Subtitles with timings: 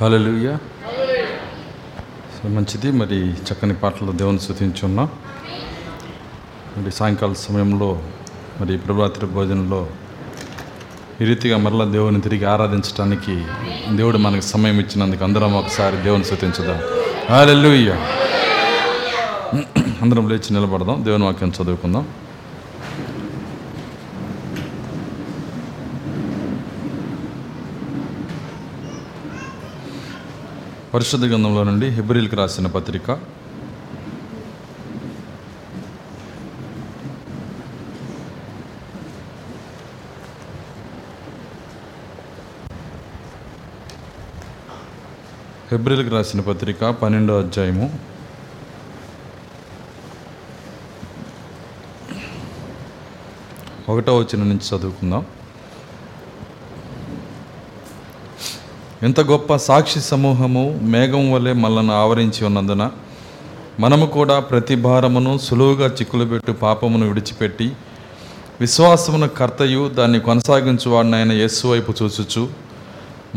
[0.00, 0.58] హల్లెలూయా.
[2.36, 2.90] So మంచిది.
[2.90, 5.08] మరి చక్కని పాటలు దేవుని శృతించున్నాం
[6.76, 8.02] మరి సాయంకాల సమయంలో
[8.60, 9.86] మరి ప్రభాతి భోజనంలో
[11.20, 13.44] ఈ రీతిగా మరలా దేవుని తిరిగి ఆరాధించడానికి
[13.96, 16.78] దేవుడు మనకు సమయం ఇచ్చినందుకు అందరం ఒకసారి దేవుని శృతించుదాం
[17.36, 17.96] హల్లెలూయా.
[20.02, 21.04] అందరం లేచి నిలబడదాం.
[21.04, 22.08] దేవుని వాక్యం చదువుకుందాం.
[30.94, 33.10] పరిశుద్ధ గ్రంథంలో నుండి హెబ్రిల్కి రాసిన పత్రిక.
[45.72, 47.98] హెబ్రిల్కి రాసిన పత్రిక పన్నెండో అధ్యాయము.
[53.88, 55.26] ఒకటో వచ్చిన నుంచి చదువుకుందాం.
[59.04, 62.90] ఇంత గొప్ప సాక్షి సమూహము మేఘం వలె మనల్ని ఆవరించి ఉన్నందున
[63.80, 67.66] మనము కూడా ప్రతి భారమును సులువుగా చిక్కులుపెట్టు పాపమును విడిచిపెట్టి
[68.60, 72.48] విశ్వాసమును కర్తయు దాన్ని కొనసాగించువాడినైన యేసు వైపు చూచుచు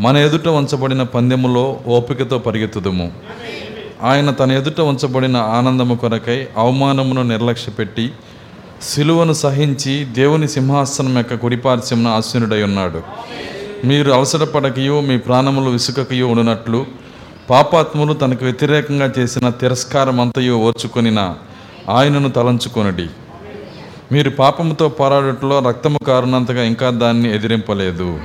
[0.00, 3.12] మన ఎదుట ఉంచబడిన పందెములో ఓపికతో పరిగెత్తుదుము.
[4.02, 8.06] ఆయన తన ఎదుట ఉంచబడిన ఆనందము కొరకై అవమానమును నిర్లక్ష్యపెట్టి
[8.82, 13.00] సిలువను సహించి దేవుని సింహాసనం యొక్క కుడిపార్శ్వమున ఆసీనుడై ఉన్నాడు.
[13.84, 16.86] మీరు అవసరపడకయో మీ ప్రాణములు విసుకకయో ఉన్నట్లు
[17.50, 21.36] పాపాత్ములు తనకు వ్యతిరేకంగా చేసిన తిరస్కారం అంతయో ఓర్చుకొనిన
[21.88, 23.06] ఆయనను తలంచుకొనడి.
[24.12, 28.20] మీరు పాపముతో పోరాడట్లో రక్తము కారణంతగా ఇంకా దాన్ని ఎదిరింపలేదు.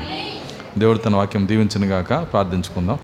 [0.78, 3.00] దేవుడు తన వాక్యం దీవించిన గాక ప్రార్థించుకుందాం.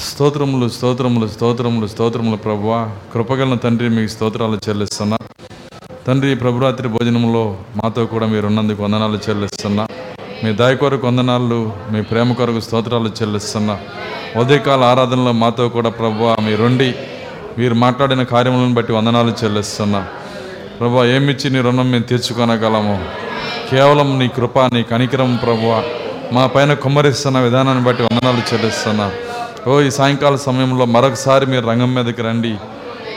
[0.00, 5.18] స్తోత్రములు స్తోత్రములు స్తోత్రములు స్తోత్రములు ప్రభువ కృపగలన తండ్రి మీకు స్తోత్రాలు చెల్లిస్తున్నా.
[6.06, 9.88] తండ్రి ప్రభురాత్రి భోజనంలో మాతో కూడా మీరు ఉన్నందుకు వందనాలు చెల్లిస్తున్నా.
[10.44, 13.78] మీ దయ కొరకు వందనాలు మీ ప్రేమ కొరకు స్తోత్రాలు చెల్లిస్తున్నా
[14.36, 16.94] ఉదయకాల ఆరాధనలో మాతో కూడా ప్రభువ మీరుండి
[17.58, 20.06] మీరు మాట్లాడిన కార్యములను బట్టి వందనాలు చెల్లిస్తున్నా.
[20.80, 23.04] ప్రభు ఏమిచ్చి నీ రుణం మేము తీర్చుకొనగలము?
[23.70, 25.82] కేవలం నీ కృప నీ కనికరం ప్రభు
[26.34, 29.12] మా పైన కుమ్మరిస్తున్న విధానాన్ని బట్టి వందనాలు చెల్లిస్తున్నా.
[29.68, 32.56] ఓ ఈ సాయంకాల సమయంలో మరొకసారి మీరు రంగం మీదకి రండి.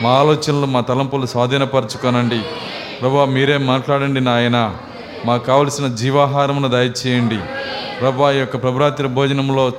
[0.02, 2.40] మా ఆలోచనలు మా తలంపులు స్వాధీనపరచుకోనండి.
[3.02, 4.76] ప్రభా మీరే మాట్లాడండి నాయనా.
[5.26, 7.40] మాకు కావలసిన జీవాహారమును దయచేయండి.
[8.02, 9.72] ప్రభా ఈ యొక్క ప్రభరాత్రి భోజనంలో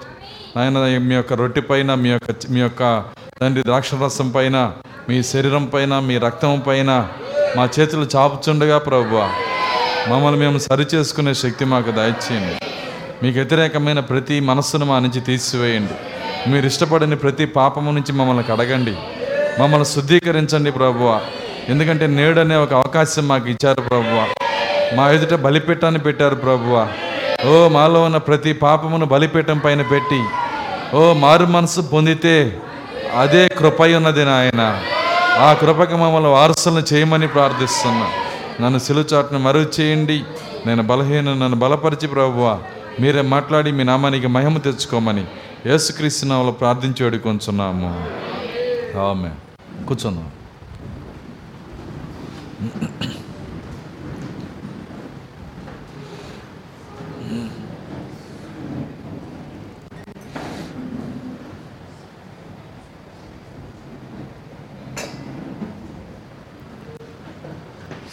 [0.56, 3.04] నాయన మీ యొక్క రొట్టె పైన మీ యొక్క మీ యొక్క
[3.40, 4.72] తండ్రి ద్రాక్షరసం పైన
[5.08, 7.08] మీ శరీరం పైన మీ రక్తం పైన
[7.56, 9.16] మా చేతులు చాపుచుండగా ప్రభు
[10.10, 12.56] మమ్మల్ని మేము సరిచేసుకునే శక్తి మాకు దయచేయండి.
[13.22, 15.94] మీకు వ్యతిరేకమైన ప్రతి మనస్సును మా నుంచి తీసివేయండి.
[16.50, 18.96] మీరు ఇష్టపడని ప్రతి పాపము నుంచి మమ్మల్ని కడగండి.
[19.62, 21.20] మమ్మల్ని శుద్ధీకరించండి ప్రభువ
[21.68, 24.26] ఎందుకంటే నేడనే ఒక అవకాశం మాకు ఇచ్చారు ప్రభువ
[24.96, 26.74] మా ఎదుట బలిపీఠాన్ని పెట్టారు ప్రభువ.
[27.50, 30.20] ఓ మాలో ఉన్న ప్రతి పాపమును బలిపీఠం పైన పెట్టి
[30.98, 32.36] ఓ మారు మనసు పొందితే
[33.22, 34.62] అదే కృపై ఉన్నది నాయన.
[35.46, 38.06] ఆ కృపకి మమ్మల్ని వారసులను చేయమని ప్రార్థిస్తున్నా.
[38.62, 40.18] నన్ను సిలుచాట్ను మరుగు చేయండి
[40.66, 42.46] నేను బలహీన నన్ను బలపరిచి ప్రభువ
[43.00, 45.24] మీరే మాట్లాడి మీ నామానికి మహిమ తెచ్చుకోమని
[45.70, 47.90] యేసుక్రీస్తు నామములో ప్రార్థించేడు కొంచున్నాము
[49.08, 49.30] ఆమె
[49.88, 50.28] కూర్చున్నాం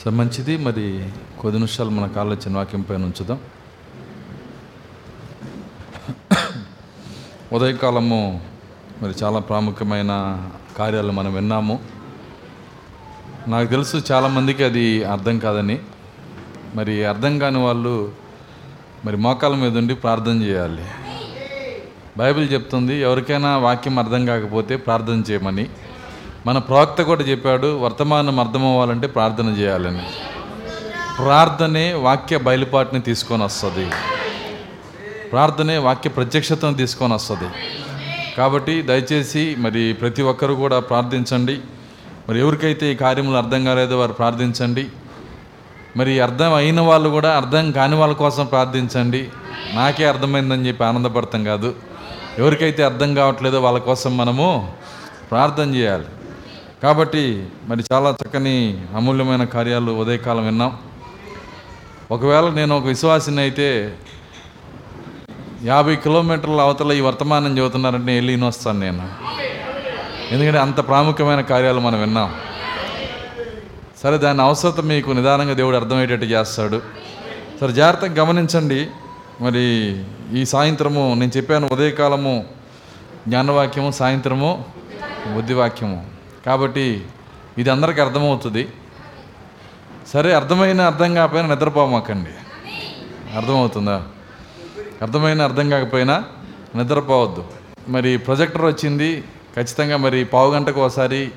[0.03, 0.57] సో మంచిది.
[0.57, 3.39] మరి కొద్ది నిమిషాలు మన కాళ్ళు చిన్న వాక్యం పైన ఉంచుదాం.
[7.53, 8.41] ఉదయకాలము
[9.01, 10.11] మరి చాలా ప్రాముఖ్యమైన
[10.77, 11.79] కార్యాలు మనం విన్నాము.
[13.47, 15.79] నాకు తెలుసు చాలామందికి అది అర్థం కాదని.
[16.75, 18.11] మరి అర్థం కాని వాళ్ళు
[19.05, 20.85] మరి మోకాల మీద ఉండి ప్రార్థన చేయాలి.
[22.17, 25.69] బైబిల్ చెప్తుంది ఎవరికైనా వాక్యం అర్థం కాకపోతే ప్రార్థన చేయమని.
[26.49, 30.01] మన ప్రవక్త కూడా చెప్పాడు వర్తమానం అర్థమవ్వాలంటే ప్రార్థన చేయాలని.
[31.25, 33.91] ప్రార్థనే వాక్య బయలుపాటుని తీసుకొని వస్తుంది.
[35.31, 37.49] ప్రార్థనే వాక్య ప్రత్యక్షతను తీసుకొని వస్తుంది.
[38.37, 41.57] కాబట్టి దయచేసి మరి ప్రతి ఒక్కరు కూడా ప్రార్థించండి.
[42.29, 44.87] మరి ఎవరికైతే ఈ కార్యములు అర్థం కాలేదో వారు ప్రార్థించండి.
[45.97, 49.29] మరి అర్థం అయిన వాళ్ళు కూడా అర్థం కాని వాళ్ళ కోసం ప్రార్థించండి.
[49.73, 51.75] నాకే అర్థమైందని చెప్పి ఆనందపడతాం కాదు.
[52.37, 54.73] ఎవరికైతే అర్థం కావట్లేదో వాళ్ళ కోసం మనము
[55.31, 56.05] ప్రార్థన చేయాలి.
[56.83, 60.77] కాబట్టి మరి చాలా చక్కని అమూల్యమైన కార్యాలు ఉదయకాలం విన్నాం.
[62.11, 63.95] ఒకవేళ నేను ఒక విశ్వాసిని అయితే
[65.63, 69.09] యాభై కిలోమీటర్ల అవతల ఈ వర్తమానం చదువుతున్నారంటే వెళ్ళి వస్తాను నేను.
[70.31, 72.35] ఎందుకంటే అంత ప్రాముఖ్యమైన కార్యాలు మనం విన్నాం.
[74.03, 76.81] సరే దాని అవసరత మీకు నిదానంగా దేవుడు అర్థమయ్యేటట్టు చేస్తాడు.
[77.61, 78.87] సరే జాగ్రత్తగా గమనించండి.
[79.41, 80.03] మరి
[80.33, 82.45] ఈ సాయంత్రము నేను చెప్పాను ఉదయకాలము
[83.27, 84.65] జ్ఞానవాక్యము సాయంత్రము
[85.35, 86.18] బుద్ధివాక్యము.
[86.45, 87.05] కాబట్టి
[87.57, 88.67] ఇది అందరికీ అర్థమవుతుంది.
[90.13, 92.33] సరే అర్థమైన అర్థం కాకపోయినా నిద్రపోమాకండి
[93.37, 94.03] అర్థమవుతుందా?
[95.01, 96.23] అర్థమైన అర్థం కాకపోయినా
[96.75, 97.43] నిద్రపోవద్దు.
[97.89, 99.23] మరి ప్రొజెక్టర్ వచ్చింది
[99.55, 101.31] ఖచ్చితంగా మరి పావు గంటకు ఒకసారి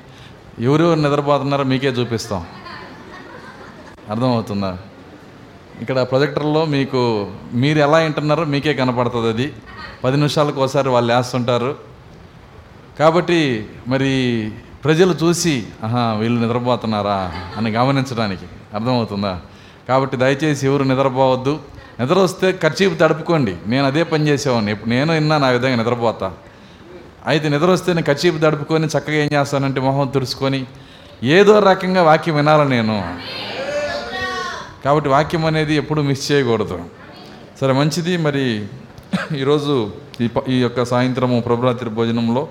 [0.59, 2.47] ఎవరెవరు నిద్రపోతున్నారో మీకే చూపిస్తాం.
[4.09, 4.77] అర్థమవుతుందా?
[5.81, 9.53] ఇక్కడ ప్రొజెక్టర్లో మీకు మీరు ఎలా వింటున్నారో మీకే కనపడుతుంది అది.
[10.03, 11.75] పది నిమిషాలకు ఒకసారి వాళ్ళు వేస్తుంటారు
[12.99, 14.11] కాబట్టి మరి
[14.83, 17.31] ప్రజలు చూసి ఆహా వీళ్ళు నిద్రపోతున్నారా?
[17.57, 19.41] అని గమనించడానికి అర్థమవుతుందా?
[19.87, 21.59] కాబట్టి దయచేసి ఎవరు నిద్రపోవద్దు.
[21.99, 23.55] నిద్ర వస్తే ఖర్చీపు తడుపుకోండి.
[23.67, 24.71] నేను అదే పని చేసేవాడిని.
[24.71, 26.33] ఇప్పుడు నేను విన్నా నా విధంగా నిద్రపోతా.
[27.25, 30.65] అయితే నిద్ర వస్తే నేను ఖర్చీపు తడుపుకొని చక్కగా ఏం చేస్తానంటే మొహం తుడుచుకొని
[31.23, 33.15] ఏదో రకంగా వాక్యం వినాలి నేను.
[34.85, 36.85] కాబట్టి వాక్యం అనేది ఎప్పుడు మిస్ చేయకూడదు.
[37.61, 38.17] సరే మంచిది.
[38.17, 38.65] మరి
[39.37, 39.91] ఈరోజు
[40.21, 42.47] ఈ ప- ఈ యొక్క సాయంత్రము ప్రభురాత్రి భోజనంలో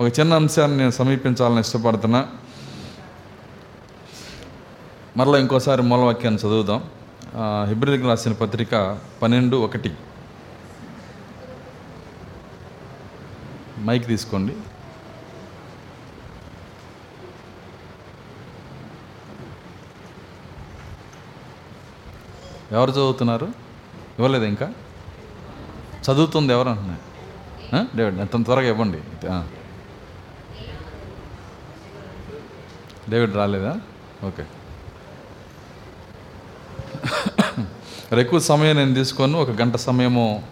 [0.00, 2.28] ఒక చిన్న అంశాన్ని నేను సమీపించాలని ఇష్టపడుతున్నా.
[5.16, 6.84] మరలా ఇంకోసారి మూలవాక్యాన్ని చదువుదాం.
[7.36, 7.66] ఆ,
[8.06, 9.92] రాసిన పత్రిక పన్నెండు ఒకటి.
[13.80, 14.56] మైక్ తీసుకోండి.
[22.72, 23.46] ఎవరు చదువుతున్నారు?
[24.18, 24.72] ఇవ్వలేదు ఇంకా?
[26.12, 27.00] చదువుతుంది ఎవరు అంటున్నాయి
[27.96, 29.26] డేవిడ్ అంత త్వరగా ఇవ్వండి.
[33.10, 33.80] డేవిడ్ రాలేదా?
[34.24, 34.44] ఓకే.
[38.12, 40.42] మరి ఎక్కువ సమయం నేను తీసుకొని ఒక గంట సమయము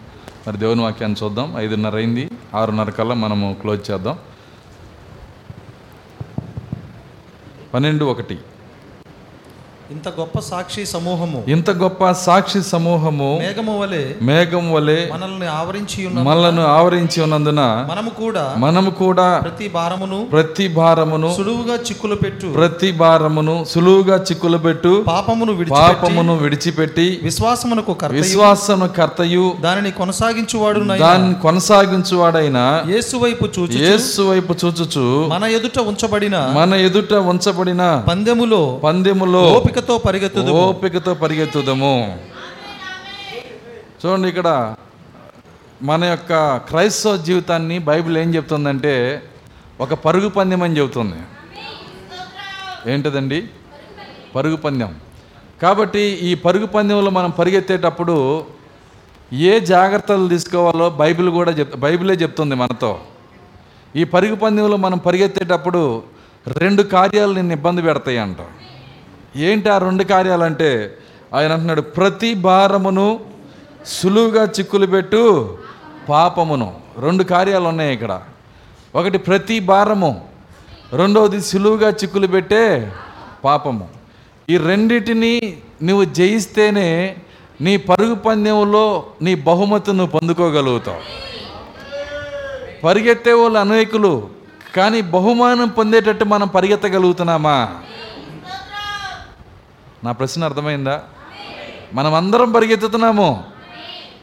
[0.47, 1.53] మరి దేవుని వాక్యాన్ని చూద్దాం.
[1.57, 2.29] ఐదున్నర అయింది.
[2.55, 4.19] ఆరున్నర కల్లా మనము క్లోజ్ చేద్దాం.
[7.73, 8.39] పన్నెండు ఒకటి.
[9.91, 11.39] ఇంత గొప్ప సాక్షి సమూహము.
[11.47, 18.09] ఇంత గొప్ప సాక్షి సమూహము మేఘము వలె మేఘం వలె మనల్ని ఆవరించి ఉన్న మనలను ఆవరించి ఉన్నందున మనము
[18.09, 22.47] కూడా మనము కూడా ప్రతి భారమును ప్రతి భారమును సులువుగా చిక్కులు పెట్టు.
[22.47, 24.91] ప్రతి భారమును సులువుగా చిక్కులు పెట్టు.
[25.07, 28.21] పాపమును విడిచిపెట్టి పాపమును విడిచిపెట్టి విశ్వాసమునకు కర్తయు.
[28.21, 29.47] విశ్వాసను కర్తయు.
[29.61, 32.59] దానిని కొనసాగించువాడు దాన్ని కొనసాగించువాడైన
[32.89, 39.43] యేసు వైపు చూచి యేసు వైపు చూచుచు మన ఎదుట ఉంచబడిన మన ఎదుట ఉంచబడిన పందెములో పందెములో
[39.79, 42.19] ఓపికతో పరిగెత్తు ఓపికతో పరిగెత్తుదము.
[43.99, 44.75] చూడండి ఇక్కడ
[45.81, 49.23] మన యొక్క క్రైస్తవ జీవితాన్ని బైబిల్ ఏం చెప్తుందంటే
[49.81, 51.19] ఒక పరుగు పందెం అని చెబుతుంది.
[52.91, 53.47] ఏంటిదండి?
[54.35, 54.91] పరుగు పందెం.
[55.61, 58.45] కాబట్టి ఈ పరుగు పందెంలో మనం పరిగెత్తేటప్పుడు
[59.33, 62.99] ఏ జాగ్రత్తలు తీసుకోవాలో బైబిల్ కూడా చెప్ బైబిలే చెప్తుంది మనతో.
[63.95, 66.03] ఈ పరుగు పందెంలో మనం పరిగెత్తేటప్పుడు
[66.57, 68.37] రెండు కార్యాలు నిన్ను ఇబ్బంది పెడతాయి అంట
[69.35, 70.97] ఏంటి ఆ రెండు కార్యాలంటే?
[71.33, 73.19] ఆయన అంటున్నాడు ప్రతి భారమును
[73.85, 75.57] సులువుగా చిక్కులు పెట్టు
[76.09, 76.73] పాపమును.
[76.99, 78.21] రెండు కార్యాలు ఉన్నాయి ఇక్కడ.
[78.95, 80.27] ఒకటి ప్రతి భారము
[80.93, 82.91] రెండవది సులువుగా చిక్కులు పెట్టే
[83.43, 83.89] పాపము.
[84.49, 87.15] ఈ రెండిటిని నువ్వు జయిస్తేనే
[87.61, 90.97] నీ పరుగు పందెంలో నీ బహుమతి నువ్వు పొందుకోగలుగుతావు.
[92.83, 94.29] పరిగెత్తే వాళ్ళు అనేకులు
[94.75, 97.69] కానీ బహుమానం పొందేటట్టు మనం పరిగెత్తగలుగుతున్నామా?
[100.03, 101.01] నా ప్రశ్న అర్థమైందా?
[101.93, 103.43] మనం అందరం పరిగెత్తుతున్నాము.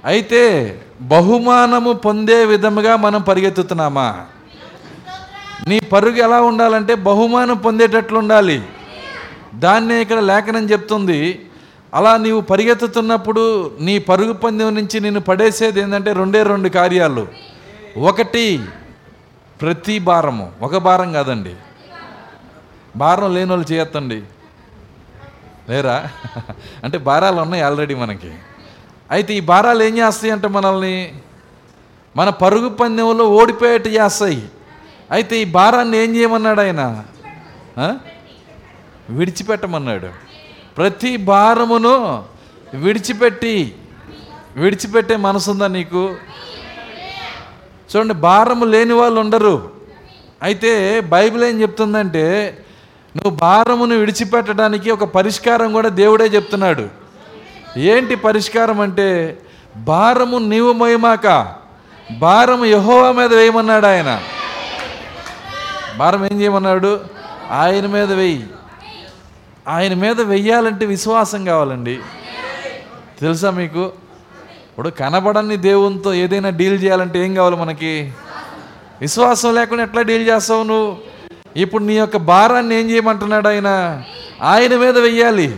[0.05, 4.25] అయితే బహుమానము పొందే విధముగా మనం పరిగెత్తుతున్నామా?
[5.69, 8.63] నీ పరుగు ఎలా ఉండాలంటే బహుమానం పొందేటట్లు ఉండాలి.
[9.55, 11.47] దాన్నే ఇక్కడ లేఖనం చెప్తుంది.
[11.95, 17.27] అలా నీవు పరిగెత్తుతున్నప్పుడు నీ పరుగు పందెం నుంచి నేను పడేసేది ఏంటంటే రెండే రెండు కార్యాలు.
[17.97, 18.65] ఒకటి
[19.61, 20.53] ప్రతి భారము.
[20.63, 21.55] ఒక భారం కాదండి.
[22.97, 24.23] భారం లేని వాళ్ళు చేయొద్దండి.
[25.71, 25.97] లేరా?
[26.85, 28.33] అంటే భారాలు ఉన్నాయి ఆల్రెడీ మనకి.
[29.11, 30.97] అయితే ఈ భారాలు ఏం చేస్తాయి అంటే మనల్ని
[32.17, 34.43] మన పరుగు పందెంలో ఓడిపోయేట్టు చేస్తాయి.
[35.11, 36.83] అయితే ఈ భారాన్ని ఏం చేయమన్నాడు ఆయన?
[39.11, 40.09] విడిచిపెట్టమన్నాడు.
[40.77, 41.95] ప్రతి భారమును
[42.75, 43.75] విడిచిపెట్టి
[44.57, 46.05] విడిచిపెట్టే మనసుందా నీకు?
[47.91, 49.57] చూడండి భారము లేని వాళ్ళు ఉండరు.
[50.43, 52.25] అయితే బైబిల్ ఏం చెప్తుందంటే
[53.17, 56.89] నువ్వు భారమును విడిచిపెట్టడానికి ఒక పరిష్కారం కూడా దేవుడే చెప్తున్నాడు.
[57.77, 59.39] ఏంటి పరిష్కారం అంటే
[59.77, 61.55] భారము నీవు మోయమాక
[62.19, 64.23] భారం యహోవా మీద వేయమన్నాడు ఆయన.
[65.97, 67.01] భారం ఏం చేయమన్నాడు?
[67.51, 68.47] ఆయన మీద వెయ్యి
[69.69, 71.99] ఆయన మీద వెయ్యాలంటే విశ్వాసం కావాలండి.
[73.21, 73.85] తెలుసా మీకు?
[74.71, 78.13] ఇప్పుడు కనబడని దేవునితో ఏదైనా డీల్ చేయాలంటే ఏం కావాలి మనకి?
[79.01, 81.16] విశ్వాసం లేకుండా ఎట్లా డీల్ చేస్తావు నువ్వు?
[81.57, 84.03] ఇప్పుడు నీ యొక్క భారాన్ని ఏం చేయమంటున్నాడు ఆయన?
[84.43, 85.57] ఆయన మీద వెయ్యాలి.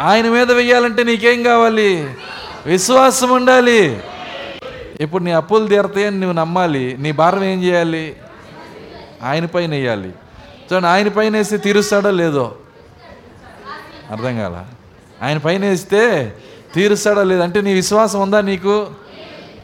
[0.00, 2.14] ఆయన మీద వెయ్యాలంటే నీకేం కావాలి?
[2.66, 4.00] విశ్వాసం ఉండాలి.
[5.00, 6.96] ఇప్పుడు నీ అప్పులు తీరతాయని నువ్వు నమ్మాలి.
[6.98, 8.16] నీ భారం ఏం చేయాలి?
[9.22, 10.08] ఆయన పైన వేయాలి.
[10.72, 12.54] చూడండి ఆయన పైన వేస్తే తీరుస్తాడో లేదో?
[14.10, 14.64] అర్థం కాల?
[15.22, 16.32] ఆయన పైన వేస్తే
[16.74, 17.42] తీరుస్తాడో లేదో?
[17.42, 18.86] అంటే నీ విశ్వాసం ఉందా నీకు?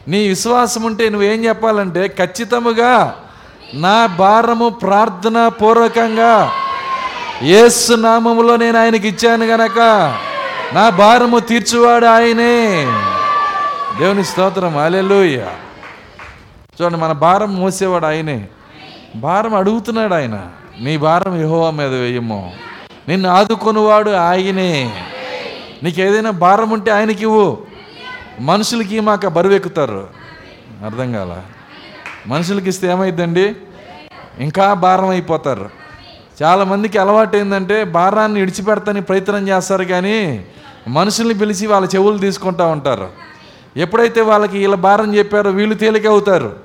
[0.07, 3.19] నీ విశ్వాసం ఉంటే నువ్వేం చెప్పాలంటే ఖచ్చితముగా
[3.73, 6.51] నా భారము ప్రార్థన పూర్వకంగా
[7.41, 9.79] ఏసు నామములో నేను ఆయనకి ఇచ్చాను గనక
[10.73, 12.85] నా భారము తీర్చువాడు ఆయనే.
[13.99, 14.77] దేవుని స్తోత్రం.
[14.77, 15.47] అలెలుయ్య
[16.81, 18.47] చూడండి మన భారం మోసేవాడు ఆయనే.
[19.15, 20.41] భారం అడుగుతున్నాడు ఆయన.
[20.81, 22.53] నీ భారం యహోవా మీద వేయము.
[23.07, 25.03] నిన్ను ఆదుకొనివాడు ఆయనే.
[25.83, 27.57] నీకు ఏదైనా భారం ఉంటే ఆయనకి ఇవ్వు
[28.39, 30.07] మనుషులకి మాక బరువెక్కుతారు.
[30.85, 31.41] అర్థం కాల?
[32.27, 33.55] మనుషులకి ఇస్తే ఏమైందండి
[34.39, 35.69] ఇంకా భారం అయిపోతారు
[36.43, 40.45] చాలామందికి అలవాటు ఏంటంటే భారాన్ని విడిచిపెడతాని ప్రయత్నం చేస్తారు కానీ
[40.87, 43.09] మనుషుల్ని పిలిచి వాళ్ళ చెవులు తీసుకుంటా ఉంటారు.
[43.77, 46.55] ఎప్పుడైతే వాళ్ళకి వీళ్ళ భారం చెప్పారో వీళ్ళు తేలిక అవుతారు.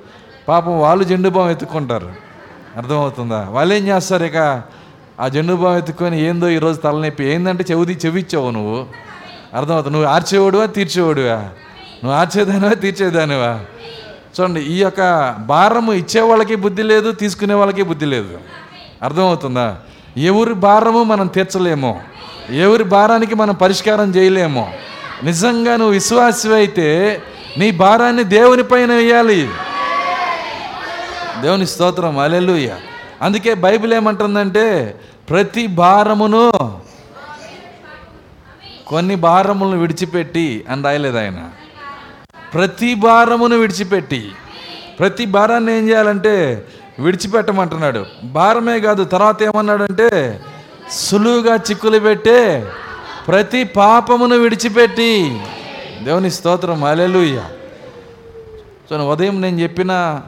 [0.47, 2.11] పాపం వాళ్ళు జెండు బాం ఎత్తుకుంటారు
[2.77, 3.47] అర్థమవుతుందా?
[3.49, 4.61] వాళ్ళు ఏం చేస్తారు ఇక?
[5.19, 8.85] ఆ జెండు బాం ఎత్తుకొని ఏందో ఈరోజు తలనొప్పి ఏందంటే చెవిది చెవిచ్చావు నువ్వు.
[9.53, 9.97] అర్థమవుతుంది?
[9.97, 11.35] నువ్వు ఆర్చేవాడువా తీర్చేవాడువా?
[12.03, 13.59] నువ్వు ఆర్చేదానివా తీర్చేదానివా?
[14.39, 18.37] చూడండి ఈ యొక్క భారము ఇచ్చే వాళ్ళకి బుద్ధి లేదు తీసుకునే వాళ్ళకి బుద్ధి లేదు.
[19.03, 19.77] అర్థమవుతుందా?
[20.17, 22.01] ఎవరి భారము మనం తీర్చలేము.
[22.49, 24.73] ఎవరి భారానికి మనం పరిష్కారం చేయలేము.
[25.23, 27.21] నిజంగా నువ్వు విశ్వాసమైతే
[27.57, 29.49] నీ భారాన్ని దేవుని పైన వేయాలి.
[31.41, 32.75] దేవుని స్తోత్రం అలెలుయ్య
[33.21, 34.95] అందుకే బైబిల్ ఏమంటుందంటే
[35.29, 36.51] ప్రతి భారమును
[38.87, 41.49] కొన్ని భారములను విడిచిపెట్టి అని రాయలేదు ఆయన.
[42.53, 44.31] ప్రతి భారమును విడిచిపెట్టి
[44.99, 46.65] ప్రతి భారాన్ని ఏం చేయాలంటే
[46.99, 48.05] విడిచిపెట్టమంటున్నాడు.
[48.23, 50.39] భారమే కాదు తర్వాత ఏమన్నాడంటే
[50.91, 52.65] సులువుగా చిక్కులు పెట్టే
[53.27, 55.41] ప్రతి పాపమును విడిచిపెట్టి.
[56.03, 57.43] దేవుని స్తోత్రం అలెలుయ్య
[58.89, 60.21] సో ఉదయం నేను చెప్పిన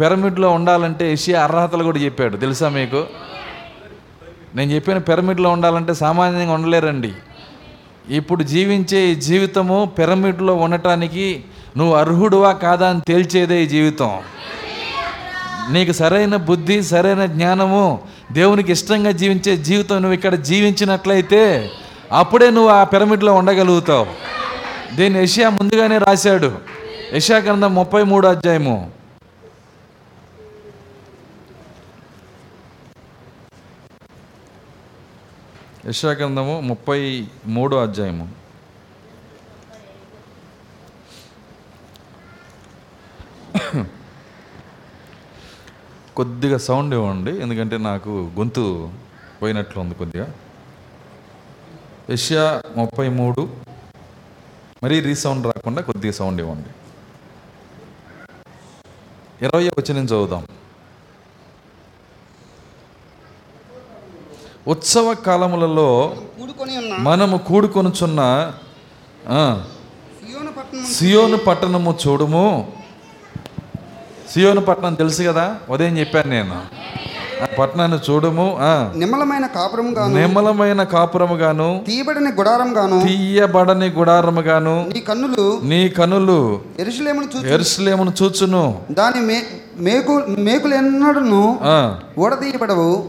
[0.00, 2.36] పిరమిడ్లో ఉండాలంటే ఏషియా అర్హతలు కూడా చెప్పాడు.
[2.36, 3.06] తెలుసా మీకు?
[4.54, 7.12] నేను చెప్పిన పిరమిడ్లో ఉండాలంటే సామాన్యంగా ఉండలేరండి.
[8.08, 11.44] ఇప్పుడు జీవించే ఈ జీవితము పిరమిడ్లో ఉండటానికి
[11.76, 14.22] నువ్వు అర్హుడువా కాదా అని తేల్చేదే ఈ జీవితం.
[15.70, 18.00] నీకు సరైన బుద్ధి సరైన జ్ఞానము
[18.32, 21.70] దేవునికి ఇష్టంగా జీవించే జీవితం నువ్వు ఇక్కడ జీవించినట్లయితే
[22.12, 24.06] అప్పుడే నువ్వు ఆ పిరమిడ్లో ఉండగలుగుతావు.
[24.96, 26.52] దీన్ని యషియా ముందుగానే రాశాడు.
[27.12, 28.90] యషియా గ్రంథం ముప్పై మూడు అధ్యాయము.
[35.88, 38.39] యశా గ్రంథము ముప్పై మూడో అధ్యాయము.
[46.16, 48.90] కొద్దిగా సౌండ్ ఇవ్వండి ఎందుకంటే నాకు గొంతు
[49.42, 50.32] పోయినట్లు ఉంది కొద్దిగా.
[52.10, 53.48] యష్యా ముప్పై మూడు.
[54.84, 56.70] మరీ రీసౌండ్ రాకుండా కొద్దిగా సౌండ్ ఇవ్వండి.
[59.44, 60.46] ఇరవై వచ్చిన చదువుదాం.
[64.68, 66.16] ఉత్సవ కాలములలో
[66.98, 68.20] మనము కూడుకొనుచున్న
[70.92, 72.72] సియోను పట్టణము చూడుము.
[74.30, 75.44] సియోను పట్టణం తెలుసు కదా?
[75.68, 76.58] ఉదయం చెప్పాను నేను.
[77.42, 85.00] ఆ పట్టణాన్ని చూడుము ఆ, నిమ్మలమైన కాపురం గాను నిమ్మలమైన కాపురముగాను తీయబడిన గుడారం గాను తీయబడని గుడారముగాను నీ
[85.00, 86.38] కన్నులు నీ కనులు
[86.78, 88.62] ఎరుసలేమును చూచు ఎరుసలేమును చూచును.
[88.92, 89.20] దాని
[89.78, 91.58] మేకు మేకులు ఎన్నడను
[92.18, 93.04] ఊడదీయబడవు.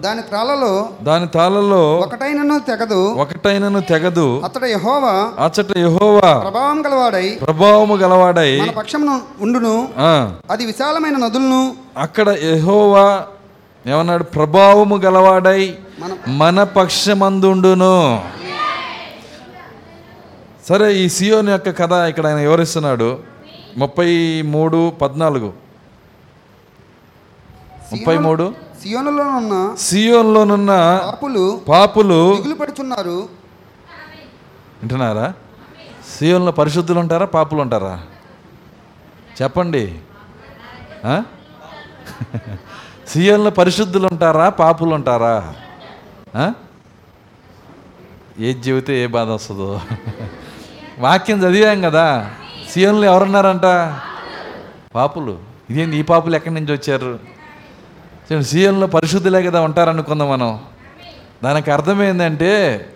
[0.00, 3.14] దాని త్రాలలో దాని తాళలో ఒకటైనను తెగదు.
[3.14, 4.40] ఒకటైనను తెగదు.
[4.44, 5.14] అతడు యహోవా
[5.44, 9.76] అచ్చట యెహోవా ప్రభావం గలవాడై ప్రభావము గలవాడై మన పక్షమును ఉండును.
[10.50, 13.06] అది విశాలమైన నదులను అక్కడ యెహోవా
[13.86, 14.24] ఏమన్నాడు?
[14.24, 17.96] ప్రభావము గలవాడై మన మన పక్షమందుండును
[20.68, 23.18] సరే ఈ సియోని యొక్క కథ ఇక్కడ ఆయన వివరిస్తున్నాడు.
[23.76, 25.61] ముప్పై మూడు పద్నాలుగు.
[27.92, 28.44] ముప్పై మూడు.
[28.82, 29.54] సియోనులో ఉన్న
[29.86, 30.72] సియోన్లోనున్న
[31.06, 33.18] పాపులు పాపులు దిగులు పడుచున్నారు
[34.78, 35.26] వింటున్నారా?
[36.12, 37.26] సియోన్లో పరిశుద్ధులు ఉంటారా?
[37.36, 37.94] పాపులు ఉంటారా?
[39.40, 39.84] చెప్పండి?
[43.12, 44.46] సియోన్లో పరిశుద్ధులు ఉంటారా?
[44.62, 45.34] పాపులు ఉంటారా?
[48.46, 49.70] ఏది చెబితే ఏ బాధ వస్తుందో.
[51.04, 52.06] వాక్యం చదివాం కదా.
[52.72, 53.66] సియోన్లో ఎవరున్నారంట?
[54.96, 55.34] పాపులు.
[55.70, 55.96] ఇదేంది?
[56.00, 57.12] ఈ పాపులు ఎక్కడి నుంచి వచ్చారు?
[58.40, 60.60] సీఎంలో పరిశుద్ధులే కదా ఉంటారనుకుందాం మనం.
[61.44, 62.86] దానికి అర్థం ఏంటంటే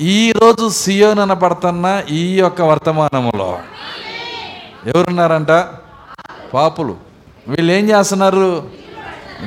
[0.00, 3.58] ఈరోజు సియోన్ అనబడుతున్న ఈ యొక్క వర్తమానములో.
[4.86, 5.64] ఎవరున్నారంట?
[6.54, 6.96] పాపులు.
[7.48, 8.62] వీళ్ళు ఏం చేస్తున్నారు?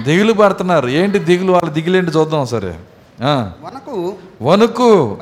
[0.04, 0.88] దిగులు పడుతున్నారు.
[0.88, 1.52] ఏంటి దిగులు?
[1.52, 2.76] వాళ్ళ దిగులేంటి చూద్దాం సరే
[3.24, 3.52] ఆ,
[4.42, 5.18] వనకు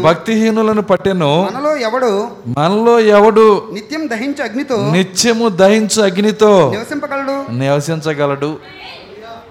[0.00, 1.48] భక్తిహీనులను పట్టెను.
[1.52, 2.28] మనలో ఎవడు?
[2.58, 3.68] మనలో ఎవడు?
[3.72, 4.90] నిత్యం దహించు అగ్నితో.
[4.92, 6.70] నిత్యము దహించు అగ్నితో.
[6.70, 7.52] నివసింపగలడు?
[7.52, 8.56] నివసించగలడు.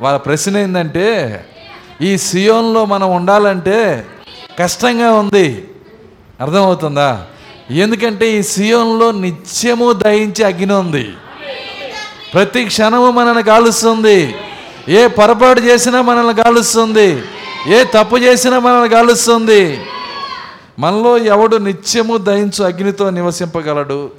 [0.02, 1.46] వాళ్ళ ప్రశ్న ఏంటంటే
[2.02, 4.06] ఈ సియోన్లో మనం ఉండాలంటే
[4.60, 5.68] కష్టంగా ఉంది.
[6.42, 7.26] అర్థమవుతుందా?
[7.72, 11.14] ఎందుకంటే ఈ సియోన్లో నిత్యము దహించే అగ్ని ఉంది.
[12.34, 14.36] ప్రతి క్షణము మనల్ని కాలుస్తుంది.
[14.90, 17.24] ఏ పొరపాటు చేసినా మనల్ని కాలుస్తుంది.
[17.68, 19.82] ఏ తప్పు చేసినా మనల్ని కాలుస్తుంది.
[20.80, 24.12] మనలో ఎవడు నిత్యము దహించు అగ్నితో నివసింపగలడు?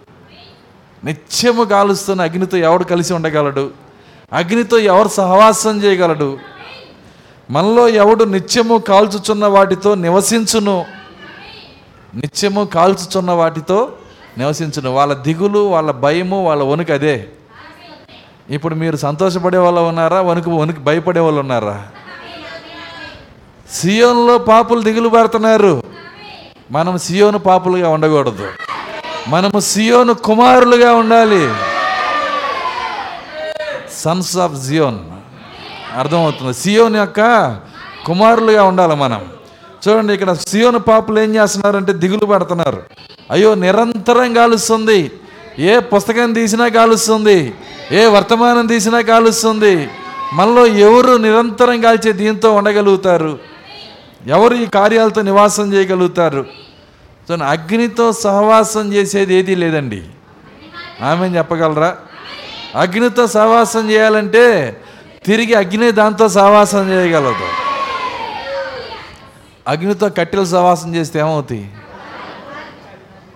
[1.04, 3.87] నిత్యము కాలుస్తున్న అగ్నితో ఎవడు కలిసి ఉండగలడు?
[4.32, 6.38] అగ్నితో ఎవరు సహవాసం చేయగలడు?
[7.50, 10.84] మనలో ఎవడు నిత్యము కాల్చుచున్న వాటితో నివసించును?
[12.14, 13.92] నిత్యము కాల్చుచున్న వాటితో
[14.38, 14.90] నివసించును.
[14.90, 17.26] వాళ్ళ దిగులు వాళ్ళ భయము వాళ్ళ వణుకు అదే.
[18.50, 20.20] ఇప్పుడు మీరు సంతోషపడే వాళ్ళు ఉన్నారా?
[20.20, 21.84] వణుకు వణుకు భయపడే వాళ్ళు ఉన్నారా?
[23.70, 25.82] సియోన్లో పాపులు దిగులు పడుతున్నారు.
[26.70, 28.48] మనం సియోను పాపులుగా ఉండకూడదు.
[29.28, 31.48] మనము సియోను కుమారులుగా ఉండాలి.
[34.02, 35.00] సన్స్ ఆఫ్ జియోన్
[35.98, 36.54] అర్థమవుతుంది.
[36.54, 37.20] సియోన్ యొక్క
[38.06, 39.22] కుమారులుగా ఉండాలి మనం.
[39.82, 42.80] చూడండి ఇక్కడ సియోను పాపులు ఏం చేస్తున్నారంటే దిగులు పడుతున్నారు.
[43.30, 45.10] అయ్యో నిరంతరం కాలుస్తుంది
[45.58, 47.54] ఏ పుస్తకం తీసినా కాలుస్తుంది
[47.92, 49.88] ఏ వర్తమానం తీసినా కాలుస్తుంది
[50.32, 53.38] మనలో ఎవరు నిరంతరం కాల్చే దీంతో ఉండగలుగుతారు?
[54.26, 56.42] ఎవరు ఈ కార్యాలతో నివాసం చేయగలుగుతారు?
[57.28, 60.02] సో అగ్నితో సహవాసం చేసేది ఏదీ లేదండి.
[61.04, 61.90] ఆమె చెప్పగలరా?
[62.76, 64.76] అగ్నితో సహవాసం చేయాలంటే
[65.26, 67.48] తిరిగి అగ్ని దాంతో సహవాసం చేయగలదు.
[69.68, 71.70] అగ్నితో కట్టెలు సహవాసం చేస్తే ఏమవుతాయి?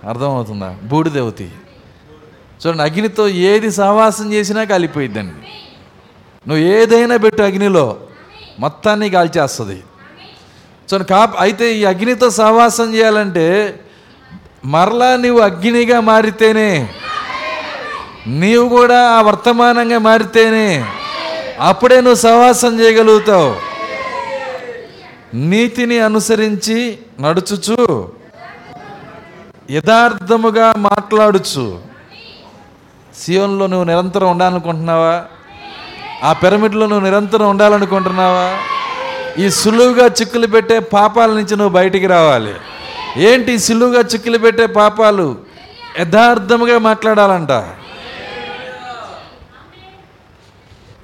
[0.09, 0.75] అర్థమవుతుందా?
[0.83, 1.51] బూడిదవుతాయి
[2.65, 5.35] చూడండి అగ్నితో ఏది సహవాసం చేసినా కాలిపోయిద్దండి.
[6.49, 7.97] నువ్వు ఏదైనా పెట్టు అగ్నిలో
[8.61, 9.83] మొత్తాన్ని కాల్చేస్తుంది.
[10.89, 13.81] చూడండి కా అయితే ఈ అగ్నితో సహవాసం చేయాలంటే
[14.65, 16.89] మరలా నీవు అగ్నిగా మారితేనే
[18.27, 20.85] నీవు కూడా ఆ వర్తమానంగా మారితేనే
[21.61, 23.57] అప్పుడే నువ్వు సహవాసం చేయగలుగుతావు.
[25.37, 28.13] నీతిని అనుసరించి నడుచుచు.
[29.71, 31.79] యథార్థముగా మాట్లాడుచు.
[33.19, 35.25] సియోన్లో నువ్వు నిరంతరం ఉండాలనుకుంటున్నావా?
[36.25, 38.57] ఆ పిరమిడ్లో నువ్వు నిరంతరం ఉండాలనుకుంటున్నావా?
[39.39, 42.55] ఈ సులువుగా చిక్కులు పెట్టే పాపాల నుంచి నువ్వు బయటికి రావాలి.
[43.17, 45.37] ఏంటి సులువుగా చిక్కులు పెట్టే పాపాలు?
[46.01, 47.65] యథార్థముగా మాట్లాడాలంట.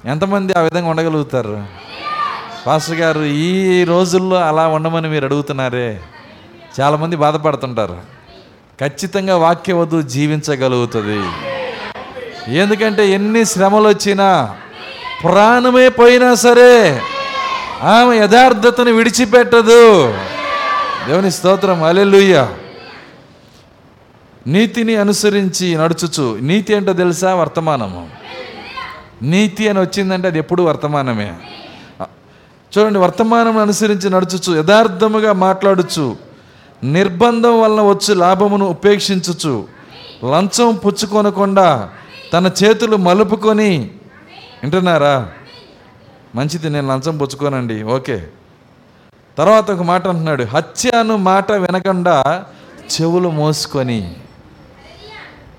[0.05, 1.63] ఎంతమంది ఆ విధంగా ఉండగలుగుతారు?
[2.67, 6.01] పాస్టర్ గారు ఈ రోజుల్లో అలా ఉండమని మీరు అడుగుతున్నారే.
[6.79, 7.97] చాలామంది బాధపడుతుంటారు.
[8.81, 11.27] ఖచ్చితంగా వాక్య వధు జీవించగలుగుతుంది.
[12.57, 14.55] ఎందుకంటే ఎన్ని శ్రమలు వచ్చినా
[15.23, 17.01] ప్రాణమే పోయినా సరే
[17.83, 20.13] ఆమె యథార్థతను విడిచిపెట్టదు.
[21.07, 22.47] దేవుని స్తోత్రం అలెలుయ్య
[24.47, 26.39] నీతిని అనుసరించి నడుచుచు.
[26.41, 27.35] నీతి ఏంటో తెలుసా?
[27.35, 28.09] వర్తమానము.
[29.21, 31.33] నీతి అని వచ్చిందంటే అది ఎప్పుడు వర్తమానమే.
[32.77, 36.17] చూడండి వర్తమానం అనుసరించి నడుచుచు యథార్థముగా మాట్లాడుచు
[36.83, 39.67] నిర్బంధం వలన వచ్చి లాభమును ఉపేక్షించుచు
[40.25, 41.89] లంచం పుచ్చుకొనకుండా
[42.33, 43.91] తన చేతులు మలుపుకొని
[44.63, 45.29] వింటున్నారా?
[46.35, 48.27] మంచిది నేను లంచం పుచ్చుకోనండి ఓకే.
[49.37, 52.45] తర్వాత ఒక మాట అంటున్నాడు హత్య అను మాట వినకుండా
[52.91, 54.15] చెవులు మోసుకొని.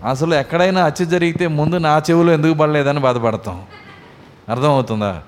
[0.04, 3.62] అసలు ఎక్కడైనా హత్య జరిగితే ముందు నా చెవులు ఎందుకు పడలేదని బాధపడతాం.
[4.48, 5.22] అర్థమవుతుందా?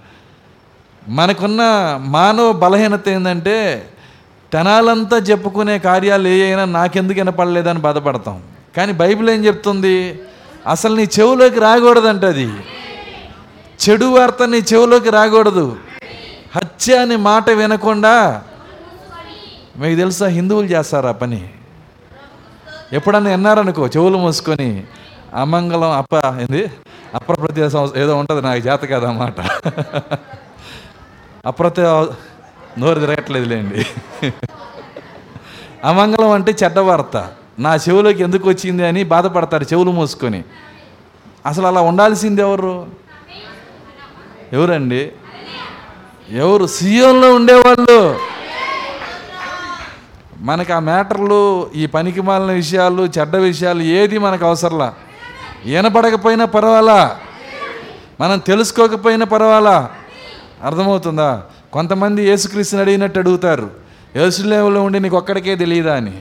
[1.08, 1.60] మనకున్న
[2.00, 3.88] మానవ బలహీనత ఏంటంటే
[4.52, 8.42] తెనాలంతా చెప్పుకునే కార్యాలు ఏ అయినా నాకెందుకు వినపడలేదని బాధపడతాం.
[8.76, 10.20] కానీ బైబిల్ ఏం చెప్తుంది?
[10.66, 12.52] అసలు నీ చెవులోకి రాకూడదంట అది.
[13.88, 15.76] చెడు వార్త నీ చెవులోకి రాకూడదు.
[16.56, 18.42] హత్య అనే మాట వినకుండా
[19.76, 21.50] మీకు తెలుసా హిందువులు చేస్తారు ఆ పని?
[22.92, 24.70] ఎప్పుడన్నా విన్నారనుకో చెవులు మూసుకొని
[25.34, 26.62] అమంగళం అప్ప ఏంది?
[27.14, 29.40] అప్రప్రత్య సంవత్సరం ఏదో ఉంటుంది నాకు చేత కదన్నమాట
[31.46, 31.84] అప్రత్య
[32.78, 33.80] నోరు తిరగట్లేదులేండి
[35.84, 37.16] అమంగళం అంటే చెడ్డ వార్త.
[37.58, 40.40] నా చెవులోకి ఎందుకు వచ్చింది అని బాధపడతారు చెవులు మూసుకొని.
[41.46, 42.74] అసలు అలా ఉండాల్సింది ఎవరు?
[44.52, 45.02] ఎవరండి?
[46.30, 46.66] ఎవరు?
[46.66, 47.98] సీఎంలో ఉండేవాళ్ళు.
[50.42, 54.94] మనకు ఆ మ్యాటర్లు ఈ పనికి మాలిన విషయాలు చెడ్డ విషయాలు ఏది మనకు అవసరంలా?
[55.66, 57.18] వినపడకపోయినా పర్వాలా?
[58.20, 59.90] మనం తెలుసుకోకపోయినా పర్వాలా?
[60.62, 61.42] అర్థమవుతుందా?
[61.72, 63.70] కొంతమంది యేసుక్రీస్తుని అడిగినట్టు అడుగుతారు
[64.16, 65.94] ఎరుసలేములో ఉండి నీకు ఒక్కడికే తెలియదా?
[65.94, 66.20] అని.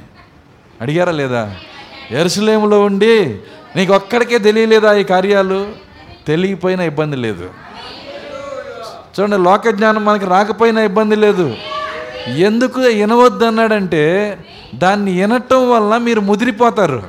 [0.82, 1.56] అడిగారా లేదా?
[2.12, 3.40] ఎరుసలేములో ఉండి
[3.76, 5.68] నీకు ఒక్కడికే తెలియలేదా ఈ కార్యాలు?
[6.28, 7.50] తెలియపోయినా ఇబ్బంది లేదు.
[9.20, 11.56] చూడండి లోక జ్ఞానం మనకి రాకపోయినా ఇబ్బంది లేదు.
[12.28, 14.38] ఎందుకు వినవద్దు అన్నాడంటే
[14.76, 17.04] దాన్ని వినటం వల్ల మీరు ముదిరిపోతారు.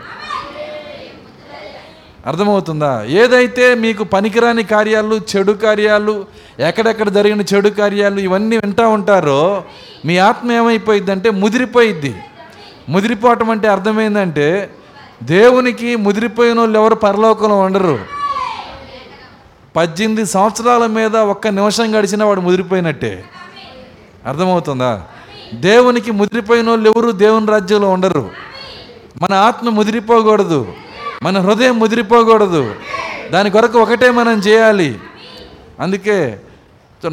[2.27, 3.05] అర్థమవుతుందా?
[3.05, 6.25] ఏదైతే మీకు పనికిరాని కార్యాలు చెడు కార్యాలు
[6.59, 9.65] ఎక్కడెక్కడ జరిగిన చెడు కార్యాలు ఇవన్నీ వింటూ ఉంటారో
[10.05, 12.15] మీ ఆత్మ ఏమైపోయిద్దంటే ముదిరిపోయిద్ది.
[12.89, 14.71] ముదిరిపోవటం అంటే అర్థమైందంటే
[15.23, 17.99] దేవునికి ముదిరిపోయిన వాళ్ళు ఎవరు పరలోకంలో ఉండరు.
[19.77, 23.25] పద్దెనిమిది సంవత్సరాల మీద ఒక్క నిమిషం గడిచినా వాడు ముదిరిపోయినట్టే.
[24.27, 25.03] అర్థమవుతుందా?
[25.55, 27.11] దేవునికి ముదిరిపోయిన వాళ్ళు ఎవరు?
[27.11, 28.31] దేవుని రాజ్యంలో ఉండరు.
[29.23, 30.73] మన ఆత్మ ముదిరిపోకూడదు.
[31.23, 32.75] మన హృదయం ముదిరిపోకూడదు.
[33.33, 35.01] దాని కొరకు ఒకటే మనం చేయాలి.
[35.81, 36.41] అందుకే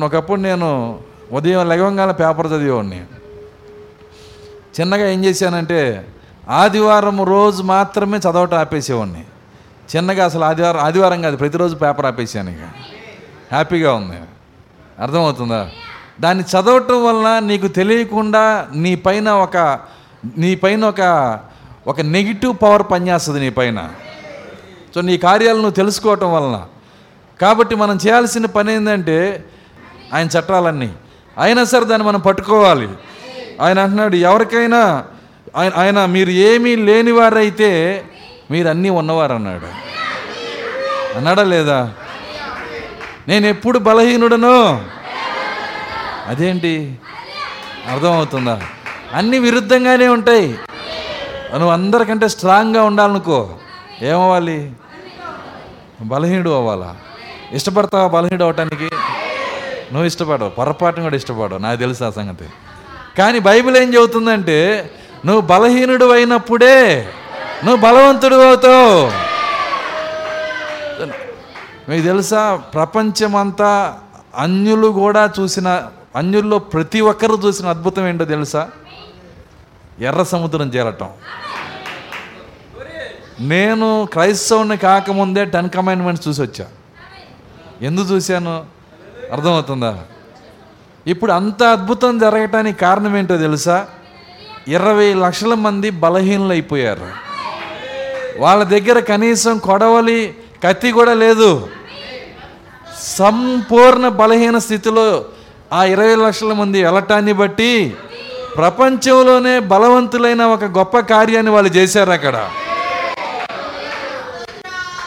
[0.04, 1.00] ఒకప్పుడు నేను
[1.32, 3.02] ఉదయం లెగవంగానే పేపర్ చదివేవాడిని.
[4.80, 6.08] చిన్నగా ఏం చేశానంటే
[6.50, 9.24] ఆదివారం రోజు మాత్రమే చదవటం ఆపేసేవాడిని.
[9.96, 12.58] చిన్నగా అసలు ఆదివారం ఆదివారం కాదు ప్రతిరోజు పేపర్ ఆపేసాను ఇక.
[13.52, 14.18] హ్యాపీగా ఉంది.
[15.00, 15.70] అర్థమవుతుందా?
[16.20, 19.80] దాన్ని చదవటం వలన నీకు తెలియకుండా నీ పైన ఒక
[20.38, 21.40] నీ పైన ఒక
[21.88, 23.90] ఒక నెగిటివ్ పవర్ పనిచేస్తుంది నీ పైన.
[24.96, 26.66] సో నీ కార్యాలు నువ్వు తెలుసుకోవటం వలన.
[27.42, 29.44] కాబట్టి మనం చేయాల్సిన పని ఏంటంటే
[30.14, 30.94] ఆయన చట్టాలన్నీ.
[31.38, 32.90] అయినా సరే దాన్ని మనం పట్టుకోవాలి.
[33.62, 35.04] ఆయన అంటున్నాడు ఎవరికైనా
[35.56, 38.04] ఆయన ఆయన మీరు ఏమీ లేనివారైతే
[38.52, 39.68] మీరు అన్నీ ఉన్నవారు అన్నాడు
[41.18, 41.94] అన్నాడా లేదా?
[43.28, 44.86] నేను ఎప్పుడు బలహీనుడను?
[46.30, 47.00] అదేంటి?
[47.92, 48.62] అర్థమవుతుందా?
[49.14, 50.60] అన్నీ విరుద్ధంగానే ఉంటాయి.
[51.52, 53.50] నువ్వు అందరికంటే స్ట్రాంగ్గా ఉండాలనుకో.
[54.02, 54.72] ఏమవ్వాలి?
[56.02, 56.96] బలహీనుడు అవ్వాలా?
[57.52, 58.90] ఇష్టపడతావా బలహీనుడు అవటానికి?
[59.92, 60.50] నువ్వు ఇష్టపడవు.
[60.50, 61.58] పొరపాటును కూడా ఇష్టపడవు.
[61.58, 62.46] నాకు తెలుసు ఆ సంగతి.
[63.18, 64.90] కానీ బైబిల్ ఏం చెబుతుందంటే
[65.26, 67.10] నువ్వు బలహీనుడు అయినప్పుడే
[67.66, 69.12] నువ్వు బలవంతుడు అవుతావు.
[71.92, 72.56] మీకు తెలుసా?
[72.56, 73.98] ప్రపంచమంతా
[74.38, 78.70] అన్యులు కూడా చూసిన అన్యుల్లో ప్రతి ఒక్కరు చూసిన అద్భుతం ఏంటో తెలుసా?
[80.00, 81.10] ఎర్ర సముద్రం చేరటం.
[83.40, 86.68] నేను క్రైస్తవుని కాకముందే టెన్ కమాండ్మెంట్స్ చూసి వచ్చా.
[87.82, 88.66] ఎందుకు చూశాను?
[89.32, 90.00] అర్థమవుతుందా?
[91.08, 93.88] ఇప్పుడు అంత అద్భుతం జరగటానికి కారణం ఏంటో తెలుసా?
[94.68, 97.08] ఇరవై లక్షల మంది బలహీనలు అయిపోయారు.
[98.38, 101.68] వాళ్ళ దగ్గర కనీసం కొడవలి కత్తి కూడా లేదు.
[103.02, 105.26] సంపూర్ణ బలహీన స్థితిలో
[105.74, 107.96] ఆ ఇరవై లక్షల మంది వెళ్ళటాన్ని బట్టి
[108.58, 112.50] ప్రపంచంలోనే బలవంతులైన ఒక గొప్ప కార్యాన్ని వాళ్ళు చేశారు అక్కడ.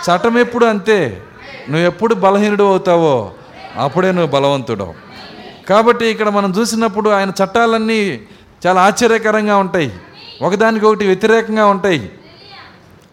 [0.03, 1.22] చట్టం ఎప్పుడు అంతే.
[1.70, 3.33] నువ్వు ఎప్పుడు బలహీనుడు అవుతావో
[3.77, 4.94] అప్పుడే నువ్వు బలవంతుడు
[5.68, 8.20] కాబట్టి ఇక్కడ మనం చూసినప్పుడు ఆయన చట్టాలన్నీ
[8.66, 9.92] చాలా ఆశ్చర్యకరంగా ఉంటాయి.
[10.42, 12.11] ఒకదానికొకటి వ్యతిరేకంగా ఉంటాయి.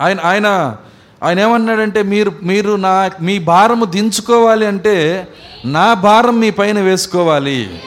[0.02, 0.78] ఆయన ఆయన
[1.24, 5.28] ఆయన ఏమన్నాడంటే మీరు మీరు నా మీ భారము దించుకోవాలి అంటే
[5.66, 7.84] నా భారం మీ పైన వేసుకోవాలి.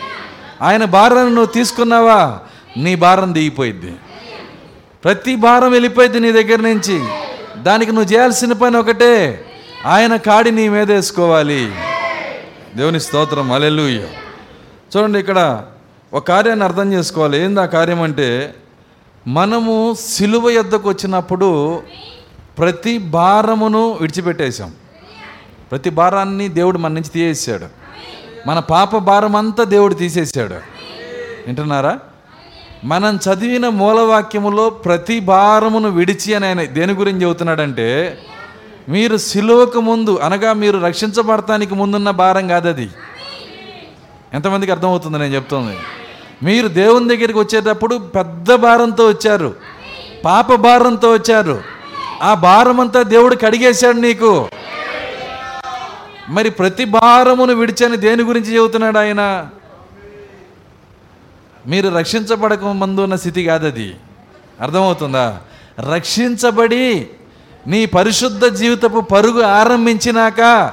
[0.63, 2.39] ఆయన భారాన్ని నువ్వు తీసుకున్నావా?
[2.77, 3.95] నీ భారం దిగిపోయిద్ది.
[5.05, 7.05] ప్రతి భారం వెళ్ళిపోయింది నీ దగ్గర నుంచి.
[7.63, 9.45] దానికి నువ్వు చేయాల్సిన పని ఒకటే
[9.87, 11.73] ఆయన కాడి నీ మీద వేసుకోవాలి.
[12.77, 13.53] దేవుని స్తోత్రం.
[13.53, 14.01] అలెలుయ్య
[14.97, 15.63] చూడండి ఇక్కడ
[16.13, 17.39] ఒక కార్యాన్ని అర్థం చేసుకోవాలి.
[17.45, 18.55] ఏంది ఆ కార్యం అంటే
[19.27, 21.83] మనము సిలువ యొద్దకు వచ్చినప్పుడు
[22.59, 24.73] ప్రతి భారమును విడిచిపెట్టేశాం.
[25.71, 27.67] ప్రతి భారాన్ని దేవుడు మన నుంచి తీసేసాడు
[28.47, 30.55] మన పాప భారం అంతా దేవుడు తీసేసాడు
[31.47, 31.99] వింటున్నారా?
[32.85, 38.19] మనం చదివిన మూలవాక్యములో ప్రతి భారమును విడిచి అని ఆయన దేని గురించి చెబుతున్నాడంటే
[38.89, 42.89] మీరు సిలువకు ముందు అనగా మీరు రక్షించబడటానికి ముందున్న భారం కాదు అది
[44.35, 45.77] ఎంతమందికి అర్థమవుతుంది నేను చెప్తుంది?
[46.43, 49.55] మీరు దేవుని దగ్గరికి వచ్చేటప్పుడు పెద్ద భారంతో వచ్చారు.
[50.25, 51.63] పాప భారంతో వచ్చారు.
[52.23, 54.49] ఆ భారం అంతా దేవుడు కడిగేశాడు నీకు.
[56.29, 59.47] మరి ప్రతి భారమును విడిచని దేని గురించి చెబుతున్నాడు ఆయన?
[61.67, 63.97] మీరు రక్షించబడక ముందు ఉన్న స్థితి కాదు అది
[64.61, 65.39] అర్థమవుతుందా?
[65.95, 67.09] రక్షించబడి
[67.67, 70.73] నీ పరిశుద్ధ జీవితపు పరుగు ఆరంభించినాక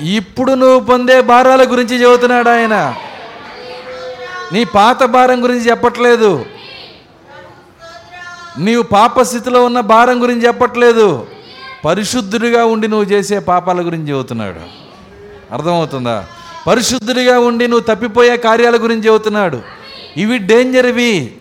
[0.00, 2.94] ఇప్పుడు నువ్వు పొందే భారాల గురించి చెబుతున్నాడు ఆయన.
[4.52, 6.44] నీ పాత భారం గురించి చెప్పట్లేదు.
[8.58, 11.26] నీవు పాప స్థితిలో ఉన్న భారం గురించి చెప్పట్లేదు.
[11.84, 14.60] పరిశుద్ధుడిగా ఉండి నువ్వు చేసే పాపాల గురించి చెబుతున్నాడు.
[15.52, 16.26] అర్థమవుతుందా?
[16.66, 19.62] పరిశుద్ధుడిగా ఉండి నువ్వు తప్పిపోయే కార్యాల గురించి చెబుతున్నాడు.
[20.16, 21.36] ఇవి డేంజర్ ఇవి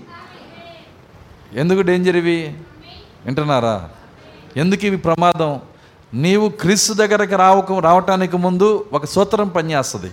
[1.56, 2.54] ఎందుకు డేంజర్ ఇవి
[3.26, 3.89] వింటున్నారా?
[4.58, 5.60] ఎందుకు ఇవి ప్రమాదం?
[6.13, 10.12] నీవు క్రీస్తు దగ్గరకు రావక రావటానికి ముందు ఒక సూత్రం పనిచేస్తుంది.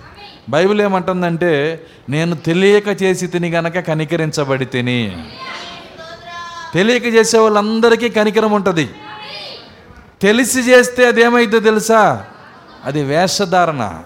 [0.48, 5.24] బైబిల్ ఏమంటుందంటే నేను తెలియక చేసి తిని గనక కనికరించబడి తిని.
[6.74, 8.90] తెలియక చేసే వాళ్ళందరికీ కనికరం ఉంటుంది.
[10.22, 12.24] తెలిసి చేస్తే అదేమైందో తెలుసా?
[12.84, 14.02] అది వేషధారణ.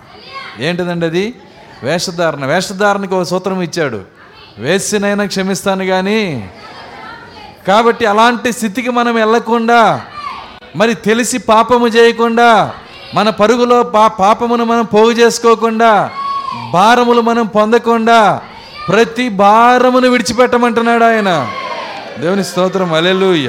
[0.58, 1.34] ఏంటిదండి అది?
[1.82, 2.46] వేషధారణ.
[2.46, 4.00] వేషధారణకు ఒక సూత్రం ఇచ్చాడు.
[4.58, 6.50] వేసినైనా క్షమిస్తాను కానీ
[7.68, 10.00] కాబట్టి అలాంటి స్థితికి మనం వెళ్ళకుండా
[10.76, 12.74] మరి తెలిసి పాపము చేయకుండా
[13.14, 16.10] మన పరుగులో పా పాపమును మనం పోగు చేసుకోకుండా
[16.72, 18.40] భారములు మనం పొందకుండా
[18.88, 21.48] ప్రతి భారమును విడిచిపెట్టమంటున్నాడు ఆయన.
[22.18, 23.48] దేవుని స్తోత్రం అలెలుయ్య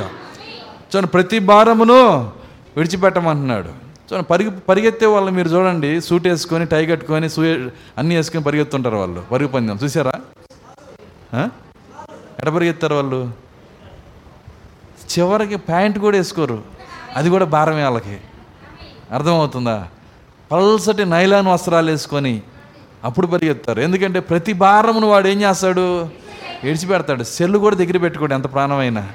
[0.89, 1.97] చూడండి ప్రతి భారమును
[2.77, 3.67] విడిచిపెట్టమంటున్నాడు.
[4.07, 7.41] చూడండి పరిగె పరిగెత్తే వాళ్ళు మీరు చూడండి సూట్ వేసుకొని టై కట్టుకొని సూ
[7.97, 9.21] అన్నీ వేసుకొని పరిగెత్తుంటారు వాళ్ళు.
[9.31, 10.13] పరుగు పందెం చూసారా
[12.39, 13.31] ఎట పరిగెత్తారు వాళ్ళు?
[15.11, 16.63] చివరికి ప్యాంట్ కూడా వేసుకోరు.
[17.15, 18.17] అది కూడా భారమే వాళ్ళకి.
[19.11, 19.87] అర్థమవుతుందా?
[20.51, 22.41] పల్సటి నైలాన్ వస్త్రాలు వేసుకొని
[23.03, 23.79] అప్పుడు పరిగెత్తారు.
[23.81, 26.09] ఎందుకంటే ప్రతి భారమును వాడు ఏం చేస్తాడు?
[26.63, 29.09] విడిచిపెడతాడు సెల్లు కూడా దగ్గర పెట్టుకోడు ఎంత ప్రాణమైనా.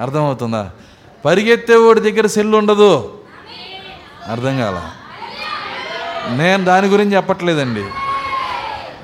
[0.00, 0.70] అర్థమవుతుందా?
[1.24, 3.18] పరిగెత్తేవాడి దగ్గర సెల్లు ఉండదు.
[4.26, 4.90] అర్థం కాల?
[6.36, 7.84] నేను దాని గురించి చెప్పట్లేదండి.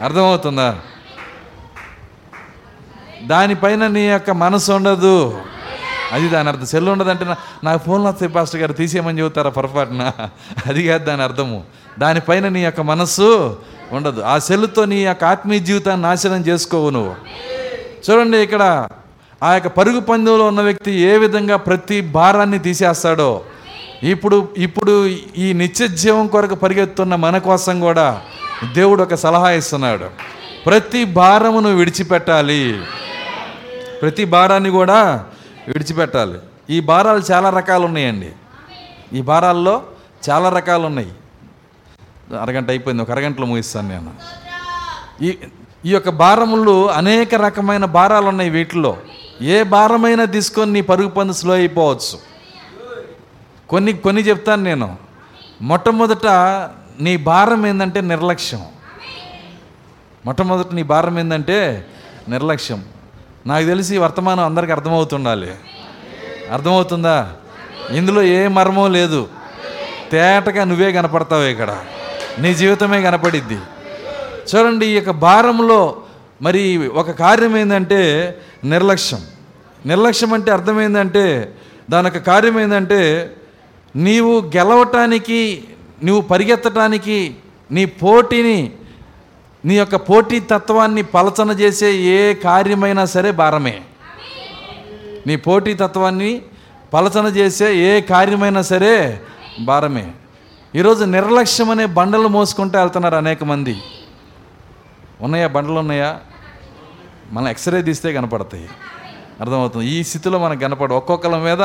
[0.04, 0.78] అర్థమవుతుందా?
[3.22, 5.40] దానిపైన నీ యొక్క మనసు ఉండదు.
[6.12, 6.66] అది దాని అర్థం.
[6.66, 7.26] సెల్ ఉండదంటే
[7.64, 8.72] నా ఫోన్లో వస్తాయి పాస్టర్ గారు.
[8.72, 10.12] తీసేయమని చెబుతారా పొరపాటున?
[10.66, 11.64] అది కాదు దాని అర్థము.
[11.98, 13.58] దానిపైన నీ యొక్క మనస్సు
[13.92, 14.20] ఉండదు.
[14.20, 17.14] ఆ సెల్తో నీ యొక్క ఆత్మీయ జీవితాన్ని నాశనం చేసుకోవు నువ్వు.
[18.10, 18.88] చూడండి ఇక్కడ
[19.42, 23.42] ఆ యొక్క పరుగు పందెంలో ఉన్న వ్యక్తి ఏ విధంగా ప్రతి భారాన్ని తీసేస్తాడో.
[24.02, 28.22] ఇప్పుడు ఇప్పుడు ఈ నిత్య జీవం కొరకు పరిగెత్తున్న మన కోసం కూడా
[28.72, 30.04] దేవుడు ఒక సలహా ఇస్తున్నాడు.
[30.66, 32.80] ప్రతి భారమును విడిచిపెట్టాలి.
[34.02, 35.24] ప్రతి భారాన్ని కూడా
[35.68, 36.38] విడిచిపెట్టాలి.
[36.70, 38.28] ఈ భారాలు చాలా రకాలు ఉన్నాయండి.
[39.12, 39.82] ఈ భారాల్లో
[40.30, 41.12] చాలా రకాలు ఉన్నాయి.
[42.34, 44.14] అరగంట అయిపోయింది ఒక అరగంటలో ముగిస్తాను నేను.
[45.22, 45.38] ఈ
[45.84, 48.96] ఈ యొక్క భారములు అనేక రకమైన భారాలు ఉన్నాయి వీటిలో.
[49.42, 52.18] ఏ భారమైనా తీసుకొని నీ పరుగు పందు స్లో అయిపోవచ్చు.
[53.68, 54.98] కొన్ని కొన్ని చెప్తాను నేను.
[55.62, 56.26] మొట్టమొదట
[57.00, 58.64] నీ భారం ఏంటంటే నిర్లక్ష్యం.
[60.26, 61.86] మొట్టమొదట నీ భారం ఏంటంటే
[62.28, 62.84] నిర్లక్ష్యం.
[63.46, 65.54] నాకు తెలిసి వర్తమానం అందరికి అర్థమవుతుండాలి.
[66.52, 67.32] అర్థమవుతుందా?
[67.90, 69.28] ఇందులో ఏ మర్మం లేదు.
[70.12, 71.78] తేటగా నువ్వే కనపడతావు ఇక్కడ.
[72.38, 73.58] నీ జీవితమే కనపడిద్ది.
[74.48, 75.96] చూడండి ఈ యొక్క భారంలో
[76.42, 78.00] మరి ఒక కార్యం ఏంటంటే
[78.64, 79.26] నిర్లక్ష్యం.
[79.86, 81.54] నిర్లక్ష్యం అంటే అర్థమైందంటే
[81.90, 83.30] దాని యొక్క కార్యం ఏంటంటే
[83.96, 85.64] నీవు గెలవటానికి
[86.04, 87.34] నువ్వు పరిగెత్తటానికి
[87.70, 88.72] నీ పోటీని
[89.64, 93.80] నీ యొక్క పోటీ తత్వాన్ని పలచన చేసే ఏ కార్యమైనా సరే భారమే.
[95.26, 96.42] నీ పోటీ తత్వాన్ని
[96.94, 99.20] పలచన చేసే ఏ కార్యమైనా సరే
[99.60, 100.12] భారమే.
[100.74, 103.76] ఈరోజు నిర్లక్ష్యం అనే బండలు మోసుకుంటూ వెళ్తున్నారు అనేక మంది.
[105.20, 105.46] ఉన్నాయా?
[105.46, 106.16] బండలు ఉన్నాయా?
[107.32, 108.68] మనం ఎక్స్రే తీస్తే కనపడతాయి.
[109.40, 109.86] అర్థమవుతుంది?
[109.86, 111.60] ఈ స్థితిలో మనకు కనపడ ఒక్కొక్కరి మీద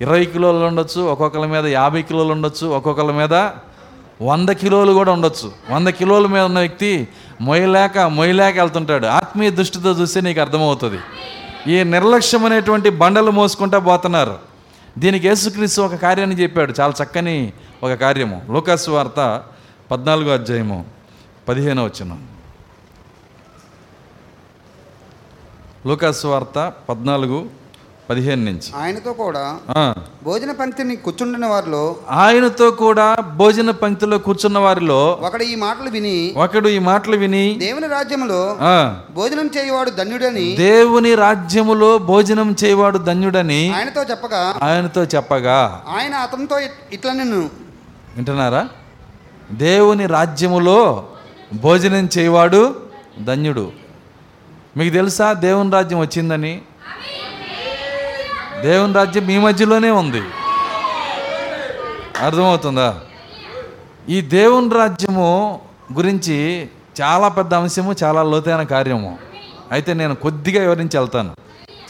[0.00, 3.34] ఇరవై కిలోలు ఉండొచ్చు ఒక్కొక్కరి మీద యాభై కిలోలు ఉండొచ్చు ఒక్కొక్కరి మీద
[4.22, 5.52] వంద కిలోలు కూడా ఉండొచ్చు.
[5.70, 7.08] వంద కిలోల మీద ఉన్న వ్యక్తి
[7.40, 9.06] మొయ్యలేక మొయ్యలేక వెళ్తుంటాడు.
[9.06, 10.98] ఆత్మీయ దృష్టితో చూస్తే నీకు అర్థమవుతుంది.
[11.66, 14.53] ఈ నిర్లక్ష్యం అనేటువంటి బండలు మోసుకుంటా పోతున్నారు.
[14.98, 16.72] దీనికి యేసుక్రీస్తు ఒక కార్యాన్ని చెప్పాడు.
[16.80, 17.52] చాలా చక్కని
[17.82, 18.46] ఒక కార్యము.
[18.50, 19.44] లోకాసు వార్త
[19.90, 20.86] పద్నాలుగో అధ్యాయము
[21.48, 22.12] పదిహేను వచ్చిన
[25.86, 27.50] లోకాసు వార్త పద్నాలుగు
[28.10, 28.72] పదిహేను నుంచి.
[28.76, 29.58] ఆయనతో కూడా.
[30.24, 36.68] భోజన పంక్తిని కూర్చుండిన వారిలో ఆయనతో కూడా భోజన పంక్తిలో కూర్చున్న వారిలో ఒకడు ఈ మాటలు విని ఒకడు
[36.68, 38.56] ఈ మాటలు విని దేవుని రాజ్యములో
[39.10, 45.82] భోజనం చేయవాడు ధన్యుడని దేవుని రాజ్యములో భోజనం చేయవాడు ధన్యుడని ఆయనతో చెప్పగా ఆయనతో చెప్పగా.
[45.96, 47.40] ఆయన అతనితో ఇట్- ఇట్లా నిన్ను
[48.16, 48.68] వింటున్నారా?
[49.52, 51.06] దేవుని రాజ్యములో
[51.54, 52.74] భోజనం చేయవాడు
[53.24, 53.72] ధన్యుడు.
[54.76, 55.32] మీకు తెలుసా?
[55.32, 56.62] దేవుని రాజ్యం వచ్చిందని?
[58.64, 60.22] దేవుని రాజ్యం మీ మధ్యలోనే ఉంది.
[62.24, 63.00] అర్థమవుతుందా?
[64.08, 65.60] ఈ దేవుని రాజ్యము
[65.94, 66.68] గురించి
[67.00, 69.18] చాలా పెద్ద అంశము చాలా లోతైన కార్యము.
[69.72, 71.36] అయితే నేను కొద్దిగా వివరించి వెళ్తాను.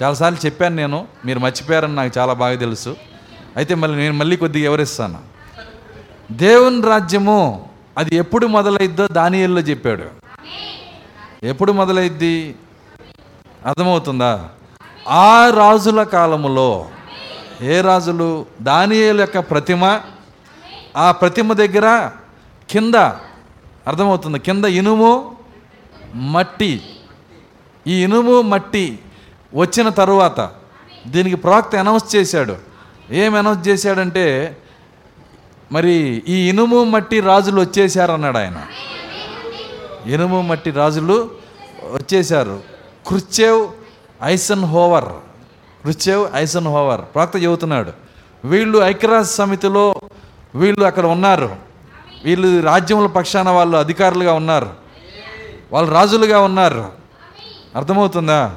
[0.02, 2.96] చాలాసార్లు చెప్పాను నేను మీరు మర్చిపోయారని నాకు చాలా బాగా తెలుసు.
[3.56, 5.18] అయితే మళ్ళీ నేను మళ్ళీ కొద్దిగా వివరిస్తాను.
[6.32, 10.02] దేవుని రాజ్యము అది ఎప్పుడు మొదలైద్దో దానియల్లో చెప్పాడు.
[11.42, 12.54] ఎప్పుడు మొదలైద్ది?
[13.66, 14.48] అర్థమవుతుందా?
[15.08, 16.86] ఆ రాజుల కాలములో
[17.60, 18.46] ఏ రాజులు?
[18.62, 20.00] దానియేలు యొక్క ప్రతిమ.
[20.96, 22.10] ఆ ప్రతిమ దగ్గర
[22.70, 22.94] కింద
[23.84, 24.38] అర్థమవుతుంది.
[24.38, 25.36] కింద ఇనుము
[26.14, 26.82] మట్టి.
[27.86, 28.98] ఈ ఇనుము మట్టి
[29.54, 30.50] వచ్చిన తరువాత
[31.06, 32.56] దీనికి ప్రవక్త అనౌన్స్ చేశాడు.
[33.10, 34.56] ఏం అనౌన్స్ చేశాడంటే
[35.72, 38.62] మరి ఈ ఇనుము మట్టి రాజులు వచ్చేసారన్నాడు ఆయన.
[40.06, 41.30] ఇనుము మట్టి రాజులు
[41.84, 42.62] వచ్చేశారు.
[43.06, 43.68] క్రుచ్చేవ్
[44.24, 45.04] ఐసన్ హోవర్
[45.86, 47.92] రుచేవ్ ఐసన్ హోవర్ ప్రాక్త చెబుతున్నాడు
[48.44, 50.00] వీళ్ళు ఐక్యరాజ్య సమితిలో
[50.54, 51.56] వీళ్ళు అక్కడ ఉన్నారు.
[52.24, 54.70] వీళ్ళు రాజ్యముల పక్షాన వాళ్ళు అధికారులుగా ఉన్నారు.
[55.72, 56.92] వాళ్ళు రాజులుగా ఉన్నారు.
[57.76, 58.56] అర్థమవుతుందా?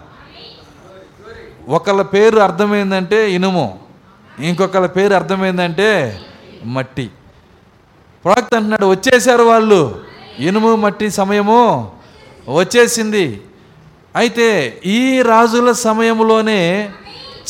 [1.70, 3.80] ఒకళ్ళ పేరు అర్థమైందంటే ఇనుము
[4.40, 6.22] ఇంకొకళ్ళ పేరు అర్థమైందంటే
[6.66, 7.12] మట్టి.
[8.26, 10.02] ప్రవక్త అంటున్నాడు వచ్చేసారు వాళ్ళు.
[10.40, 11.92] ఇనుము మట్టి సమయము
[12.56, 13.42] వచ్చేసింది.
[14.18, 16.90] అయితే ఈ రాజుల సమయంలోనే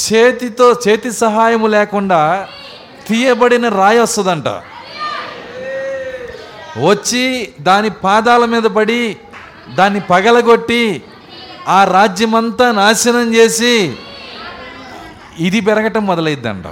[0.03, 2.47] చేతితో చేతి సహాయము లేకుండా
[3.07, 4.47] తీయబడిన రాయి వస్తుందంట.
[6.87, 9.17] వచ్చి దాని పాదాల మీద పడి
[9.75, 11.03] దాన్ని పగలగొట్టి
[11.67, 13.95] ఆ రాజ్యమంతా నాశనం చేసి
[15.39, 16.65] ఇది పెరగటం మొదలైద్దంట.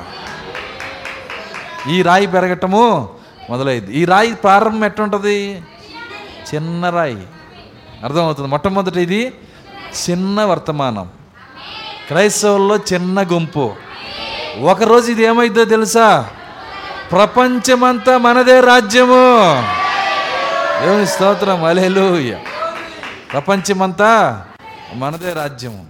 [1.89, 3.09] ఈ రాయి పెరగటము
[3.49, 3.91] మొదలైద్ది.
[3.93, 5.61] ఈ రాయి ప్రారంభం ఎట్టుంటుంది?
[6.53, 7.21] చిన్న రాయి.
[8.03, 8.49] అర్థమవుతుంది.
[8.49, 9.33] మొట్టమొదటి ఇది
[10.09, 11.09] చిన్న వర్తమానం.
[12.07, 13.73] క్రైస్తవుల్లో చిన్న గుంపు.
[14.61, 16.29] ఒకరోజు ఇది ఏమైందో తెలుసా?
[17.11, 19.39] ప్రపంచమంతా మనదే రాజ్యము.
[20.85, 21.63] దేవుని స్తోత్రం.
[21.63, 22.35] అలేలు
[23.31, 24.45] ప్రపంచమంతా
[24.93, 25.85] మనదే రాజ్యము.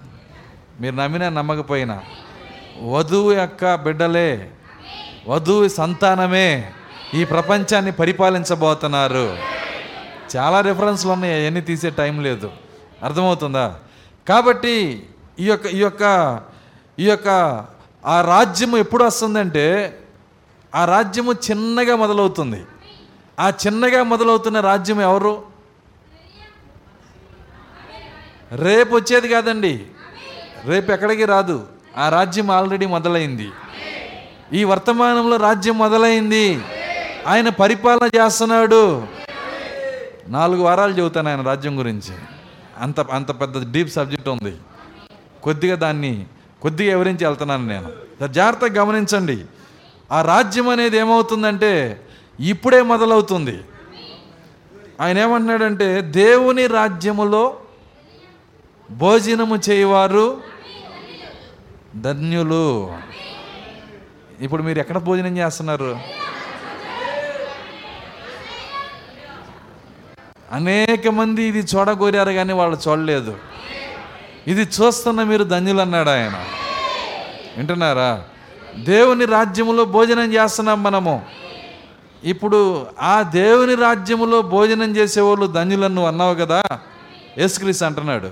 [0.80, 2.00] మీరు నమ్మినా నమ్మకపోయినా.
[2.82, 4.50] వధువు యొక్క బిడ్డలే
[5.28, 6.70] వధువు సంతానమే
[7.14, 9.38] ఈ ప్రపంచాన్ని పరిపాలించబోతున్నారు.
[10.36, 12.50] చాలా రిఫరెన్స్లు ఉన్నాయి అవన్నీ తీసే టైం లేదు.
[13.04, 13.74] అర్థమవుతుందా?
[14.28, 15.06] కాబట్టి
[15.40, 16.40] ఈ యొక్క ఈ యొక్క
[16.98, 17.28] ఈ యొక్క
[18.06, 19.98] ఆ రాజ్యము ఎప్పుడు వస్తుందంటే
[20.74, 22.64] ఆ రాజ్యము చిన్నగా మొదలవుతుంది.
[23.40, 25.42] ఆ చిన్నగా మొదలవుతున్న రాజ్యం ఎవరు?
[28.52, 29.86] రేపు వచ్చేది కాదండి.
[30.64, 31.66] రేపు ఎక్కడికి రాదు.
[31.96, 33.50] ఆ రాజ్యం ఆల్రెడీ మొదలైంది.
[34.52, 36.62] ఈ వర్తమానంలో రాజ్యం మొదలైంది.
[37.26, 39.06] ఆయన పరిపాలన చేస్తున్నాడు.
[40.28, 42.35] నాలుగు వారాలు చెబుతాను ఆయన రాజ్యం గురించి.
[42.78, 44.56] అంత అంత పెద్ద డీప్ సబ్జెక్ట్ ఉంది.
[45.42, 46.26] కొద్దిగా దాన్ని
[46.62, 47.92] కొద్దిగా వివరించి వెళ్తున్నాను నేను.
[48.26, 49.44] జాగ్రత్తగా గమనించండి.
[50.12, 52.00] ఆ రాజ్యం అనేది ఏమవుతుందంటే
[52.40, 53.60] ఇప్పుడే మొదలవుతుంది.
[55.00, 57.56] ఆయన ఏమంటున్నాడంటే దేవుని రాజ్యములో
[58.90, 60.40] భోజనము చేయవారు
[61.96, 62.96] ధన్యులు.
[64.40, 65.98] ఇప్పుడు మీరు ఎక్కడ భోజనం చేస్తున్నారు?
[70.56, 73.36] అనేక మంది ఇది చూడగోరారు కానీ వాళ్ళు చూడలేదు.
[74.46, 76.44] ఇది చూస్తున్న మీరు ధన్యులు అన్నాడు ఆయన.
[77.56, 78.22] వింటున్నారా?
[78.78, 81.22] దేవుని రాజ్యములో భోజనం చేస్తున్నాం మనము.
[82.24, 86.62] ఇప్పుడు ఆ దేవుని రాజ్యములో భోజనం చేసేవాళ్ళు ధన్యులను అన్నావు కదా?
[87.38, 88.30] యేసుక్రీస్ అంటున్నాడు.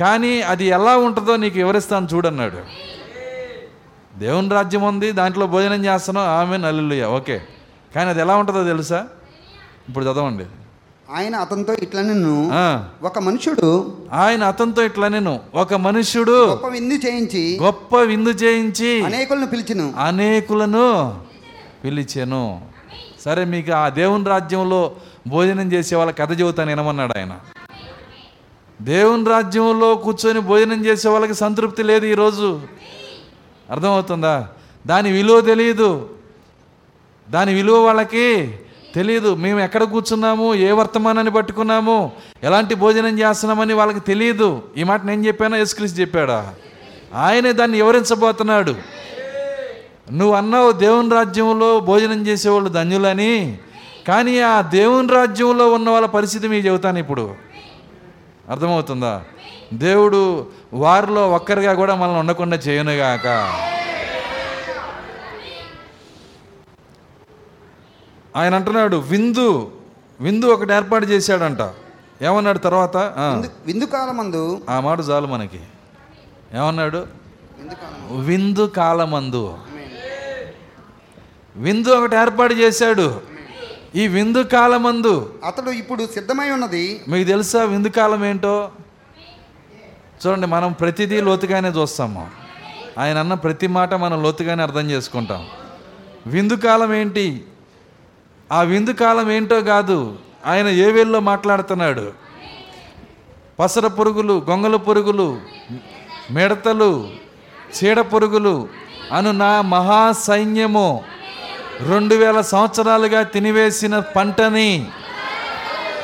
[0.00, 2.58] కానీ అది ఎలా ఉంటుందో నీకు వివరిస్తాను చూడన్నాడు.
[4.18, 7.40] దేవుని రాజ్యం ఉంది దాంట్లో భోజనం చేస్తున్నాం ఆమె నల్లుయ్య ఓకే.
[7.94, 9.06] కానీ అది ఎలా ఉంటుందో తెలుసా?
[9.88, 10.44] ఇప్పుడు చదవండి.
[11.10, 12.34] ఆయన అతనితో ఇట్లా నిన్ను
[13.02, 19.46] ఒక మనుషుడు ఆయన అతనితో ఇట్లా నేను ఒక మనుష్యుడు గొప్ప విందు చేయించి గొప్ప విందు చేయించి అనేకులను
[19.46, 19.94] పిలిచిను.
[19.98, 20.86] అనేకులను
[21.84, 22.60] పిలిచాను.
[23.24, 27.38] సరే మీకు ఆ దేవుని రాజ్యంలో భోజనం చేసే వాళ్ళ కథ చెబుతాను వినమన్నాడు ఆయన.
[28.82, 32.60] దేవుని రాజ్యంలో కూర్చొని భోజనం చేసే వాళ్ళకి సంతృప్తి లేదు ఈరోజు.
[33.70, 34.48] అర్థమవుతుందా?
[34.86, 36.08] దాని విలువ తెలియదు
[37.30, 38.54] దాని విలువ వాళ్ళకి
[38.98, 40.54] తెలియదు మేము ఎక్కడ కూర్చున్నాము?
[40.54, 42.12] ఏ వర్తమానాన్ని పట్టుకున్నాము?
[42.42, 45.56] ఎలాంటి భోజనం చేస్తున్నామని వాళ్ళకి తెలియదు ఈ మాట నేను చెప్పానా?
[45.56, 46.54] యేసుక్రీస్తు చెప్పాడా?
[47.14, 48.74] ఆయనే దాన్ని వివరించబోతున్నాడు.
[50.12, 53.58] నువ్వు అన్నావు దేవుని రాజ్యంలో భోజనం చేసేవాళ్ళు ధన్యులని
[54.08, 57.34] కానీ ఆ దేవుని రాజ్యంలో ఉన్న వాళ్ళ పరిస్థితి మీకు చెబుతాను ఇప్పుడు.
[58.50, 59.22] అర్థమవుతుందా?
[59.74, 63.52] దేవుడు వారిలో ఒక్కరిగా కూడా మనల్ని ఉండకుండా చేయనుగాక.
[68.36, 69.70] ఆయన అంటున్నాడు విందు
[70.20, 71.58] విందు ఒకటి ఏర్పాటు చేశాడంట.
[72.24, 72.96] ఏమన్నాడు తర్వాత?
[73.66, 74.62] విందు- కాలమందు.
[74.70, 75.60] ఆ మాట చాలు మనకి.
[76.54, 77.06] ఏమన్నాడు?
[78.10, 79.58] విందు కాలమందు.
[81.56, 83.20] విందు ఒకటి ఏర్పాటు చేశాడు.
[83.94, 85.34] ఈ విందు కాలమందు.
[85.44, 87.00] అతడు ఇప్పుడు సిద్ధమై ఉన్నది.
[87.08, 88.70] మీకు తెలుసా విందు కాలం ఏంటో?
[90.26, 92.30] చూడండి మనం ప్రతిదీ లోతుగానే చూస్తాము
[92.98, 95.46] ఆయన అన్న ప్రతి మాట మనం లోతుగానే అర్థం చేసుకుంటాం.
[96.26, 97.44] విందు కాలం ఏంటి?
[98.52, 102.12] ఆ విందు కాలం ఏంటో కాదు ఆయన ఏ వేల్లో మాట్లాడుతున్నాడు.
[103.60, 105.40] పసర పురుగులు గొంగల పురుగులు
[106.30, 107.10] మిడతలు
[107.76, 108.68] చీడ పురుగులు
[109.12, 111.04] అను నా మహా సైన్యము
[111.88, 114.86] రెండు వేల సంవత్సరాలుగా తినివేసిన పంటని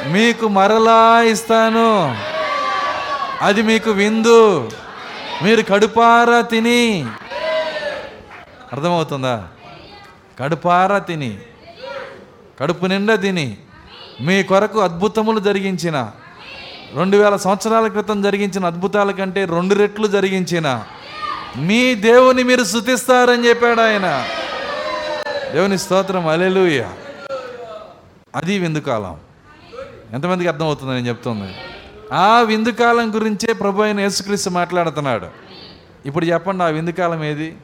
[0.07, 2.17] మీకు మరలా ఇస్తాను.
[3.43, 4.71] అది మీకు విందు.
[5.43, 7.07] మీరు కడుపారా తిని.
[8.73, 9.49] అర్థమవుతుందా?
[10.41, 11.39] కడుపారా తిని.
[12.61, 13.57] కడుపు నిండా తిని
[14.21, 16.13] మీ కొరకు అద్భుతములు జరిగించిన
[16.97, 20.85] రెండు వేల సంవత్సరాల క్రితం జరిగించిన అద్భుతాల కంటే రెండు రెట్లు జరిగించిన
[21.57, 24.27] మీ దేవుని మీరు శుతిస్తారని చెప్పాడు ఆయన.
[25.53, 26.85] దేవుని స్తోత్రం అలెలుయ
[28.35, 29.17] అది విందుకాలం
[30.13, 31.55] ఎంతమందికి అర్థమవుతుంది నేను చెప్తుంది.
[32.13, 35.29] ఆ విందుకాలం గురించే ప్రభు అయిన యేసుక్రీస్తు మాట్లాడుతున్నాడు.
[36.07, 37.57] ఇప్పుడు చెప్పండి ఆ విందుకాలం ఏది?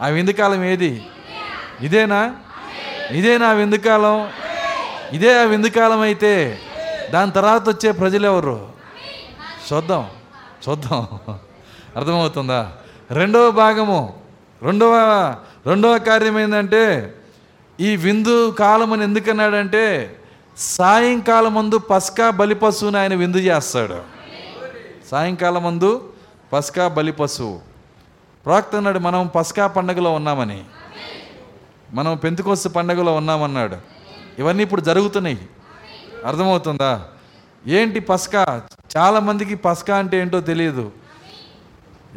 [0.00, 1.02] ఆ విందుకాలం ఏది?
[1.80, 2.36] ఇదేనా?
[3.10, 4.28] ఇదే నా విందుకాలం.
[5.12, 6.58] ఇదే ఆ విందుకాలం అయితే
[7.12, 8.68] దాని తర్వాత వచ్చే ప్రజలు ఎవరు
[9.72, 10.10] చూద్దాం.
[10.68, 11.08] చూద్దాం.
[11.96, 12.72] అర్థమవుతుందా?
[13.10, 14.20] రెండవ భాగము.
[14.62, 14.94] రెండవ
[15.66, 17.14] రెండవ కార్యం ఏంటంటే
[17.80, 20.16] ఈ విందు కాలం అని ఎందుకన్నాడంటే
[20.56, 24.02] సాయంకాలం ముందు పస్కా బలి పశువుని ఆయన విందు చేస్తాడు.
[25.10, 26.12] సాయంకాలం ముందు
[26.52, 27.60] పస్కా బలి పశువు.
[28.46, 30.64] ప్రవక్త మనం పస్కా పండగలో ఉన్నామని.
[31.92, 33.76] మనం పెంతుకోస్తు పండగలో ఉన్నామన్నాడు.
[34.38, 35.38] ఇవన్నీ ఇప్పుడు జరుగుతున్నాయి.
[36.26, 37.04] అర్థమవుతుందా?
[37.66, 38.62] ఏంటి పస్కా?
[38.96, 40.92] చాలామందికి పస్కా అంటే ఏంటో తెలియదు.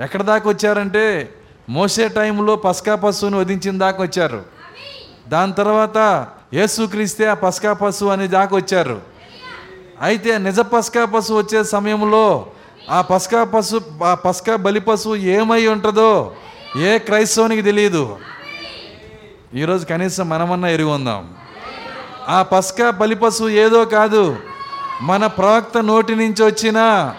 [0.04, 1.34] ఎక్కడ దాకా వచ్చారంటే
[1.70, 4.46] మోసే టైంలో పస్కా పశువుని వధించిన దాకా వచ్చారు.
[5.28, 9.02] దాని తర్వాత యేసుక్రీస్తే ఆ పస్కా పశువు అనే దాకా వచ్చారు.
[10.02, 12.48] అయితే నిజ పస్కా పశువు వచ్చే సమయంలో
[12.90, 16.36] ఆ పస్కా పశు ఆ పస్కా బలి పశువు ఏమై ఉంటుందో
[16.78, 18.18] ఏ క్రైస్తవునికి తెలియదు.
[19.56, 21.24] ఈరోజు కనీసం మనమన్నా ఎరిగి
[22.28, 24.38] ఆ పస్కా బలిపశు ఏదో కాదు.
[25.02, 27.14] మన ప్రవక్త నోటి నుంచి వచ్చిన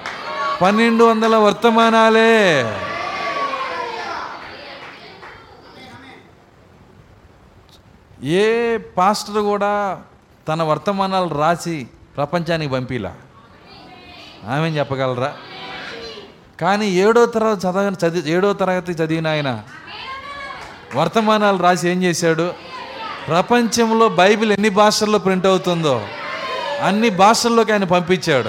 [0.63, 2.65] పన్నెండు వందల వర్తమానాలే.
[8.23, 10.03] ఏ పాస్టర్ కూడా
[10.49, 13.15] తన వర్తమానాలు రాసి ప్రపంచానికి పంపిలా?
[14.49, 15.35] ఆమె చెప్పగలరా?
[16.61, 19.63] కానీ ఏడో తరగతి చదవ చదివి ఏడో తరగతి చదివిన ఆయన
[20.95, 22.53] వర్తమానాలు రాసి ఏం చేశాడు?
[23.27, 26.03] ప్రపంచంలో బైబిల్ ఎన్ని భాషల్లో ప్రింట్ అవుతుందో
[26.83, 28.49] అన్ని భాషల్లోకి ఆయన పంపించాడు.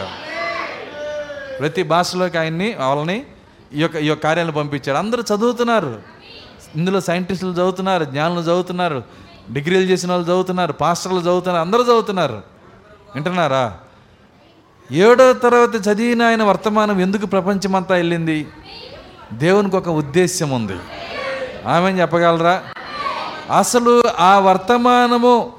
[1.58, 3.26] ప్రతి భాషలోకి ఆయన్ని వాళ్ళని
[3.74, 4.98] ఈ యొక్క ఈ యొక్క కార్యాలను పంపించాడు.
[4.98, 6.02] అందరూ చదువుతున్నారు.
[6.76, 9.04] ఇందులో సైంటిస్టులు చదువుతున్నారు జ్ఞానులు చదువుతున్నారు
[9.54, 12.42] డిగ్రీలు చేసిన వాళ్ళు చదువుతున్నారు పాస్టర్లు చదువుతున్నారు అందరూ చదువుతున్నారు.
[13.16, 13.78] వింటున్నారా?
[14.92, 18.48] ఏడో తరగతి చదివిన ఆయన వర్తమానం ఎందుకు ప్రపంచమంతా వెళ్ళింది?
[19.34, 20.76] దేవునికి ఒక ఉద్దేశ్యం ఉంది.
[21.68, 22.64] ఆమె చెప్పగలరా?
[23.58, 25.54] అసలు ఆ వర్తమానము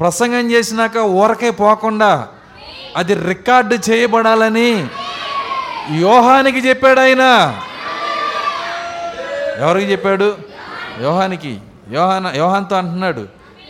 [0.00, 2.28] ప్రసంగం చేసినాక ఊరకే పోకుండా
[2.96, 4.86] అది రికార్డు చేయబడాలని
[5.98, 7.54] యోహానికి చెప్పాడు ఆయన.
[9.58, 10.36] ఎవరికి చెప్పాడు?
[11.02, 11.60] యోహానికి.
[11.90, 13.26] యోహాన యోహాన్తో అంటున్నాడు.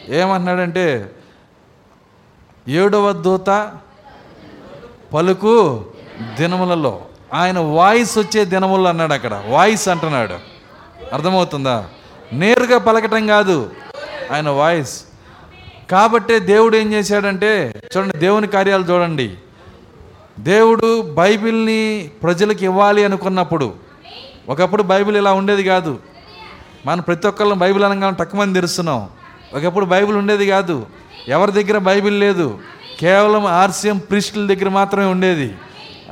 [0.09, 1.11] ఏమంటున్నాడంటే
[2.69, 3.73] ఏడవ దూత
[5.15, 5.85] పలుకు
[6.39, 7.01] దినములలో
[7.35, 9.43] ఆయన వాయిస్ వచ్చే దినములు అన్నాడు అక్కడ.
[9.47, 10.58] వాయిస్ అంటున్నాడు.
[11.13, 11.87] అర్థమవుతుందా?
[12.33, 13.71] నేరుగా పలకటం కాదు.
[14.33, 15.05] ఆయన వాయిస్.
[15.91, 19.35] కాబట్టే దేవుడు ఏం చేశాడంటే చూడండి దేవుని కార్యాలు చూడండి.
[20.39, 23.75] దేవుడు బైబిల్ని ప్రజలకు ఇవ్వాలి అనుకున్నప్పుడు
[24.49, 25.99] ఒకప్పుడు బైబిల్ ఇలా ఉండేది కాదు.
[26.87, 29.09] మనం ప్రతి ఒక్కళ్ళం బైబిల్ అనగానే తక్కువ మంది తెరుస్తున్నాం
[29.55, 30.87] ఒకప్పుడు బైబిల్ ఉండేది కాదు.
[31.29, 32.59] ఎవరి దగ్గర బైబిల్ లేదు?
[33.01, 35.55] కేవలం ఆర్సీఎం ప్రిస్టుల దగ్గర మాత్రమే ఉండేది.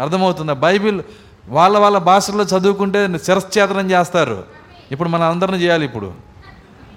[0.01, 0.53] అర్థమవుతుందా?
[0.53, 1.03] బైబిల్
[1.49, 4.56] వాళ్ళ వాళ్ళ భాషల్లో చదువుకుంటే శిరశ్చేతనం చేస్తారు.
[4.93, 6.13] ఇప్పుడు మన అందరిని చేయాలి ఇప్పుడు.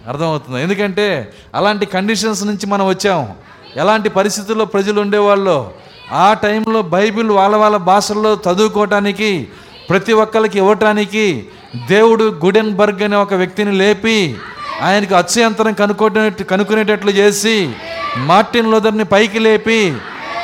[0.07, 0.63] అర్థమవుతుంది.
[0.63, 3.29] ఎందుకంటే అలాంటి కండిషన్స్ నుంచి మనం వచ్చాం.
[3.75, 5.71] ఎలాంటి పరిస్థితుల్లో ప్రజలు ఉండేవాళ్ళు?
[6.11, 9.47] ఆ టైంలో బైబిల్ వాళ్ళ వాళ్ళ భాషల్లో చదువుకోవటానికి
[9.89, 11.47] ప్రతి ఒక్కరికి ఇవ్వటానికి
[11.87, 14.37] దేవుడు గుడెన్బర్గ్ అనే ఒక వ్యక్తిని లేపి
[14.81, 17.71] ఆయనకు అత్యంతరం కనుక్కోనేట్టు కనుక్కునేటట్లు చేసి
[18.17, 19.97] మార్టిన్ లోదర్ని పైకి లేపి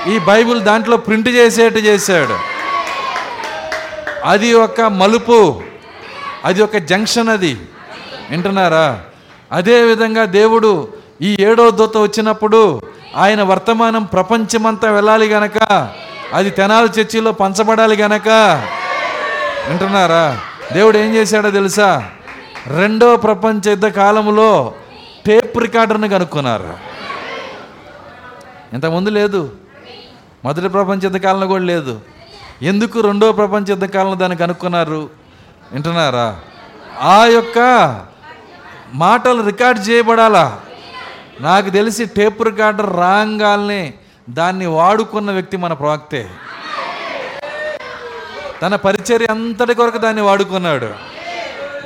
[0.07, 2.35] ఈ బైబిల్ దాంట్లో ప్రింట్ చేసేట్టు చేశాడు.
[4.23, 5.61] అది ఒక మలుపు.
[6.45, 7.57] అది ఒక జంక్షన్ అది.
[8.29, 9.01] వింటున్నారా?
[9.51, 12.81] అదేవిధంగా దేవుడు ఈ ఏడో దూత వచ్చినప్పుడు
[13.15, 15.89] ఆయన వర్తమానం ప్రపంచమంతా వెళ్ళాలి గనక
[16.33, 18.27] అది తెనాలి చర్చిలో పంచబడాలి గనక.
[19.69, 20.39] వింటున్నారా?
[20.73, 22.09] దేవుడు ఏం చేశాడో తెలుసా?
[22.67, 24.73] రెండో ప్రపంచ యుద్ధ కాలంలో
[25.25, 26.73] టేప్ రికార్డర్ని కనుక్కున్నారు.
[28.73, 29.51] ఇంతకుముందు లేదు.
[30.43, 31.99] మొదటి ప్రపంచ యుద్ధ కాలంలో కూడా లేదు.
[32.61, 35.24] ఎందుకు రెండో ప్రపంచ యుద్ధ కాలంలో దాన్ని కనుక్కున్నారు?
[35.71, 36.39] వింటున్నారా?
[36.99, 37.59] ఆ యొక్క
[38.93, 40.61] మాటలు రికార్డ్ చేయబడాలా?
[41.41, 43.93] నాకు తెలిసి టేప్ రికార్డర్ రాగాల్ని
[44.29, 46.29] దాన్ని వాడుకున్న వ్యక్తి మన ప్రవక్తే.
[48.61, 50.93] తన పరిచర్య అంతటి కొరకు దాన్ని వాడుకున్నాడు.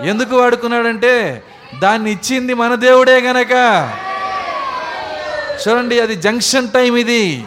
[0.02, 1.44] ఎందుకు వాడుకున్నాడంటే
[1.80, 3.52] దాన్ని ఇచ్చింది మన దేవుడే గనక.
[5.68, 7.46] చూడండి అది జంక్షన్ టైం ఇది.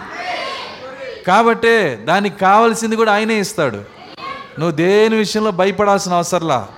[1.26, 4.01] కాబట్టే దానికి కావాల్సింది కూడా ఆయనే ఇస్తాడు.
[4.58, 6.68] నువ్వు దేని విషయంలో భయపడాల్సిన అవసరంలా?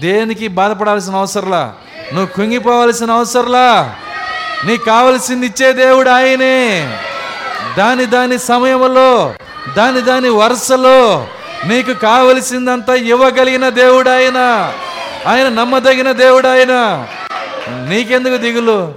[0.00, 1.74] దేనికి బాధపడాల్సిన అవసరంలా?
[2.12, 3.96] నువ్వు కుంగిపోవాల్సిన అవసరంలా?
[4.64, 6.88] నీకు కావలసింది ఇచ్చే దేవుడు ఆయనే.
[7.78, 9.34] దాని దాని సమయంలో
[9.76, 11.26] దాని దాని వరుసలో
[11.66, 14.72] నీకు కావలసిందంతా ఇవ్వగలిగిన దేవుడు ఆయన.
[15.26, 17.06] ఆయన నమ్మదగిన దేవుడు ఆయన.
[17.88, 18.94] నీకెందుకు దిగులు?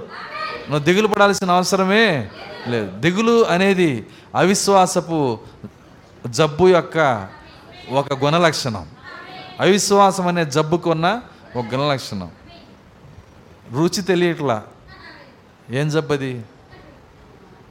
[0.70, 2.28] నువ్వు దిగులు పడాల్సిన అవసరమే
[2.68, 2.90] లేదు.
[2.96, 5.38] దిగులు అనేది అవిశ్వాసపు
[6.26, 7.26] జబ్బు యొక్క
[7.90, 8.86] ఒక గుణలక్షణం.
[9.60, 11.20] అవిశ్వాసం అనే జబ్బుకున్న
[11.56, 12.30] ఒక గుణలక్షణం.
[13.72, 14.62] రుచి తెలియట్లా.
[15.70, 16.44] ఏం జబ్బది?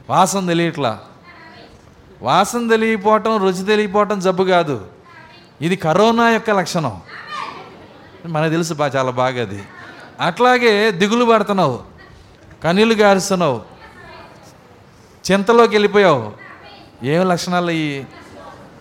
[0.10, 1.00] వాసన తెలియట్లా.
[2.22, 4.88] వాసన తెలియపోవటం రుచి తెలియపోవటం జబ్బు కాదు.
[5.62, 7.02] ఇది కరోనా యొక్క లక్షణం.
[8.26, 9.64] మనకు తెలుసు బా చాలా బాగా అది.
[10.20, 11.84] అట్లాగే దిగులు పడుతున్నావు.
[12.64, 13.62] కనీళ్ళు గారుస్తున్నావు.
[15.32, 16.34] చింతలోకి వెళ్ళిపోయావు.
[17.04, 18.08] ఏం లక్షణాలు అయ్యి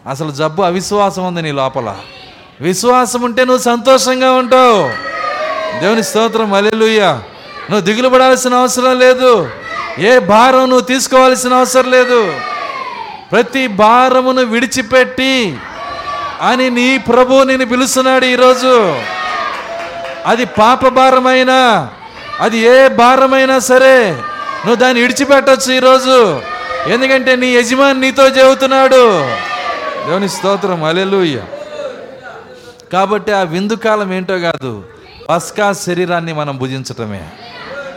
[0.08, 1.96] అసలు జబ్బు అవిశ్వాసం ఉంది నీ లోపల.
[2.60, 5.04] విశ్వాసం ఉంటే నువ్వు సంతోషంగా ఉంటావు.
[5.80, 7.00] దేవుని స్తోత్రం అలెలుయ్య
[7.70, 9.50] నువ్వు దిగులు పడాల్సిన అవసరం లేదు.
[9.98, 12.34] ఏ భారం నువ్వు తీసుకోవాల్సిన అవసరం లేదు.
[13.32, 15.56] ప్రతి భారమును విడిచిపెట్టి
[16.42, 18.96] అని నీ ప్రభు నేను పిలుస్తున్నాడు ఈరోజు.
[20.26, 21.88] అది పాప భారమైనా
[22.40, 24.10] అది ఏ భారమైనా సరే
[24.66, 26.40] నువ్వు దాన్ని విడిచిపెట్టచ్చు ఈరోజు.
[26.86, 29.30] ఎందుకంటే నీ యజమాని నీతో చెబుతున్నాడు.
[30.06, 31.42] దేవుని స్తోత్రం అలెలుయ్య
[32.92, 34.84] కాబట్టి ఆ విందు కాలం ఏంటో కాదు
[35.28, 37.28] పస్కా శరీరాన్ని మనం భుజించటమే.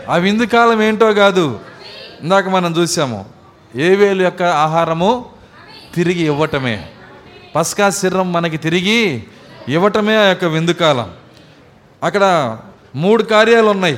[0.09, 1.59] ఆ విందు కాలం ఏంటో కాదు
[2.21, 3.25] ఇందాక మనం చూసాము
[3.75, 5.25] ఏవేలు యొక్క ఆహారము
[5.95, 6.89] తిరిగి ఇవ్వటమే.
[7.55, 9.23] పస్కా శరీరం మనకి తిరిగి
[9.67, 11.11] ఇవ్వటమే ఆ యొక్క విందు కాలం.
[12.03, 12.57] అక్కడ
[12.95, 13.97] మూడు కార్యాలు ఉన్నాయి.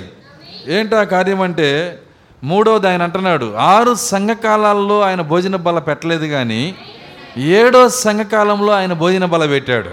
[0.68, 2.00] ఏంటి ఆ కార్యం అంటే
[2.44, 6.76] మూడోది ఆయన అంటున్నాడు ఆరు సంఘకాలాల్లో ఆయన భోజన బల పెట్టలేదు కానీ
[7.38, 9.90] ఏడో సంఘకాలంలో ఆయన భోజన బల పెట్టాడు.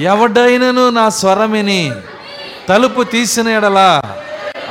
[0.00, 1.92] ఎవడైనను నా స్వరమిని
[2.68, 4.02] తలుపు తీసిన ఎడలా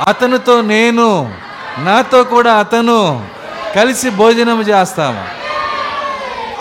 [0.06, 1.34] అతనితో నేను
[1.78, 3.28] నాతో కూడా అతను
[3.76, 5.24] కలిసి భోజనం చేస్తాము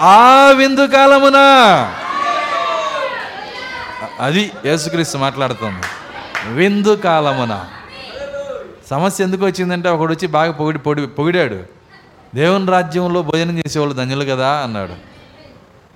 [0.02, 1.38] ఆ విందు కాలమున
[4.20, 5.82] అది యేసుక్రీస్తు మాట్లాడుతుంది.
[6.54, 7.66] విందు కాలమున.
[8.90, 11.58] సమస్య ఎందుకు వచ్చిందంటే ఒకడు వచ్చి బాగా పొగిడి పొడి పొగిడాడు.
[12.36, 15.11] దేవుని రాజ్యంలో భోజనం చేసేవాళ్ళు ధన్యులు కదా అన్నాడు.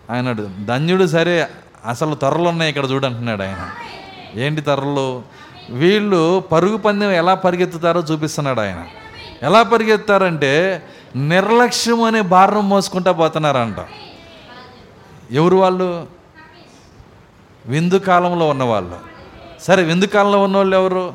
[0.10, 1.48] అన్నాడు, ధన్యుడు సరే
[1.86, 3.70] అసలు త్వరలు ఉన్నాయి ఇక్కడ చూడంటున్నాడు ఆయన.
[4.40, 5.24] ఏంటి త్వరలు?
[5.70, 8.86] వీళ్ళు పరుగు పందెం ఎలా పరిగెత్తుతారో చూపిస్తున్నాడు ఆయన.
[9.42, 10.82] ఎలా పరిగెత్తారంటే
[11.16, 13.78] నిర్లక్ష్యం అనే భారం మోసుకుంటా పోతున్నారంట.
[15.32, 16.08] ఎవరు వాళ్ళు?
[17.66, 19.00] విందు కాలంలో ఉన్నవాళ్ళు.
[19.62, 21.14] సరే విందు కాలంలో ఉన్నవాళ్ళు ఎవరు?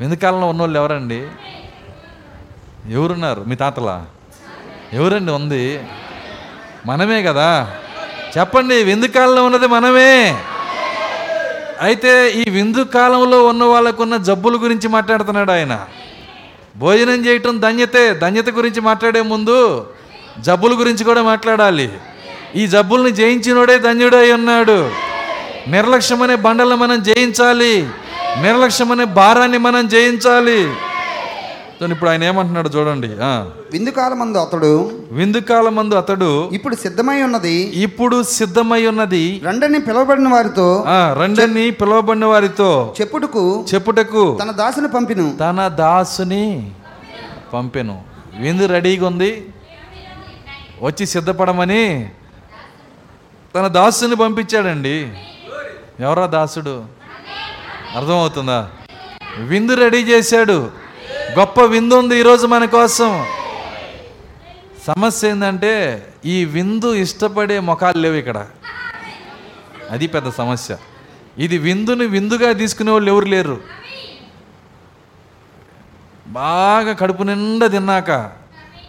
[0.00, 1.28] విందు కాలంలో ఉన్నవాళ్ళు ఎవరండి?
[2.88, 3.44] ఎవరున్నారు?
[3.46, 4.06] మీ తాతలా?
[4.92, 5.32] ఎవరండి?
[5.32, 5.86] ఉంది.
[6.86, 7.70] మనమే కదా.
[8.38, 10.36] చెప్పండి విందు కాలంలో ఉన్నది మనమే.
[11.80, 15.84] అయితే ఈ విందు కాలంలో ఉన్న వాళ్ళకున్న జబ్బుల గురించి మాట్లాడుతున్నాడు ఆయన.
[16.76, 19.86] భోజనం చేయటం ధన్యతే ధన్యత గురించి మాట్లాడే ముందు
[20.40, 21.90] జబ్బుల గురించి కూడా మాట్లాడాలి.
[22.56, 24.90] ఈ జబ్బుల్ని జయించినోడే ధన్యుడై ఉన్నాడు.
[25.68, 27.88] నిర్లక్ష్యం అనే బండలను మనం జయించాలి.
[28.42, 30.70] నిర్లక్ష్యం అనే భారాన్ని మనం జయించాలి.
[31.82, 33.50] ఇప్పుడు ఆయన ఏమంటున్నాడు చూడండి ఆ.
[33.72, 37.54] విందు కాలమందు అతడు విందు కాలమందు అతడు ఇప్పుడు సిద్ధమై ఉన్నది.
[37.62, 39.42] ఇప్పుడు సిద్ధమై ఉన్నది.
[39.46, 40.84] రండని పిలువబడిన వారితో
[41.22, 45.36] రండని పిలువబడిన వారితో చెప్పుటకు చెప్పుటకు తన దాసుని పంపిను.
[45.40, 46.70] తన దాసుని
[47.52, 48.02] పంపెను.
[48.38, 49.48] విందు రెడీగా ఉంది?
[50.82, 52.10] వచ్చి సిద్ధపడమని
[53.54, 55.08] తన దాసుని పంపించాడండి.
[56.00, 56.84] ఎవరా దాసుడు?
[57.96, 58.68] అర్థమవుతుందా?
[59.38, 60.83] విందు రెడీ చేశాడు.
[61.38, 63.26] గొప్ప విందు ఉంది ఈరోజు మన కోసం.
[64.86, 68.46] సమస్య ఏంటంటే ఈ విందు ఇష్టపడే ముఖాలు లేవు ఇక్కడ.
[69.90, 70.76] అది పెద్ద సమస్య.
[71.38, 73.60] ఇది విందుని విందుగా తీసుకునే వాళ్ళు ఎవరు లేరు.
[76.26, 78.30] బాగా కడుపు నిండా తిన్నాక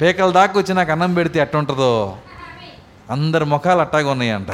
[0.02, 2.18] పేకల దాకా వచ్చి నాకు అన్నం పెడితే ఎట్టుంటుందో.
[3.10, 4.52] అందరి ముఖాలు అట్టాగా ఉన్నాయంట.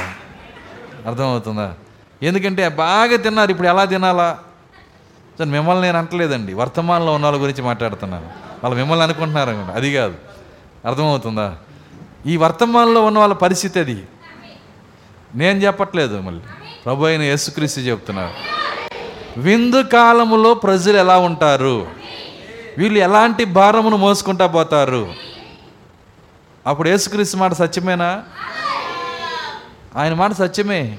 [1.06, 1.74] అర్థమవుతుందా?
[2.22, 4.38] ఎందుకంటే బాగా తిన్నారు ఇప్పుడు ఎలా తినాలా?
[5.38, 6.54] సో మిమ్మల్ని నేను అంటలేదండి.
[6.54, 8.26] వర్తమానంలో ఉన్న వాళ్ళ గురించి మాట్లాడుతున్నాను.
[8.64, 10.14] వాళ్ళు మిమ్మల్ని అనుకుంటున్నారు అది కాదు.
[10.86, 11.56] అర్థమవుతుందా?
[12.26, 14.04] ఈ వర్తమానంలో ఉన్న వాళ్ళ పరిస్థితి అది.
[15.34, 16.42] నేను చెప్పట్లేదు మళ్ళీ.
[16.84, 18.62] ప్రభు అయిన యేసుక్రీస్తు చెప్తున్నారు.
[19.40, 21.86] విందు కాలములో ప్రజలు ఎలా ఉంటారు?
[22.78, 25.12] వీళ్ళు ఎలాంటి భారమును మోసుకుంటా పోతారు?
[26.66, 28.22] అప్పుడు యేసుక్రీస్తు మాట సత్యమేనా?
[29.96, 30.98] ఆయన మాట సత్యమే.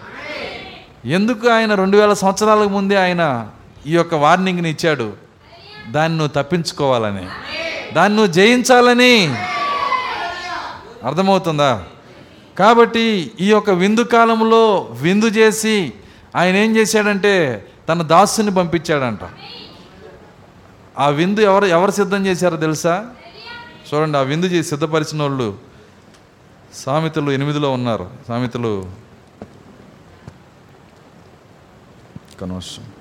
[1.06, 3.50] ఎందుకు ఆయన రెండు వేల సంవత్సరాలకు ముందే ఆయన
[3.88, 5.14] ఈ యొక్క వార్నింగ్ని ఇచ్చాడు.
[5.92, 7.28] దాన్ని నువ్వు తప్పించుకోవాలని.
[7.94, 9.36] దాన్ని నువ్వు జయించాలని.
[11.04, 11.84] అర్థమవుతుందా?
[12.60, 15.94] కాబట్టి ఈ యొక్క విందు కాలంలో విందు చేసి
[16.36, 19.20] ఆయన ఏం చేశాడంటే తన దాసుని పంపించాడంట.
[21.00, 23.10] ఆ విందు ఎవరు ఎవరు సిద్ధం చేశారో తెలుసా?
[23.94, 25.58] చూడండి ఆ విందు చేసి సిద్ధపరిచిన వాళ్ళు
[26.74, 28.10] సామెతలు ఎనిమిదిలో ఉన్నారు.
[28.28, 28.92] సామెతలు.
[32.42, 32.93] కనవసం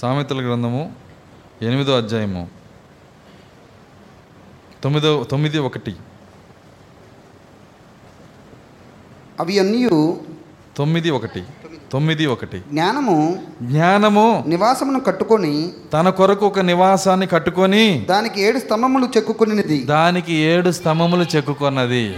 [0.00, 0.92] సామెతల గ్రంథము
[1.62, 2.48] ఎనిమిదో అధ్యాయము.
[4.84, 5.96] తొమ్మిదో తొమ్మిది ఒకటి.
[9.40, 9.88] అవి అన్నీ
[10.76, 11.44] తొమ్మిది ఒకటి.
[11.92, 12.58] తొమ్మిది ఒకటి.
[12.58, 19.84] జ్ఞానము జ్ఞానము నివాసమును కట్టుకొని తన కొరకు ఒక నివాసాన్ని కట్టుకొని దానికి ఏడు స్తంభములు చెక్కుకొనినది.
[19.84, 22.08] దానికి ఏడు స్తంభములు చెక్కుకున్నది.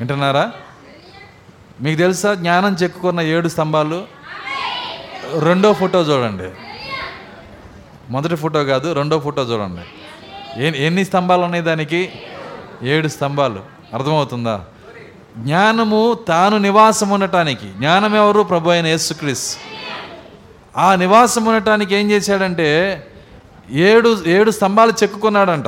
[0.00, 0.52] వింటున్నారా?
[1.80, 2.34] మీకు తెలుసా?
[2.34, 4.04] జ్ఞానం చెక్కుకున్న ఏడు స్తంభాలు?
[5.38, 6.73] రెండో ఫోటో చూడండి.
[8.10, 9.80] మొదటి ఫోటో కాదు రెండో ఫోటో చూడండి.
[10.64, 12.12] ఎన్ని ఎన్ని స్తంభాలు ఉన్నాయి దానికి?
[12.82, 13.60] ఏడు స్తంభాలు.
[13.94, 14.64] అర్థమవుతుందా?
[15.38, 19.56] జ్ఞానము తాను నివాసం ఉండటానికి జ్ఞానం ఎవరు ప్రభు అయిన యేసుక్రీస్
[20.76, 23.02] ఆ నివాసం ఉండటానికి ఏం చేశాడంటే
[23.70, 25.64] ఏడు ఏడు స్తంభాలు చెక్కుకున్నాడంట.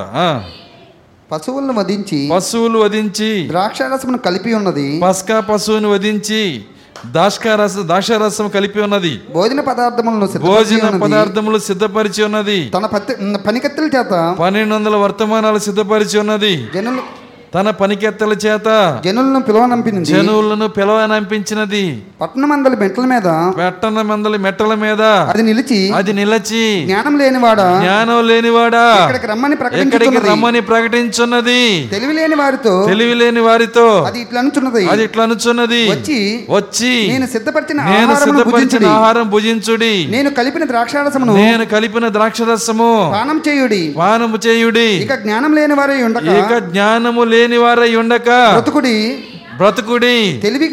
[1.32, 5.01] పశువులను వధించి పశువులు వధించి ద్రాక్షారసమును కలిపి ఉన్నది.
[5.01, 6.64] పస్కా పశువుని వధించి
[7.07, 9.21] దాష్కారస దాక్షారసం కలిపి ఉన్నది.
[9.33, 10.99] భోజన పదార్థములను భోజన.
[11.03, 12.71] పదార్థములు సిద్ధపరిచి ఉన్నది.
[12.75, 16.69] తన పత్తి పనికత్తెల చేత పన్నెండు వందల వర్తమానాలు సిద్ధపరిచి ఉన్నది.
[16.75, 18.69] జనులు తన పనికెత్తల చేత
[19.05, 21.83] జనులను పిలువనంపినది జనువులను పిలవనంపించినది
[22.21, 23.29] పట్టణమందలి మెట్ల మీద
[23.59, 27.67] పెట్టన మందలి మెట్టల మీద అది నిలిచి అది నిలచి జ్ఞానం లేనివాడా?
[27.85, 28.85] జ్ఞానం లేనివాడా?
[29.03, 31.63] ఇక్కడికి రమ్మని ప్రకటించుతున్నది రమ్మని ప్రకటించున్నది.
[31.95, 34.85] తెలివి లేని వారితో తెలివి లేని వారితో అది ఇట్లా అనుచున్నది.
[34.95, 35.83] అది ఇట్లా అనుచున్నది.
[35.95, 36.19] వచ్చి
[36.57, 39.95] వచ్చి నేను సిద్ధపరిచిన నేను సిద్ధపరిచిన ఆహారం భుజించుడి.
[40.17, 43.83] నేను కలిపిన ద్రాక్షారసమును నేను కలిపిన ద్రాక్షరసము పానం చేయుడి.
[44.01, 44.89] పానము చేయుడి.
[45.07, 48.51] ఇక జ్ఞానం లేని వారే ఉండక ఇక జ్ఞానము లేని వారై ఉండక.
[48.51, 49.24] బ్రతుకుడి
[49.57, 50.41] బ్రతుకుడి.
[50.43, 50.68] తెలివి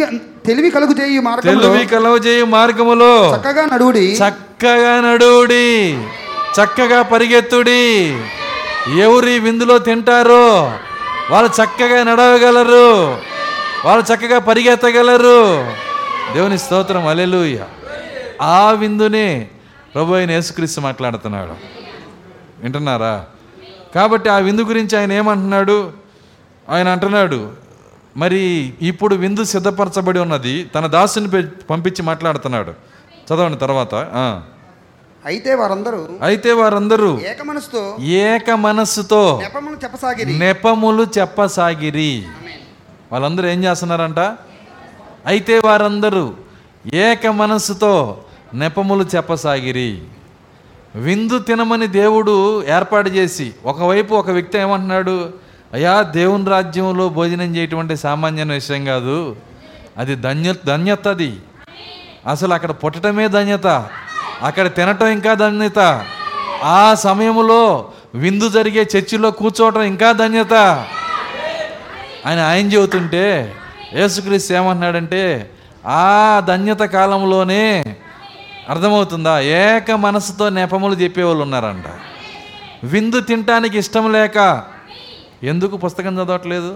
[0.45, 3.37] తెలివి కలుగు చేయు మార్గంలో తెలివి కలవజేయు మార్గములో.
[3.37, 4.13] చక్కగా నడువుడి.
[4.13, 5.93] చక్కగా నడువుడి.
[6.59, 8.17] చక్కగా పరిగెత్తుడి.
[8.97, 10.73] ఎవరి విందులో తింటారో
[11.31, 13.17] వాళ్ళు చక్కగా నడవగలరు.
[13.85, 15.65] వాళ్ళు చక్కగా పరిగెత్తగలరు.
[16.33, 17.57] దేవుని స్తోత్రం అలెలుయ
[18.41, 19.47] ఆ విందునే
[19.95, 21.51] ప్రభు అయిన యేసుక్రీస్తు మాట్లాడుతున్నాడు.
[22.63, 23.25] వింటున్నారా?
[23.95, 26.02] కాబట్టి ఆ విందు గురించి ఆయన ఏమంటున్నాడు?
[26.69, 27.51] ఆయన అంటున్నాడు
[28.17, 32.73] మరి ఇప్పుడు విందు సిద్ధపరచబడి ఉన్నది తన దాసుని పంపించి మాట్లాడుతున్నాడు.
[33.27, 33.95] చదవండి తర్వాత.
[35.25, 40.39] అయితే వారందరూ అయితే వారందరూ ఏక మనసుతో ఏక మనస్సుతో నెపమును చెప్పసాగిరి.
[40.39, 42.25] నెపములు చెప్పసాగిరి.
[43.11, 44.19] వాళ్ళందరూ ఏం చేస్తున్నారంట?
[45.25, 46.33] అయితే వారందరూ
[46.93, 50.01] ఏక మనస్సుతో నెపములు చెప్పసాగిరి.
[50.95, 55.42] విందు తినమని దేవుడు ఏర్పాటు చేసి ఒకవైపు ఒక వ్యక్తి ఏమంటున్నాడు?
[55.73, 59.35] అయ్యా దేవుని రాజ్యంలో భోజనం చేయటువంటి సామాన్యమైన విషయం కాదు.
[59.97, 61.37] అది ధన్య ధన్యత అది.
[62.27, 63.67] అసలు అక్కడ పుట్టడమే ధన్యత.
[64.41, 66.05] అక్కడ తినటం ఇంకా ధన్యత.
[66.63, 70.53] ఆ సమయంలో విందు జరిగే చర్చిలో కూర్చోవటం ఇంకా ధన్యత.
[72.25, 73.53] ఆయన ఆయన చెబుతుంటే
[73.93, 75.49] యేసుక్రీస్తు ఏమంటున్నాడంటే
[75.85, 77.95] ఆ ధన్యత కాలంలోనే
[78.69, 79.39] అర్థమవుతుందా?
[79.39, 81.85] ఏక మనసుతో నెపములు చెప్పేవాళ్ళు ఉన్నారంట.
[82.83, 84.63] విందు తినటానికి ఇష్టం లేక
[85.51, 86.71] ఎందుకు పుస్తకం చదవట్లేదు?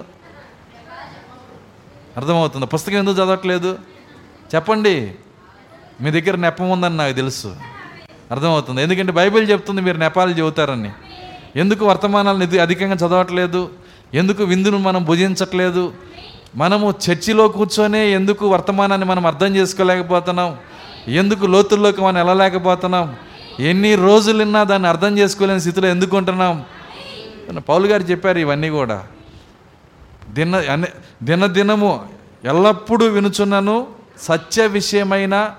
[2.18, 2.66] అర్థమవుతుంది?
[2.66, 3.72] పుస్తకం ఎందుకు చదవట్లేదు?
[4.54, 4.96] చెప్పండి.
[6.02, 7.50] మీ దగ్గర నెపం ఉందని నాకు తెలుసు.
[8.34, 8.80] అర్థమవుతుంది?
[8.84, 10.92] ఎందుకంటే బైబిల్ చెప్తుంది మీరు నెపాలు చెబుతారని
[11.62, 13.70] ఎందుకు వర్తమానాలను ఇది అధికంగా చదవట్లేదు?
[14.14, 15.94] ఎందుకు విందును మనం భుజించట్లేదు?
[16.56, 20.52] మనము చర్చిలో కూర్చొనే ఎందుకు వర్తమానాన్ని మనం అర్థం చేసుకోలేకపోతున్నాం?
[21.22, 23.08] ఎందుకు లోతుల్లోకి మనం వెళ్ళలేకపోతున్నాం?
[23.60, 26.56] ఎన్ని రోజులున్నా దాన్ని అర్థం చేసుకోలేని స్థితిలో ఎందుకుంటున్నాం?
[27.70, 29.04] పౌలు గారు చెప్పారు ఇవన్నీ కూడా.
[30.30, 30.88] దిన అనే
[31.24, 32.08] దినదినము
[32.46, 33.88] ఎల్లప్పుడూ వినుచున్నాను
[34.22, 35.56] సత్య విషయమైన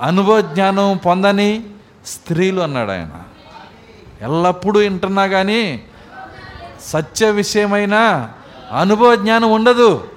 [0.00, 1.64] అనుభవ జ్ఞానం పొందని
[2.06, 3.10] స్త్రీలు అన్నాడు ఆయన.
[4.22, 5.82] ఎల్లప్పుడూ వింటున్నా కానీ
[6.82, 8.28] సత్య విషయమైన
[8.78, 10.08] అనుభవ జ్ఞానం ఉండదు.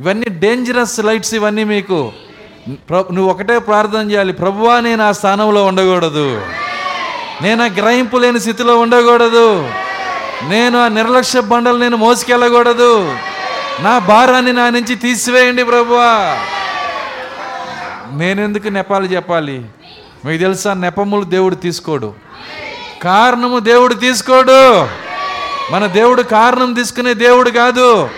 [0.00, 2.12] ఇవన్నీ డేంజరస్ లైట్స్ ఇవన్నీ మీకు.
[2.92, 6.42] నువ్వు ఒకటే ప్రార్థన చేయాలి ప్రభువా నేను ఆ స్థానంలో ఉండకూడదు.
[7.42, 9.70] నేను గ్రహింపు లేని స్థితిలో ఉండకూడదు.
[10.48, 13.16] నేను ఆ నిర్లక్ష్య బండలు నేను మోసుకెళ్ళకూడదు.
[13.80, 16.38] నా భారాన్ని నా నుంచి తీసివేయండి ప్రభువా.
[18.12, 19.64] నేనెందుకు నెపాలు చెప్పాలి?
[20.24, 22.14] మీకు తెలుసా నెపములు దేవుడు తీసుకోడు.
[23.02, 24.88] కారణము దేవుడు తీసుకోడు.
[25.72, 28.08] మన దేవుడు కారణం తీసుకునే దేవుడు కాదు.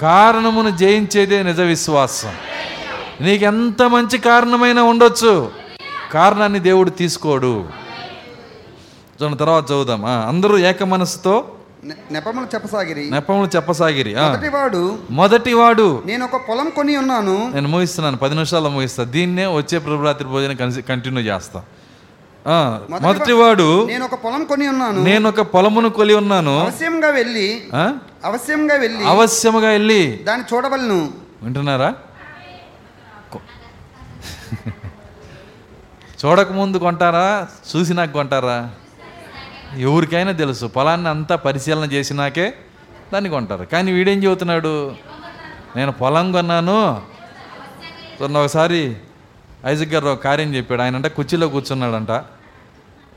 [0.00, 2.32] కారణమును జయించేదే నిజ విశ్వాసం.
[3.20, 5.50] నీకు ఎంత మంచి కారణమైనా ఉండొచ్చు.
[6.12, 7.79] కారణాన్ని దేవుడు తీసుకోడు.
[9.22, 10.04] చూడండి తర్వాత చదువుదాం.
[10.04, 11.54] అందరూ ఏక మనసుతో
[12.10, 13.10] నెపములు చెప్పసాగిరి.
[13.10, 14.14] నెపములు చెప్పసాగిరి.
[14.14, 16.02] మొదటివాడు మొదటి వాడు.
[16.06, 17.52] నేను ఒక పొలం కొని ఉన్నాను.
[17.54, 19.02] నేను ముగిస్తున్నాను పది నిమిషాల్లో ముగిస్తా.
[19.04, 21.62] దీన్నే వచ్చే ప్రభురాత్రి భోజనం కంటిన్యూ చేస్తా.
[22.48, 23.86] ఆ, మొదటి వాడు.
[23.86, 25.02] నేను ఒక పొలం కొని ఉన్నాను.
[25.02, 26.60] నేను ఒక పొలమును కొలి ఉన్నాను.
[26.60, 27.62] అవశ్యంగా వెళ్ళి?
[28.24, 29.04] అవశ్యంగా వెళ్ళి.
[29.04, 30.20] అవశ్యముగా వెళ్ళి.
[30.26, 31.10] దాన్ని చూడవలను.
[31.42, 31.94] వింటున్నారా?
[36.24, 37.46] చూడకముందు కొంటారా?
[37.76, 38.70] చూసి నాకు కొంటారా?
[39.76, 40.66] ఎవరికైనా తెలుసు.
[40.66, 42.54] పొలాన్ని అంతా పరిశీలన చేసినాకే
[43.12, 43.64] దాన్ని కొంటారు.
[43.64, 44.94] కానీ వీడేం చెబుతున్నాడు?
[45.76, 47.02] నేను పొలం కొన్నాను.
[48.20, 48.96] మొన్న ఒకసారి
[49.66, 50.82] ఐజక్ గారు ఒక కార్యం చెప్పాడు.
[50.82, 52.24] ఆయన అంటే కుర్చీలో కూర్చున్నాడంట.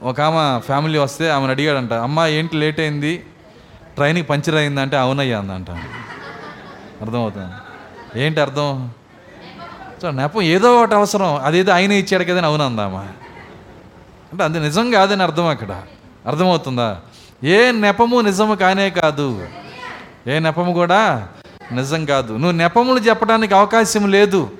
[0.04, 3.26] ఒక ఆమె ఫ్యామిలీ వస్తే ఆమెను అడిగాడంట అమ్మ ఏంటి లేట్ అయింది?
[3.96, 5.72] ట్రైన్కి పంచర్ అయిందంటే అవునయ్యా అందంట.
[7.02, 7.54] అర్థమవుతుంది?
[8.24, 8.92] ఏంటి అర్థం?
[10.02, 11.36] సో నెపం ఏదో ఒకటి అవసరం.
[11.36, 13.08] అదేదో ఆయన ఇచ్చాడు కదా అవునందామా
[14.32, 15.82] అంటే అది నిజం కాదని అర్థం అక్కడ.
[16.28, 16.98] అర్థమవుతుందా?
[17.44, 19.48] ఏ నెపము నిజము కానే కాదు.
[20.28, 21.28] ఏ నెపము కూడా
[21.72, 22.34] నిజం కాదు.
[22.34, 24.52] నువ్వు నెపములు చెప్పడానికి అవకాశం లేదు.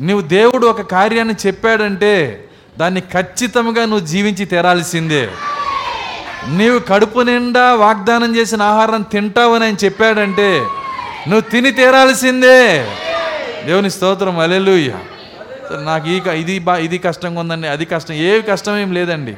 [0.00, 2.44] నువ్వు దేవుడు ఒక కార్యాన్ని చెప్పాడంటే
[2.78, 5.28] దాన్ని ఖచ్చితంగా నువ్వు జీవించి తీరాల్సిందే.
[6.48, 10.58] నీవు కడుపు నిండా వాగ్దానం చేసిన ఆహారం తింటావని ఆయన చెప్పాడంటే
[11.28, 12.88] నువ్వు తిని తీరాల్సిందే.
[13.66, 14.38] దేవుని స్తోత్రం.
[14.38, 14.94] అలెలుయ్య
[15.84, 17.68] నాకు ఈ ఇది బా ఇది కష్టంగా ఉందండి.
[17.68, 18.14] అది కష్టం.
[18.14, 19.36] ఏవి కష్టం ఏం లేదండి.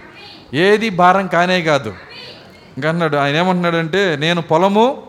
[0.54, 1.94] ఏది భారం కానే కాదు.
[2.76, 5.06] ఇంకా అన్నాడు ఆయన ఏమంటున్నాడంటే నేను పొలము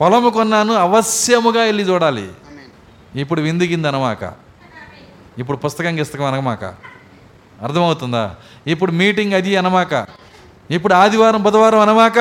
[0.00, 2.30] పొలము కొన్నాను అవశ్యముగా వెళ్ళి చూడాలి.
[3.14, 4.32] ఇప్పుడు విందుకింది అనమాక.
[5.38, 6.64] ఇప్పుడు పుస్తకం గిస్తకం అనమాక.
[7.62, 8.34] అర్థమవుతుందా?
[8.66, 10.06] ఇప్పుడు మీటింగ్ అది అనమాక.
[10.70, 12.18] ఇప్పుడు ఆదివారం బుధవారం అనమాక.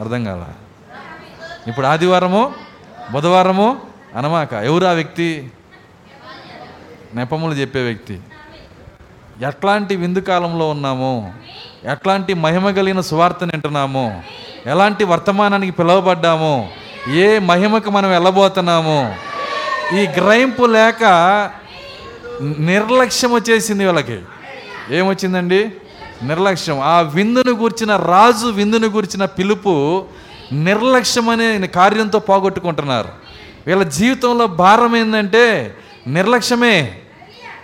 [0.00, 0.46] అర్థం కాల.
[1.68, 2.54] ఇప్పుడు ఆదివారము
[3.12, 3.82] బుధవారము
[4.16, 4.52] అనమాక.
[4.52, 5.50] ఎవరు ఆ వ్యక్తి?
[7.14, 8.20] నెపములు చెప్పే వ్యక్తి.
[9.42, 11.32] ఎట్లాంటి విందు కాలంలో ఉన్నామో?
[11.84, 14.12] ఎట్లాంటి మహిమ కలిగిన సువార్తను వింటున్నామో
[14.66, 16.68] ఎలాంటి వర్తమానానికి పిలువబడ్డామో?
[17.14, 19.14] ఏ మహిమకు మనం వెళ్ళబోతున్నామో?
[19.96, 21.04] ఈ గ్రహింపు లేక
[22.58, 24.18] నిర్లక్ష్యం వచ్చేసింది వీళ్ళకి.
[24.90, 25.72] ఏమొచ్చిందండి?
[26.22, 26.80] నిర్లక్ష్యం.
[26.80, 30.04] ఆ విందును గూర్చిన రాజు విందును గూర్చిన పిలుపు
[30.52, 33.08] నిర్లక్ష్యం అనే కార్యంతో పోగొట్టుకుంటున్నారు.
[33.66, 35.74] వీళ్ళ జీవితంలో భారం ఏంటంటే
[36.06, 36.98] నిర్లక్ష్యమే.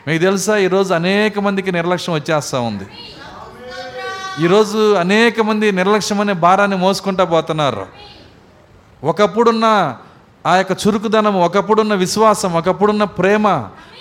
[0.09, 2.85] మీకు తెలుసా ఈరోజు అనేక మందికి నిర్లక్ష్యం వచ్చేస్తూ ఉంది.
[4.45, 7.87] ఈరోజు అనేక మంది నిర్లక్ష్యం అనే భారాన్ని మోసుకుంటా పోతున్నారు.
[9.05, 9.97] ఒకప్పుడున్న
[10.47, 13.49] ఆ యొక్క చురుకుదనం ఒకప్పుడున్న విశ్వాసం ఒకప్పుడున్న ప్రేమ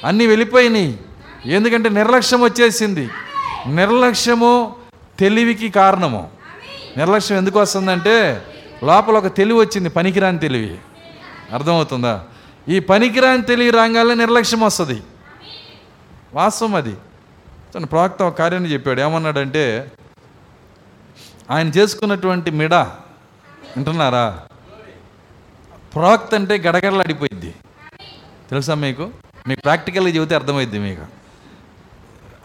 [0.06, 1.00] అన్నీ వెళ్ళిపోయినాయి.
[1.46, 3.10] ఎందుకంటే నిర్లక్ష్యం వచ్చేసింది.
[3.68, 4.76] నిర్లక్ష్యము
[5.20, 6.30] తెలివికి కారణము.
[6.98, 8.46] నిర్లక్ష్యం ఎందుకు వస్తుందంటే
[8.84, 10.78] లోపల ఒక తెలివి వచ్చింది పనికిరాని తెలివి.
[11.54, 12.24] అర్థమవుతుందా?
[12.70, 15.04] ఈ పనికిరాని తెలివి రాగానే నిర్లక్ష్యం వస్తుంది.
[16.34, 16.96] వాస్తవం అది.
[17.76, 19.02] తన ప్రవక్త ఒక కార్యాన్ని చెప్పాడు.
[19.02, 19.92] ఏమన్నాడంటే
[21.52, 24.40] ఆయన చేసుకున్నటువంటి మిడ వింటున్నారా?
[25.96, 27.56] ప్రవక్త అంటే గడగడలాడిపోయింది
[28.50, 29.10] తెలుసా మీకు?
[29.48, 31.06] మీకు ప్రాక్టికల్గా చెబితే అర్థమైద్ది మీకు.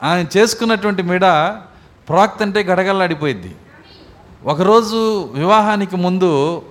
[0.02, 1.20] ఆయన చేసుకున్నటువంటి మిడ
[2.08, 3.54] ప్రవక్త అంటే గడగడలాడిపోయింది
[4.44, 6.62] ఒకరోజు వివాహానికి ముందు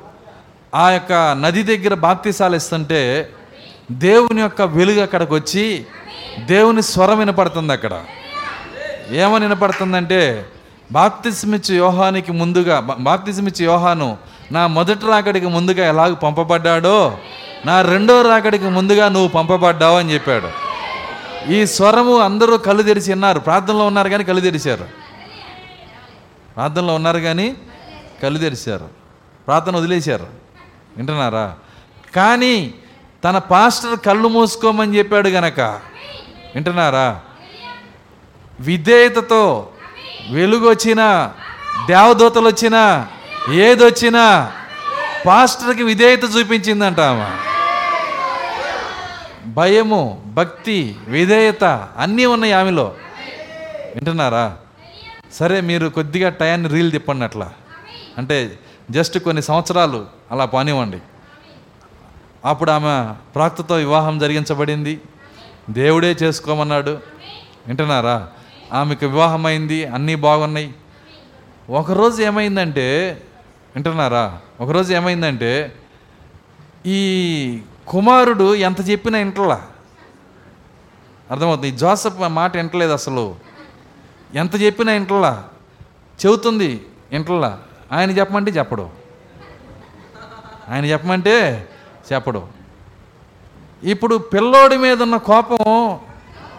[0.76, 3.30] ఆ యొక్క నది దగ్గర బాప్తిసాలు ఇస్తుంటే
[3.91, 5.86] దేవుని యొక్క వెలుగు అక్కడికి వచ్చి
[6.40, 8.04] దేవుని స్వరం వినపడుతుంది అక్కడ.
[9.12, 10.46] ఏమని వినపడుతుందంటే
[10.92, 14.18] బాప్తిస్మిచ్చి యోహానికి ముందుగా బాప్తిస్మిచ్చి యోహాను
[14.52, 17.18] నా మొదటి రాకడికి ముందుగా ఎలాగ పంపబడ్డాడో
[17.66, 20.66] నా రెండో రాకడికి ముందుగా నువ్వు పంపబడ్డావు అని చెప్పాడు.
[21.52, 24.86] ఈ స్వరము అందరూ కళ్ళు తెరిచి ఉన్నారు ప్రార్థనలో ఉన్నారు కానీ కళ్ళు తెరిచారు.
[26.56, 27.56] ప్రార్థనలో ఉన్నారు కానీ
[28.24, 28.90] కళ్ళు తెరిచారు.
[29.48, 30.28] ప్రార్థన వదిలేశారు.
[30.98, 31.56] వింటున్నారా?
[32.16, 32.74] కానీ
[33.24, 35.95] తన పాస్టర్ కళ్ళు మూసుకోమని చెప్పాడు గనక
[36.56, 37.22] వింటున్నారా?
[38.60, 39.70] విధేయతతో
[40.32, 41.34] వెలుగు వచ్చినా
[41.88, 43.08] దేవదూతలు వచ్చినా
[43.53, 44.51] ఏదొచ్చినా
[45.28, 47.38] పాస్టర్కి విధేయత చూపించిందంట ఆమె.
[49.45, 51.64] భయము భక్తి విధేయత
[51.97, 52.95] అన్నీ ఉన్నాయి ఆమెలో.
[53.95, 54.58] వింటున్నారా?
[55.34, 57.53] సరే మీరు కొద్దిగా టయాన్ని రీల్ తిప్పండి అట్లా.
[58.18, 58.60] అంటే
[58.91, 60.97] జస్ట్ కొన్ని సంవత్సరాలు అలా పానివ్వండి.
[62.45, 65.01] అప్పుడు ఆమె ప్రాక్తతో వివాహం జరిగించబడింది.
[65.70, 66.99] దేవుడే చేసుకోమన్నాడు.
[67.68, 68.30] వింటున్నారా?
[68.74, 70.74] ఆమెకు వివాహమైంది అన్నీ బాగున్నాయి.
[71.70, 73.22] ఒకరోజు ఏమైందంటే
[73.76, 74.39] వింటున్నారా?
[74.61, 75.76] ఒకరోజు ఏమైందంటే
[76.86, 79.66] ఈ కుమారుడు ఎంత చెప్పినా వింటలా?
[81.32, 81.72] అర్థమవుతుంది?
[81.72, 83.36] జోసఫ్ మాట వింటలేదు అసలు.
[84.34, 85.47] ఎంత చెప్పినా ఇంటలా
[86.26, 87.59] చెబుతుంది ఇంటలా
[87.91, 88.89] ఆయన చెప్పమంటే చెప్పడు.
[90.70, 91.70] ఆయన చెప్పమంటే
[92.13, 92.55] చెప్పడు.
[93.86, 96.00] ఇప్పుడు పిల్లోడి మీద ఉన్న కోపం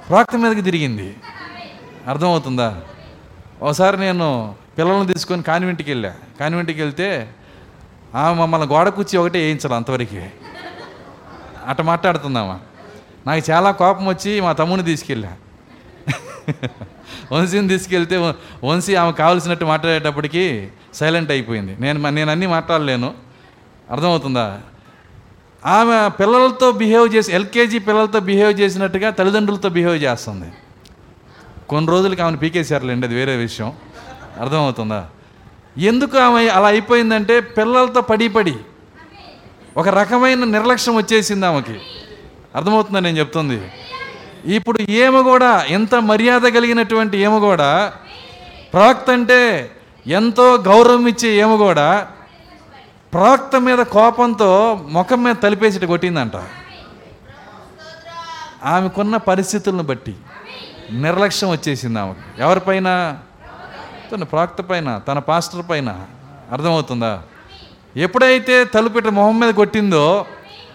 [0.08, 1.16] ప్రాక్త మీదకి తిరిగింది.
[2.06, 2.80] అర్థమవుతుందా?
[3.62, 6.14] ఒకసారి నేను పిల్లల్ని తీసుకొని కాన్వెంట్కి వెళ్ళా.
[6.40, 7.28] కాన్వెంట్కి వెళ్తే
[8.14, 10.28] ఆమె మమ్మల్ని గోడ కూర్చి ఒకటే వేయించాలి అంతవరకు.
[11.66, 12.60] అట్ట మాట్లాడుతుందామా
[13.26, 15.32] నాకు చాలా కోపం వచ్చి మా తమ్ముని తీసుకెళ్ళా.
[17.32, 18.16] వంశీని తీసుకెళ్తే
[18.64, 21.76] వంశీ ఆమె కావలసినట్టు మాట్లాడేటప్పటికి సైలెంట్ అయిపోయింది.
[21.80, 23.14] నేను నేను అన్నీ మాట్లాడలేను.
[23.90, 24.60] అర్థమవుతుందా?
[25.64, 30.52] ఆమె పిల్లలతో బిహేవ్ చేసి ఎల్కేజీ పిల్లలతో బిహేవ్ చేసినట్టుగా తల్లిదండ్రులతో బిహేవ్ చేస్తుంది.
[31.68, 33.72] కొన్ని రోజులకి ఆమెను పీకేశారులేండి అది వేరే విషయం.
[34.40, 35.06] అర్థమవుతుందా?
[35.78, 38.54] ఎందుకు ఆమె అలా అయిపోయిందంటే పిల్లలతో పడి పడి
[39.76, 41.80] ఒక రకమైన నిర్లక్ష్యం వచ్చేసింది ఆమెకి.
[42.54, 43.70] అర్థమవుతుందా నేను చెప్తుంది?
[44.54, 47.92] ఇప్పుడు ఏమ కూడా ఎంత మర్యాద కలిగినటువంటి ఏమ కూడా
[48.72, 49.70] ప్రవక్త అంటే
[50.06, 52.08] ఎంతో గౌరవం ఇచ్చే ఏమ కూడా
[53.16, 56.32] ప్రవక్త మీద కోపంతో ముఖం మీద తలిపేసిట కొట్టిందంట.
[58.64, 60.16] ఆమెకున్న పరిస్థితులను బట్టి
[60.90, 62.42] నిర్లక్ష్యం వచ్చేసింది ఆమెకు.
[62.42, 63.18] ఎవరిపైన
[64.12, 66.06] తన ప్రవక్త పైన తన పాస్టర్ పైన.
[66.52, 67.22] అర్థమవుతుందా?
[67.96, 70.26] ఎప్పుడైతే తలుపిట మొహం మీద కొట్టిందో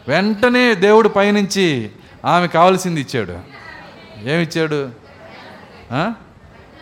[0.07, 1.91] వెంటనే దేవుడు పైనుంచి
[2.25, 3.39] ఆమె కావాల్సింది ఇచ్చాడు.
[4.29, 4.89] ఏమిచ్చాడు?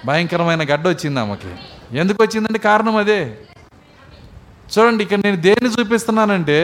[0.05, 1.55] భయంకరమైన గడ్డ వచ్చింది ఆమెకి.
[1.97, 3.37] ఎందుకు వచ్చిందంటే కారణం అదే?
[4.75, 6.59] చూడండి ఇక్కడ నేను దేన్ని చూపిస్తున్నానంటే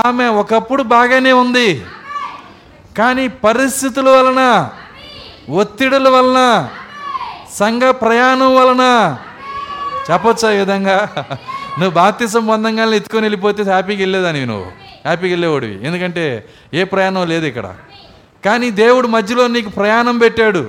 [0.00, 1.68] ఆమె ఒకప్పుడు బాగానే ఉంది
[2.98, 4.42] కానీ పరిస్థితుల వలన
[5.52, 6.40] ఒత్తిడుల వలన
[7.58, 8.84] సంఘ ప్రయాణం వలన
[10.10, 10.96] చెప్పొచ్చా ఈ విధంగా?
[11.78, 14.66] నువ్వు బాప్తిసం పొందంగానే ఎత్తుకొని వెళ్ళిపోతే హ్యాపీగా వెళ్ళేదానివి నువ్వు
[15.04, 16.24] హ్యాపీగా వెళ్ళేవాడివి ఎందుకంటే
[16.74, 17.66] ఏ ప్రయాణం లేదు ఇక్కడ.
[18.44, 20.62] కానీ దేవుడు మధ్యలో నీకు ప్రయాణం పెట్టాడు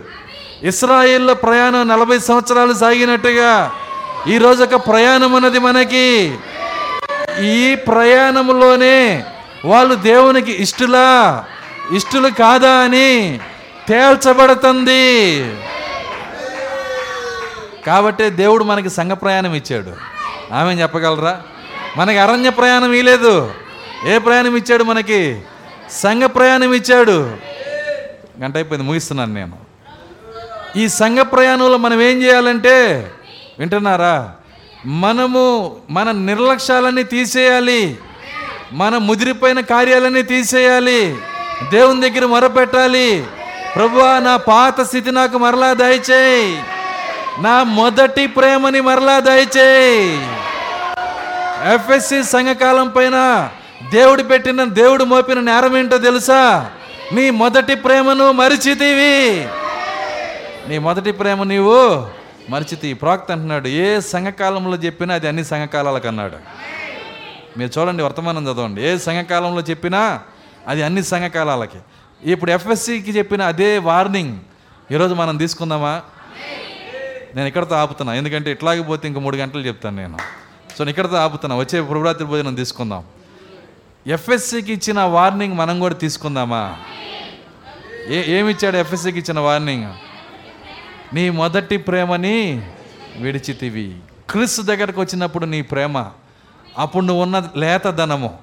[0.64, 3.50] ఇస్రాయేల్లో ప్రయాణం నలభై సంవత్సరాలు సాగినట్టుగా
[4.28, 6.38] ఈరోజు ఒక ప్రయాణం ఉన్నది మనకి.
[7.42, 9.26] ఈ ప్రయాణంలోనే
[9.66, 11.46] వాళ్ళు దేవునికి ఇష్టలా
[11.94, 13.40] ఇష్టలు కాదా అని
[13.88, 15.40] తేల్చబడుతుంది.
[17.88, 19.94] కాబట్టే దేవుడు మనకి సంఘ ప్రయాణం ఇచ్చాడు.
[20.54, 21.42] ఆమె చెప్పగలరా?
[21.98, 23.54] మనకి అరణ్య ప్రయాణం ఇలేదు
[24.08, 25.42] ఏ ప్రయాణం ఇచ్చాడు మనకి?
[25.92, 27.38] సంఘ ప్రయాణం ఇచ్చాడు.
[28.44, 29.58] గంట అయిపోయింది ముగిస్తున్నాను నేను.
[30.76, 33.08] ఈ సంఘ ప్రయాణంలో మనం ఏం చేయాలంటే
[33.60, 34.32] వింటున్నారా?
[34.86, 37.98] మనము మన నిర్లక్ష్యాలన్నీ తీసేయాలి.
[38.72, 41.18] మన ముదిరిపోయిన కార్యాలన్నీ తీసేయాలి.
[41.72, 43.26] దేవుని దగ్గర మొరపెట్టాలి.
[43.76, 46.64] ప్రభువా నా పాత స్థితి నాకు మరలా దయచేయి.
[47.40, 50.28] నా మొదటి ప్రేమని మరలా దయచేయి.
[51.74, 53.50] ఎఫ్ఎస్సి సంఘకాలం పైన
[53.92, 56.72] దేవుడు పెట్టిన దేవుడు మోపిన నేరం ఏంటో తెలుసా?
[57.12, 59.48] నీ మొదటి ప్రేమను మరిచితివి.
[60.70, 62.16] నీ మొదటి ప్రేమ నీవు
[62.50, 66.38] మరిచితి ప్రాక్త అంటున్నాడు ఏ సంఘకాలంలో చెప్పినా అది అన్ని సంఘకాలాలకు అన్నాడు
[67.58, 70.22] మీరు చూడండి వర్తమానం చదవండి ఏ సంఘకాలంలో చెప్పినా
[70.68, 71.78] అది అన్ని సంఘకాలాలకి.
[72.32, 74.40] ఇప్పుడు ఎఫ్ఎస్సికి చెప్పిన అదే వార్నింగ్
[74.92, 76.02] ఈరోజు మనం తీసుకుందామా?
[77.36, 80.18] నేను ఇక్కడతో ఆపుతున్నా ఎందుకంటే ఇట్లాగే పోతే ఇంక మూడు గంటలు చెప్తాను నేను.
[80.78, 83.04] సో నేను ఇక్కడతో ఆపుతున్నా వచ్చే ప్రభురాత్రి భోజనం తీసుకుందాం.
[84.08, 86.78] ఎఫ్ఎస్సికి ఇచ్చిన వార్నింగ్ మనం కూడా తీసుకుందామా?
[88.08, 89.94] ఏ ఏమిచ్చాడు ఎఫ్ఎస్సికి ఇచ్చిన వార్నింగ్?
[91.14, 92.70] నీ మొదటి ప్రేమని
[93.18, 93.96] విడిచితివి.
[94.30, 96.06] క్రిస్ దగ్గరకు వచ్చినప్పుడు నీ ప్రేమ
[96.78, 98.38] అప్పుడు నువ్వు ఉన్న లేతదనము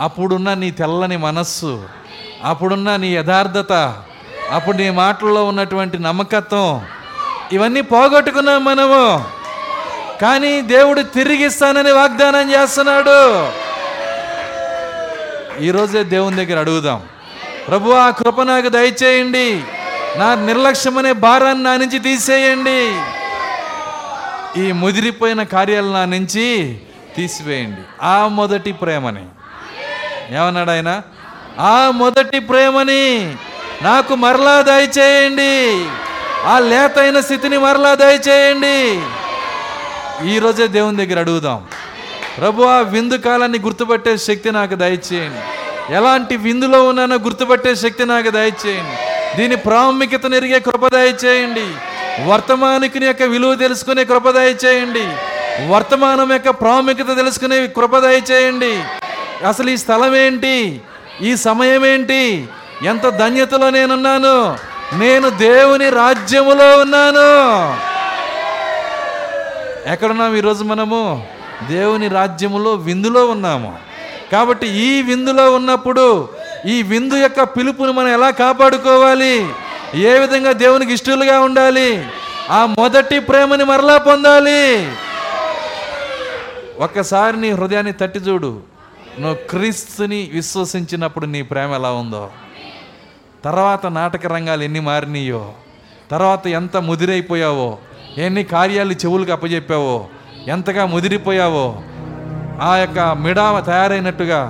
[0.00, 1.88] అప్పుడున్న నీ తెల్లని మనస్సు
[2.44, 3.72] అప్పుడున్న నీ యథార్థత
[4.50, 6.86] అప్పుడు నీ మాటల్లో ఉన్నటువంటి నమ్మకత్వం
[7.52, 9.24] ఇవన్నీ పోగొట్టుకున్నాం మనము.
[10.22, 13.48] కానీ దేవుడు తిరిగిస్తానని వాగ్దానం చేస్తున్నాడు.
[15.62, 17.02] ఈరోజే దేవుని దగ్గర అడుగుదాం.
[17.68, 19.64] ప్రభు ఆ కృప నాకు దయచేయండి.
[20.16, 22.98] నా నిర్లక్ష్యం అనే భారాన్ని నా నుంచి తీసేయండి.
[24.60, 26.78] ఈ ముదిరిపోయిన కార్యాలు నా నుంచి
[27.16, 27.80] తీసివేయండి.
[28.02, 29.24] ఆ మొదటి ప్రేమని.
[30.30, 31.00] ఏమన్నాడు ఆయన?
[31.60, 33.36] ఆ మొదటి ప్రేమని
[33.82, 35.86] నాకు మరలా దయచేయండి.
[36.44, 39.02] ఆ లేతైన స్థితిని మరలా దయచేయండి.
[40.28, 41.64] ఈరోజే దేవుని దగ్గర అడుగుదాం.
[42.38, 45.40] ప్రభు ఆ విందు కాలాన్ని గుర్తుపట్టే శక్తి నాకు దయచేయండి.
[45.94, 49.11] ఎలాంటి విందులో ఉన్నానో గుర్తుపట్టే శక్తి నాకు దయచేయండి.
[49.36, 51.66] దీని ప్రాముఖ్యతను ఎరిగే కృపదాయ చేయండి
[52.26, 55.06] వర్తమానికుని యొక్క విలువ తెలుసుకునే కృపదాయ చేయండి
[55.68, 58.84] వర్తమానం యొక్క ప్రాముఖ్యత తెలుసుకునే కృపదాయ చేయండి
[59.46, 60.80] అసలు ఈ స్థలం ఏంటి?
[61.22, 62.48] ఈ సమయం ఏంటి?
[62.82, 64.58] ఎంత ధన్యతలో నేనున్నాను?
[64.98, 67.30] నేను దేవుని రాజ్యములో ఉన్నాను.
[69.92, 71.26] ఎక్కడున్నాము ఈరోజు మనము?
[71.70, 73.78] దేవుని రాజ్యములో విందులో ఉన్నాము.
[74.32, 76.28] కాబట్టి ఈ విందులో ఉన్నప్పుడు
[76.66, 79.48] ఈ విందు యొక్క పిలుపుని మనం ఎలా కాపాడుకోవాలి?
[79.94, 82.08] ఏ విధంగా దేవునికి ఇష్టలుగా ఉండాలి?
[82.50, 84.90] ఆ మొదటి ప్రేమని మరలా పొందాలి.
[86.78, 88.60] ఒక్కసారి నీ హృదయాన్ని తట్టి చూడు.
[89.20, 92.30] నువ్వు క్రీస్తుని విశ్వసించినప్పుడు నీ ప్రేమ ఎలా ఉందో.
[93.44, 95.52] తర్వాత నాటక రంగాలు ఎన్ని మారినాయో
[96.10, 97.78] తర్వాత ఎంత ముదిరైపోయావో
[98.18, 100.06] ఎన్ని కార్యాలు చెవులకు అప్పచెప్పావో
[100.46, 101.82] ఎంతగా ముదిరిపోయావో
[102.62, 104.40] ఆ యొక్క మిడామ తయారైనట్టుగా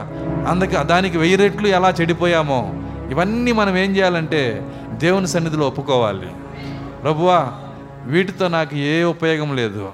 [0.47, 2.72] అందుకే దానికి వెయ్యి రెట్లు ఎలా చెడిపోయామో
[3.11, 6.28] ఇవన్నీ మనం ఏం చేయాలంటే దేవుని సన్నిధిలో ఒప్పుకోవాలి.
[7.03, 7.53] ప్రభువా
[8.07, 9.88] వీటితో నాకు ఏ ఉపయోగం లేదు.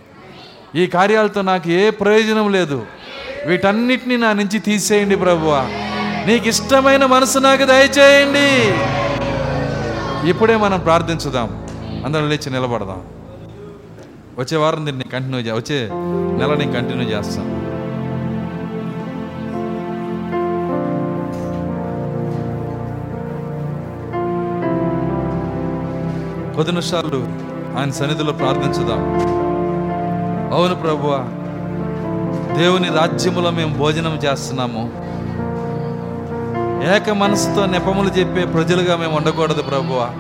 [0.75, 2.87] ఈ కార్యాలతో నాకు ఏ ప్రయోజనం లేదు.
[3.47, 5.61] వీటన్నిటిని నా నుంచి తీసేయండి ప్రభువా.
[6.27, 8.75] నీకు ఇష్టమైన మనసు నాకు దయచేయండి.
[10.29, 11.65] ఇప్పుడే మనం ప్రార్థించుదాం.
[12.05, 13.03] అందరం లేచి నిలబడదాం.
[14.39, 15.89] వచ్చే వారం దీన్ని కంటిన్యూ వచ్చే
[16.39, 17.58] నెల నేను కంటిన్యూ చేస్తాను.
[26.59, 27.27] పది నిమిషాలు
[27.79, 29.01] ఆయన సన్నిధిలో ప్రార్థించుదాం.
[30.55, 31.29] అవును ప్రభువ
[32.59, 34.91] దేవుని రాజ్యములో మేము భోజనం చేస్తున్నాము.
[36.95, 40.11] ఏక మనసుతో నెపములు చెప్పే ప్రజలుగా మేము ఉండకూడదు ప్రభువ.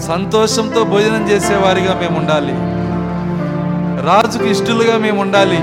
[0.00, 2.52] సంతోషంతో భోజనం చేసేవారిగా మేము ఉండాలి.
[4.06, 5.58] రాజుకు ఇష్టలుగా మేము ఉండాలి.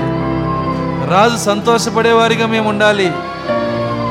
[1.10, 3.12] రాజు సంతోషపడేవారిగా మేము ఉండాలి.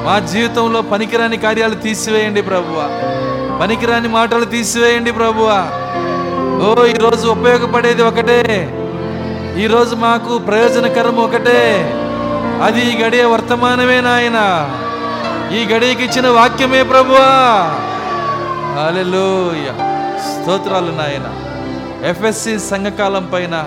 [0.06, 3.25] మా జీవితంలో పనికిరాని కార్యాలు తీసివేయండి ప్రభువా.
[3.62, 5.60] పనికిరాని మాటలు తీసివేయండి ప్రభువా.
[6.68, 8.42] ఓ ఈరోజు ఉపయోగపడేది ఒకటే.
[9.58, 11.92] ఈరోజు మాకు ప్రయోజనకరం ఒకటే.
[12.64, 14.40] అది ఈ గడియ వర్తమానమే నాయన.
[15.56, 17.28] ఈ గడియకి ఇచ్చిన వాక్యమే ప్రభువా.
[18.88, 19.68] అలెలోయ
[20.22, 21.28] స్తోత్రాలు నాయన.
[22.10, 23.64] ఎఫ్ఎస్సి సంఘకాలం పైన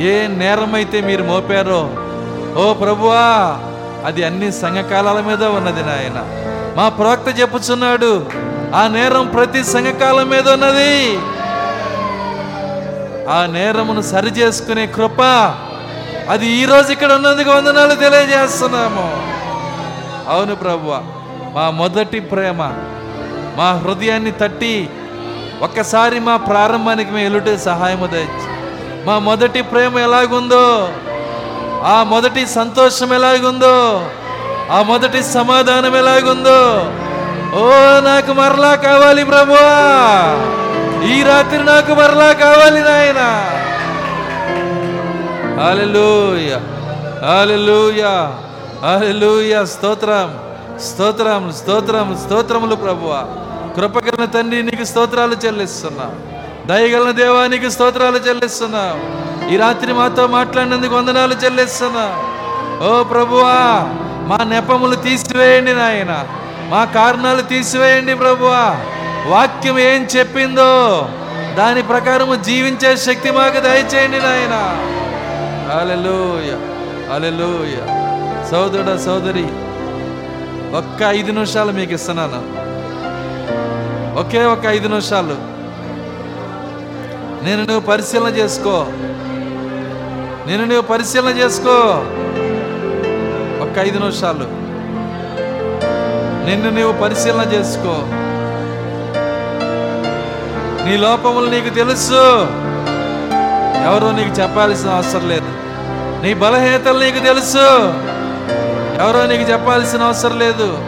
[0.00, 1.90] ఏ నేరమైతే మీరు మోపారో
[2.62, 3.24] ఓ ప్రభువా
[4.06, 6.18] అది అన్ని సంఘకాలాల మీద ఉన్నది నాయన.
[6.76, 8.44] మా ప్రవక్త చెప్పుచున్నాడు
[8.80, 10.94] ఆ నేరం ప్రతి సంఘకాలం మీద ఉన్నది.
[13.36, 15.20] ఆ నేరమును సరి చేసుకునే కృప
[16.32, 19.06] అది ఈ రోజు ఇక్కడ ఉన్నందుకు వందనాలు తెలియజేస్తున్నాము.
[20.32, 20.88] అవును ప్రభు
[21.56, 22.60] మా మొదటి ప్రేమ
[23.58, 24.74] మా హృదయాన్ని తట్టి
[25.62, 28.46] ఒక్కసారి మా ప్రారంభానికి మేము ఎలుటే సహాయము దయచి.
[29.06, 30.64] మా మొదటి ప్రేమ ఎలాగుందో
[31.94, 33.76] ఆ మొదటి సంతోషం ఎలాగుందో
[34.70, 36.60] ఆ మొదటి సమాధానం ఎలాగుందో
[37.54, 37.66] ఓ
[38.00, 39.68] నాకు మరలా కావాలి ప్రభువా.
[41.06, 43.20] ఈ రాత్రి నాకు మరలా కావాలి నాయన.
[45.60, 46.58] హల్లెలూయా
[47.30, 48.34] హల్లెలూయా
[48.88, 49.64] హల్లెలూయా.
[49.64, 50.38] స్తోత్రం
[50.80, 53.24] స్తోత్రం స్తోత్రం స్తోత్రములు ప్రభువా.
[53.76, 56.10] కృపకరణ తండ్రి నీకు స్తోత్రాలు చెల్లిస్తున్నా.
[56.66, 58.84] దయగలన దేవానికి స్తోత్రాలు చెల్లిస్తున్నా.
[59.48, 62.06] ఈ రాత్రి మాతో మాట్లాడినందుకు వందనాలు చెల్లిస్తున్నా.
[62.86, 63.56] ఓ ప్రభువా
[64.28, 66.24] మా నెపములు తీసివేయండి నాయన.
[66.68, 68.76] మా కారణాలు తీసివేయండి ప్రభువా.
[69.26, 71.08] వాక్యం ఏం చెప్పిందో
[71.54, 74.54] దాని ప్రకారము జీవించే శక్తి మాకు దయచేయండి నాయన.
[75.80, 76.56] అలెలుయ
[77.14, 77.76] అలెలుయ
[78.50, 79.46] సోదరుడ సోదరి
[80.76, 82.64] ఒక్క ఐదు నిమిషాలు మీకు ఇస్తున్నాను.
[84.20, 85.36] ఒకే ఒక ఐదు నిమిషాలు.
[87.44, 88.86] నేను నువ్వు పరిశీలన చేసుకో.
[90.46, 91.76] నేను నువ్వు పరిశీలన చేసుకో.
[93.64, 94.63] ఒక్క ఐదు నిమిషాలు.
[96.44, 97.96] నిన్ను నీవు పరిశీలన చేసుకో.
[100.86, 102.46] నీ లోపములు నీకు తెలుసు.
[103.84, 105.48] ఎవరో నీకు చెప్పాల్సిన అవసరం లేదు.
[106.22, 107.92] నీ బలహీనతలు నీకు తెలుసు.
[109.00, 110.78] ఎవరో నీకు చెప్పాల్సిన అవసరం లేదు.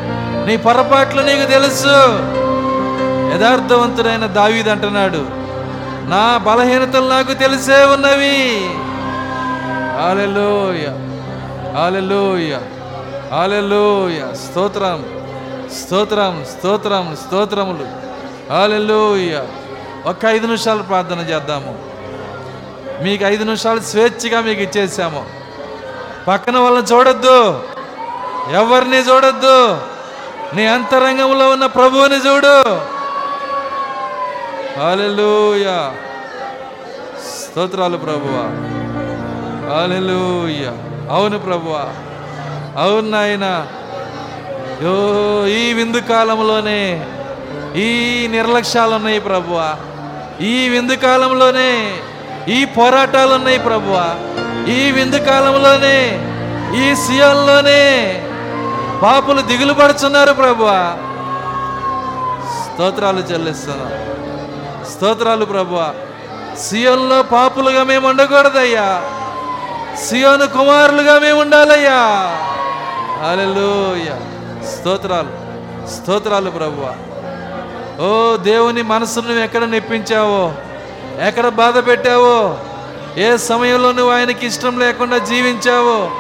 [0.46, 2.18] నీ పొరపాట్లు నీకు తెలుసు.
[3.34, 5.46] యథార్థవంతుడైన దావీద్ అంటున్నాడు
[6.08, 8.70] నా బలహీనతలు నాకు తెలిసే ఉన్నవి.
[10.08, 10.86] ఆలెలోయ
[11.84, 12.56] ఆలెలోయ
[13.32, 15.04] ఆలెలోయ స్తోత్రం.
[15.72, 17.86] స్తోత్రం స్తోత్రం స్తోత్రములు.
[18.52, 19.40] హాలెల్లోయ.
[20.06, 21.78] ఒక్క ఐదు నిమిషాలు ప్రార్థన చేద్దాము.
[23.04, 25.26] మీకు ఐదు నిమిషాలు స్వేచ్ఛగా మీకు ఇచ్చేసాము.
[26.28, 27.64] పక్కన వాళ్ళని చూడొద్దు.
[28.50, 29.78] ఎవరిని చూడొద్దు.
[30.54, 32.62] నీ అంతరంగంలో ఉన్న ప్రభువుని చూడు.
[34.80, 35.94] హల్లెలూయా.
[37.28, 38.42] స్తోత్రాలు ప్రభువా.
[39.76, 40.70] హల్లెలూయా.
[41.14, 41.84] అవును ప్రభువా.
[42.82, 43.66] అవును నాయనా.
[44.82, 47.06] యో ఈ విందు కాలంలోనే
[47.76, 49.74] ఈ నిర్లక్ష్యాలు ఉన్నాయి ప్రభువా.
[50.40, 51.98] ఈ విందు కాలంలోనే
[52.48, 54.14] ఈ పోరాటాలు ఉన్నాయి ప్రభువా.
[54.72, 55.96] ఈ విందు కాలంలోనే
[56.82, 57.82] ఈ సియోల్లోనే
[59.02, 60.96] పాపులు దిగులు పడుచున్నారు ప్రభువా.
[62.64, 63.90] స్తోత్రాలు చెల్లిస్తున్నా.
[64.90, 65.94] స్తోత్రాలు ప్రభువా.
[66.58, 69.02] సియోన్లో పాపులుగా మేము ఉండకూడదయ్యా.
[70.04, 72.00] సియోను కుమారులుగా మేము ఉండాలయ్యా.
[73.30, 74.35] అలెలుయ్యా
[74.66, 75.46] స్తోత్రాలు
[75.86, 76.94] స్తోత్రాలు ప్రభువ.
[78.04, 80.52] ఓ దేవుని మనసును నువ్వు ఎక్కడ నెప్పించావో?
[81.26, 82.58] ఎక్కడ బాధ పెట్టావో?
[83.16, 86.10] ఏ సమయంలో నువ్వు ఆయనకి ఇష్టం లేకుండా జీవించావో?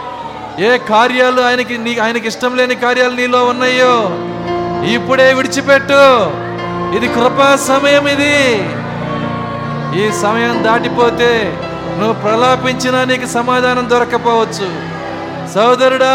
[0.58, 4.10] ఏ కార్యాలు ఆయనకి నీ ఆయనకి ఇష్టం లేని కార్యాలు నీలో ఉన్నాయో?
[4.92, 6.30] ఇప్పుడే విడిచిపెట్టు.
[6.96, 8.68] ఇది కృపా సమయం ఇది.
[10.02, 11.58] ఈ సమయం దాటిపోతే
[11.98, 14.96] నువ్వు ప్రలాపించినా నీకు సమాధానం దొరకపోవచ్చు.
[15.54, 16.14] సోదరుడా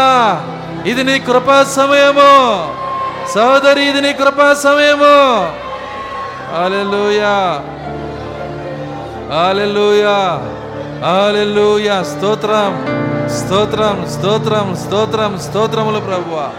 [0.86, 2.74] ఇది నీ కృపా సమయము.
[3.34, 5.46] సోదరి ఇది నీ కృపా సమయము.
[6.56, 7.60] హల్లెలూయా.
[9.40, 10.38] హల్లెలూయా.
[11.08, 12.02] హల్లెలూయా.
[12.02, 12.86] స్తోత్రం
[13.28, 16.50] స్తోత్రం స్తోత్రం స్తోత్రం స్తోత్రములు ప్రభువ.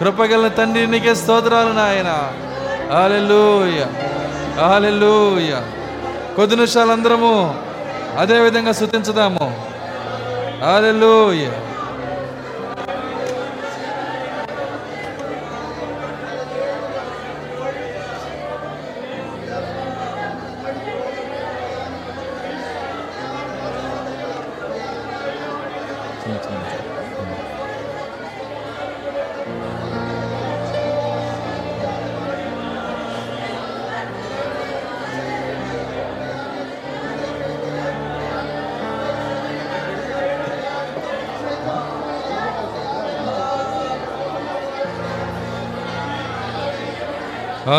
[0.00, 2.32] కృపగల తండ్రి నీకే స్తోత్రాలు నాయన.
[2.98, 3.86] హల్లెలూయా.
[4.66, 5.50] హాలెలూయ
[6.36, 7.54] కొద్ది నిమిషాలు అందరము
[8.18, 9.64] అదే విధంగా శుతించుదాము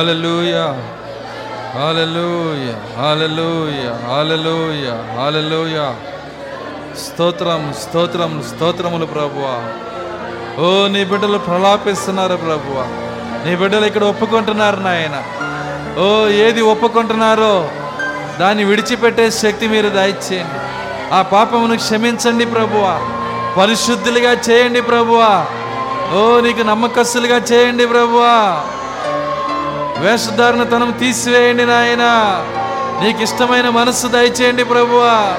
[0.01, 0.53] హాలెలూయ
[1.75, 5.83] హల్లెలూయా హల్లెలూయా హల్లెలూయా హల్లెలూయా
[7.03, 9.53] స్తోత్రం స్తోత్రం స్తోత్రములు ప్రభువా
[10.59, 12.85] ఓ నీ బిడ్డలు ప్రలాపిస్తున్నారు ప్రభువా
[13.45, 15.17] నీ బిడ్డలు ఇక్కడ ఒప్పుకుంటున్నారు నాయన.
[15.99, 16.07] ఓ
[16.45, 17.53] ఏది ఒప్పుకుంటున్నారో
[18.39, 20.59] దాన్ని విడిచిపెట్టే శక్తి మీరు దయచేయండి.
[21.13, 22.95] ఆ పాపమును క్షమించండి ప్రభువా
[23.57, 25.31] పరిశుద్ధులుగా చేయండి ప్రభువా
[26.13, 28.35] ఓ నీకు నమ్మకస్తులుగా చేయండి ప్రభువా
[30.01, 32.03] వేషధారణతనం తీసివేయండి నాయన.
[33.03, 35.33] నీకు ఇష్టమైన మనస్సు దయచేయండి ప్రభువా.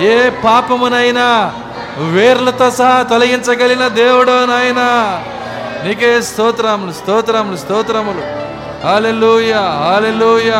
[0.00, 1.52] ఏ పాపమునైనా
[1.98, 4.80] వేర్లతో సహా తొలగించగలిగిన దేవుడు నాయన.
[5.86, 8.22] నీకే స్తోత్రములు స్తోత్రములు స్తోత్రములు.
[8.86, 10.50] హాలెలూయ హాలెలూయ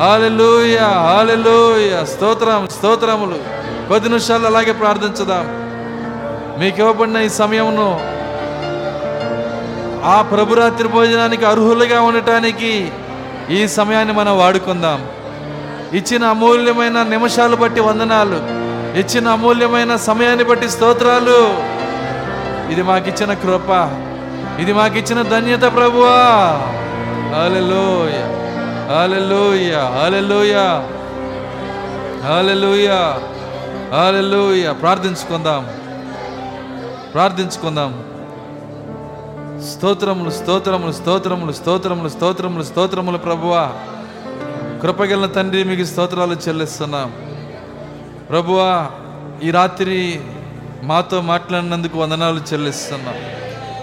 [0.00, 3.38] హాలెలూయ హాలెలూయ స్తోత్రం స్తోత్రములు.
[3.88, 5.70] కొద్ది నిమిషాలు అలాగే ప్రార్థించుదాం.
[6.60, 8.09] మీకు ఇవ్వబడిన ఈ సమయమును
[10.04, 12.92] ఆ ప్రభురాత్రి భోజనానికి అర్హులుగా ఉండటానికి
[13.50, 15.06] ఈ సమయాన్ని మనం వాడుకుందాం.
[15.92, 18.60] ఇచ్చిన అమూల్యమైన నిమిషాలు బట్టి వందనాలు.
[18.98, 21.70] ఇచ్చిన అమూల్యమైన సమయాన్ని బట్టి స్తోత్రాలు.
[22.72, 23.98] ఇది మాకిచ్చిన కృప.
[24.60, 26.16] ఇది మాకిచ్చిన ధన్యత ప్రభువా.
[27.34, 28.16] Hallelujah
[28.94, 30.54] hallelujah hallelujah
[32.24, 32.88] hallelujah
[33.92, 35.68] hallelujah ప్రార్థించుకుందాం.
[37.14, 38.04] ప్రార్థించుకుందాం.
[39.68, 43.72] స్తోత్రములు స్తోత్రములు స్తోత్రములు స్తోత్రములు స్తోత్రములు స్తోత్రములు ప్రభువా.
[44.82, 47.12] కృపగల తండ్రి మీకు స్తోత్రాలు చెల్లిస్తున్నాం.
[48.30, 48.86] ప్రభువా
[49.42, 50.20] ఈ రాత్రి
[50.82, 53.14] మాతో మాట్లాడినందుకు వందనాలు చెల్లిస్తున్నాం.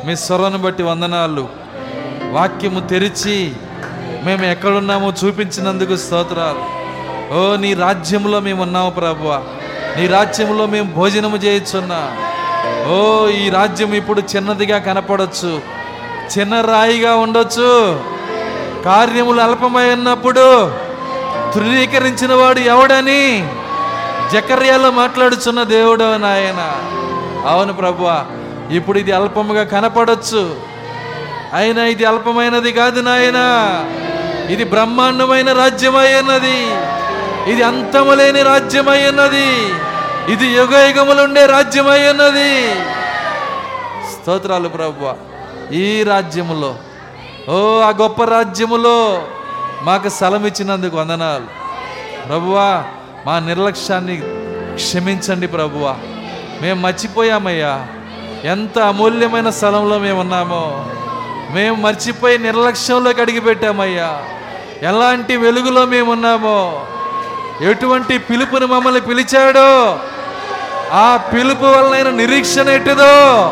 [0.07, 1.49] మీ స్వరాన్ని బట్టి వందనాలు.
[2.31, 3.53] వాక్యము తెరిచి
[4.23, 6.77] మేము ఎక్కడున్నామో చూపించినందుకు స్తోత్రాలు.
[7.33, 9.43] ఓ నీ రాజ్యంలో మేము ఉన్నాము ప్రభువా.
[9.97, 12.17] నీ రాజ్యంలో మేము భోజనము చేయుచున్నా.
[12.87, 15.61] ఓ ఈ రాజ్యం ఇప్పుడు చిన్నదిగా కనపడొచ్చు.
[16.39, 17.99] చిన్న రాయిగా ఉండొచ్చు.
[18.85, 20.71] కార్యములు అల్పమై ఉన్నప్పుడు
[21.55, 23.49] ధృవీకరించిన వాడు ఎవడని
[24.33, 26.61] జకర్యాలో మాట్లాడుచున్న దేవుడు నాయన.
[27.47, 28.25] అవును ప్రభువా
[28.71, 30.55] ఇప్పుడు ఇది అల్పముగా కనపడొచ్చు.
[31.53, 33.39] అయినా ఇది అల్పమైనది కాదు నాయన.
[34.51, 36.67] ఇది బ్రహ్మాండమైన రాజ్యమై ఉన్నది.
[37.51, 39.73] ఇది అంతము లేని రాజ్యమై ఉన్నది.
[40.29, 42.51] ఇది యుగ యుగములుండే రాజ్యమై ఉన్నది
[44.13, 45.13] స్తోత్రాలు ప్రభు
[45.73, 46.75] ఈ రాజ్యములో
[47.49, 49.27] ఓ ఆ గొప్ప రాజ్యములో
[49.81, 51.45] మాకు స్థలం ఇచ్చినందుకు వందనాలు.
[52.27, 52.83] ప్రభువా
[53.25, 54.21] మా నిర్లక్ష్యాన్ని
[54.75, 55.95] క్షమించండి ప్రభువా.
[56.61, 57.87] మేము మర్చిపోయామయ్యా.
[58.43, 60.85] ఎంత అమూల్యమైన స్థలంలో మేము ఉన్నామో
[61.49, 64.21] మేము మర్చిపోయి నిర్లక్ష్యంలోకి అడిగిపెట్టామయ్యా.
[64.81, 66.85] ఎలాంటి వెలుగులో మేము ఉన్నామో
[67.61, 69.99] ఎటువంటి పిలుపుని మమ్మల్ని పిలిచాడో
[70.91, 73.43] ఆ పిలుపు వలన నిరీక్షణ ఎట్టుదో?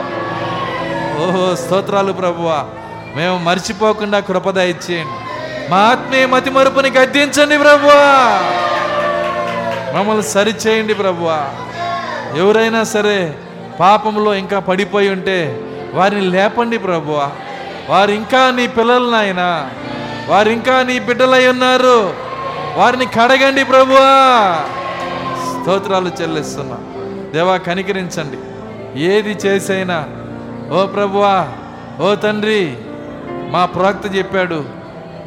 [1.20, 2.66] ఓహో స్తోత్రాలు ప్రభువా.
[3.16, 5.26] మేము మర్చిపోకుండా కృపద ఇచ్చేయండి.
[5.72, 8.40] మా ఆత్మీయ మతి మరుపుని గద్దించండి ప్రభువా.
[10.00, 11.50] మమ్మల్ని సరిచేయండి ప్రభువా.
[12.38, 13.36] ఎవరైనా సరే
[13.80, 15.62] పాపంలో ఇంకా పడిపోయి ఉంటే
[15.94, 17.30] వారిని లేపండి ప్రభువా.
[17.90, 19.70] వారు ఇంకా నీ పిల్లలు నాయన.
[20.28, 22.14] వారు ఇంకా నీ బిడ్డలై ఉన్నారు.
[22.76, 24.60] వారిని కడగండి ప్రభువా.
[25.62, 26.78] స్తోత్రాలు చెల్లిస్తున్నా.
[27.36, 28.38] దేవా కనికరించండి.
[29.04, 29.98] ఏది చేసైనా
[30.76, 31.48] ఓ ప్రభువా
[32.02, 32.78] ఓ తండ్రి
[33.52, 34.66] మా ప్రవక్త చెప్పాడు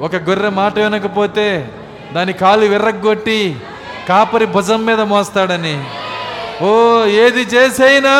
[0.01, 1.71] ఒక గొర్రె మాట వినకపోతే
[2.13, 3.57] దాని కాలు విర్రగొట్టి
[4.09, 5.85] కాపరి భుజం మీద మోస్తాడని.
[6.63, 8.15] ఓ ఏది చేసైనా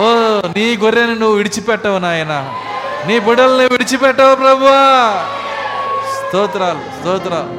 [0.00, 0.06] ఓ
[0.56, 2.34] నీ గొర్రెని నువ్వు విడిచిపెట్టవు నాయన.
[3.06, 4.82] నీ బుడల్ని విడిచిపెట్టవు ప్రభువా.
[6.18, 7.52] స్తోత్రాలు స్తోత్రాలు.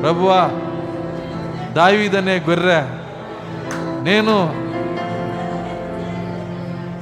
[0.00, 0.50] ప్రభువా
[1.72, 3.05] దావీదనే గొర్రె
[4.08, 4.34] నేను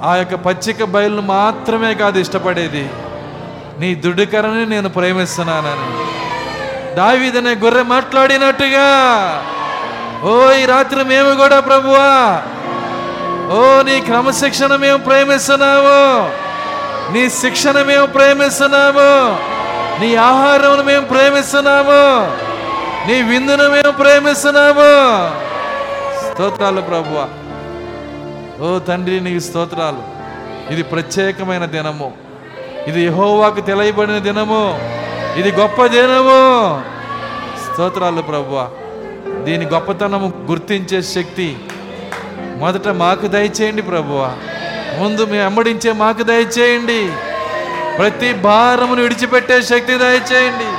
[0.08, 2.84] ఆ యొక్క పచ్చిక బయలు మాత్రమే కాదు ఇష్టపడేది.
[3.80, 5.86] నీ దుడ్డుకరని నేను ప్రేమిస్తున్నానని.
[6.96, 8.88] దావీదనే గొర్రె మాట్లాడినట్టుగా
[10.28, 12.10] ఓ ఈ రాత్రి మేము కూడా ప్రభువా
[13.56, 15.98] ఓ నీ క్రమశిక్షణ మేము ప్రేమిస్తున్నాము
[17.14, 19.10] నీ శిక్షణ మేము ప్రేమిస్తున్నాము
[20.00, 22.02] నీ ఆహారం మేము ప్రేమిస్తున్నాము
[23.08, 24.92] నీ విందును మేము ప్రేమిస్తున్నాము.
[26.34, 27.28] స్తోత్రాలు ప్రభువ.
[28.62, 30.02] ఓ తండ్రి నీకు స్తోత్రాలు.
[30.72, 32.12] ఇది ప్రత్యేకమైన దినము.
[32.86, 34.78] ఇది యహోవాకు తెలియబడిన దినము.
[35.36, 36.82] ఇది గొప్ప దినము.
[37.64, 38.70] స్తోత్రాలు ప్రభువ.
[39.44, 41.58] దీని గొప్పతనము గుర్తించే శక్తి
[42.56, 44.36] మొదట మాకు దయచేయండి ప్రభువ.
[44.98, 47.12] ముందు మేము అమ్మడించే మాకు దయచేయండి.
[47.98, 50.70] ప్రతి భారమును విడిచిపెట్టే శక్తి దయచేయండి.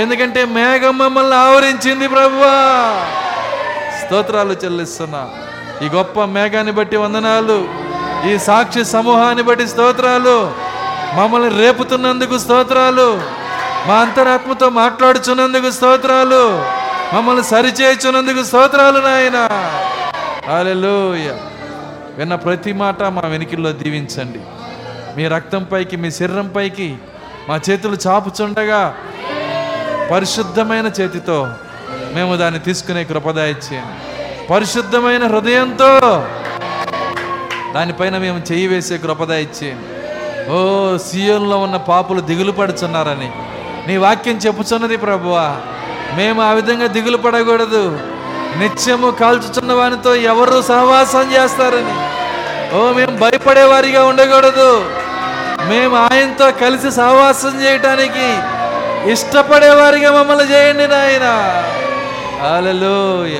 [0.00, 3.04] ఎందుకంటే మేఘం మమ్మల్ని ఆవరించింది ప్రభువా.
[4.10, 5.28] స్తోత్రాలు చెల్లిస్తున్నా.
[5.82, 7.68] ఈ గొప్ప మేఘాన్ని బట్టి వందనాలు.
[8.28, 10.52] ఈ సాక్షి సమూహాన్ని బట్టి స్తోత్రాలు.
[11.14, 13.20] మమ్మల్ని రేపుతున్నందుకు స్తోత్రాలు.
[13.86, 16.62] మా అంతరాత్మతో మాట్లాడుచున్నందుకు స్తోత్రాలు.
[17.16, 19.48] మమ్మల్ని సరిచేయుచున్నందుకు స్తోత్రాలు నాయన.
[20.52, 21.38] హల్లెలూయా.
[22.18, 24.40] విన్న ప్రతి మాట మా వెనికిల్లో దీవించండి.
[25.16, 26.96] మీ రక్తంపైకి మీ శరీరం పైకి
[27.48, 28.96] మా చేతులు చాపుచుండగా
[30.10, 31.48] పరిశుద్ధమైన చేతితో
[32.12, 34.46] మేము దాన్ని తీసుకునే కృపదాయిచ్చేయండి.
[34.46, 36.00] పరిశుద్ధమైన హృదయంతో
[37.74, 39.86] దానిపైన మేము చేయి వేసే కృపదాయిచ్చేయండి.
[40.50, 43.30] ఓ సీఎంలో ఉన్న పాపులు దిగులు పడుచున్నారని.
[43.86, 45.56] నీ వాక్యం చెప్పుచున్నది ప్రభువా.
[46.16, 48.00] మేము ఆ విధంగా దిగులు పడకూడదు.
[48.58, 51.94] నిత్యము కాల్చుచున్న వానితో ఎవరు సహవాసం చేస్తారని.
[52.76, 54.84] ఓ మేము భయపడేవారిగా ఉండకూడదు.
[55.68, 58.38] మేము ఆయనతో కలిసి సహవాసం చేయటానికి
[59.12, 61.26] ఇష్టపడేవారిగా మమ్మల్ని చేయండి నాయన.
[62.42, 63.38] అలలోయ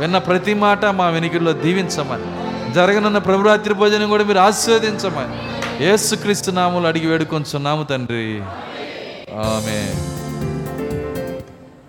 [0.00, 2.28] విన్న ప్రతి మాట మా వెనుకల్లో దీవించమని.
[2.72, 5.36] జరగనున్న ప్రభురాత్రి భోజనం కూడా మీరు ఆస్వాదించమని
[5.84, 8.42] ఏసుక్రీస్తు నాములు అడిగి వేడుకొంచున్నాము తండ్రి.
[9.32, 9.78] ఆమె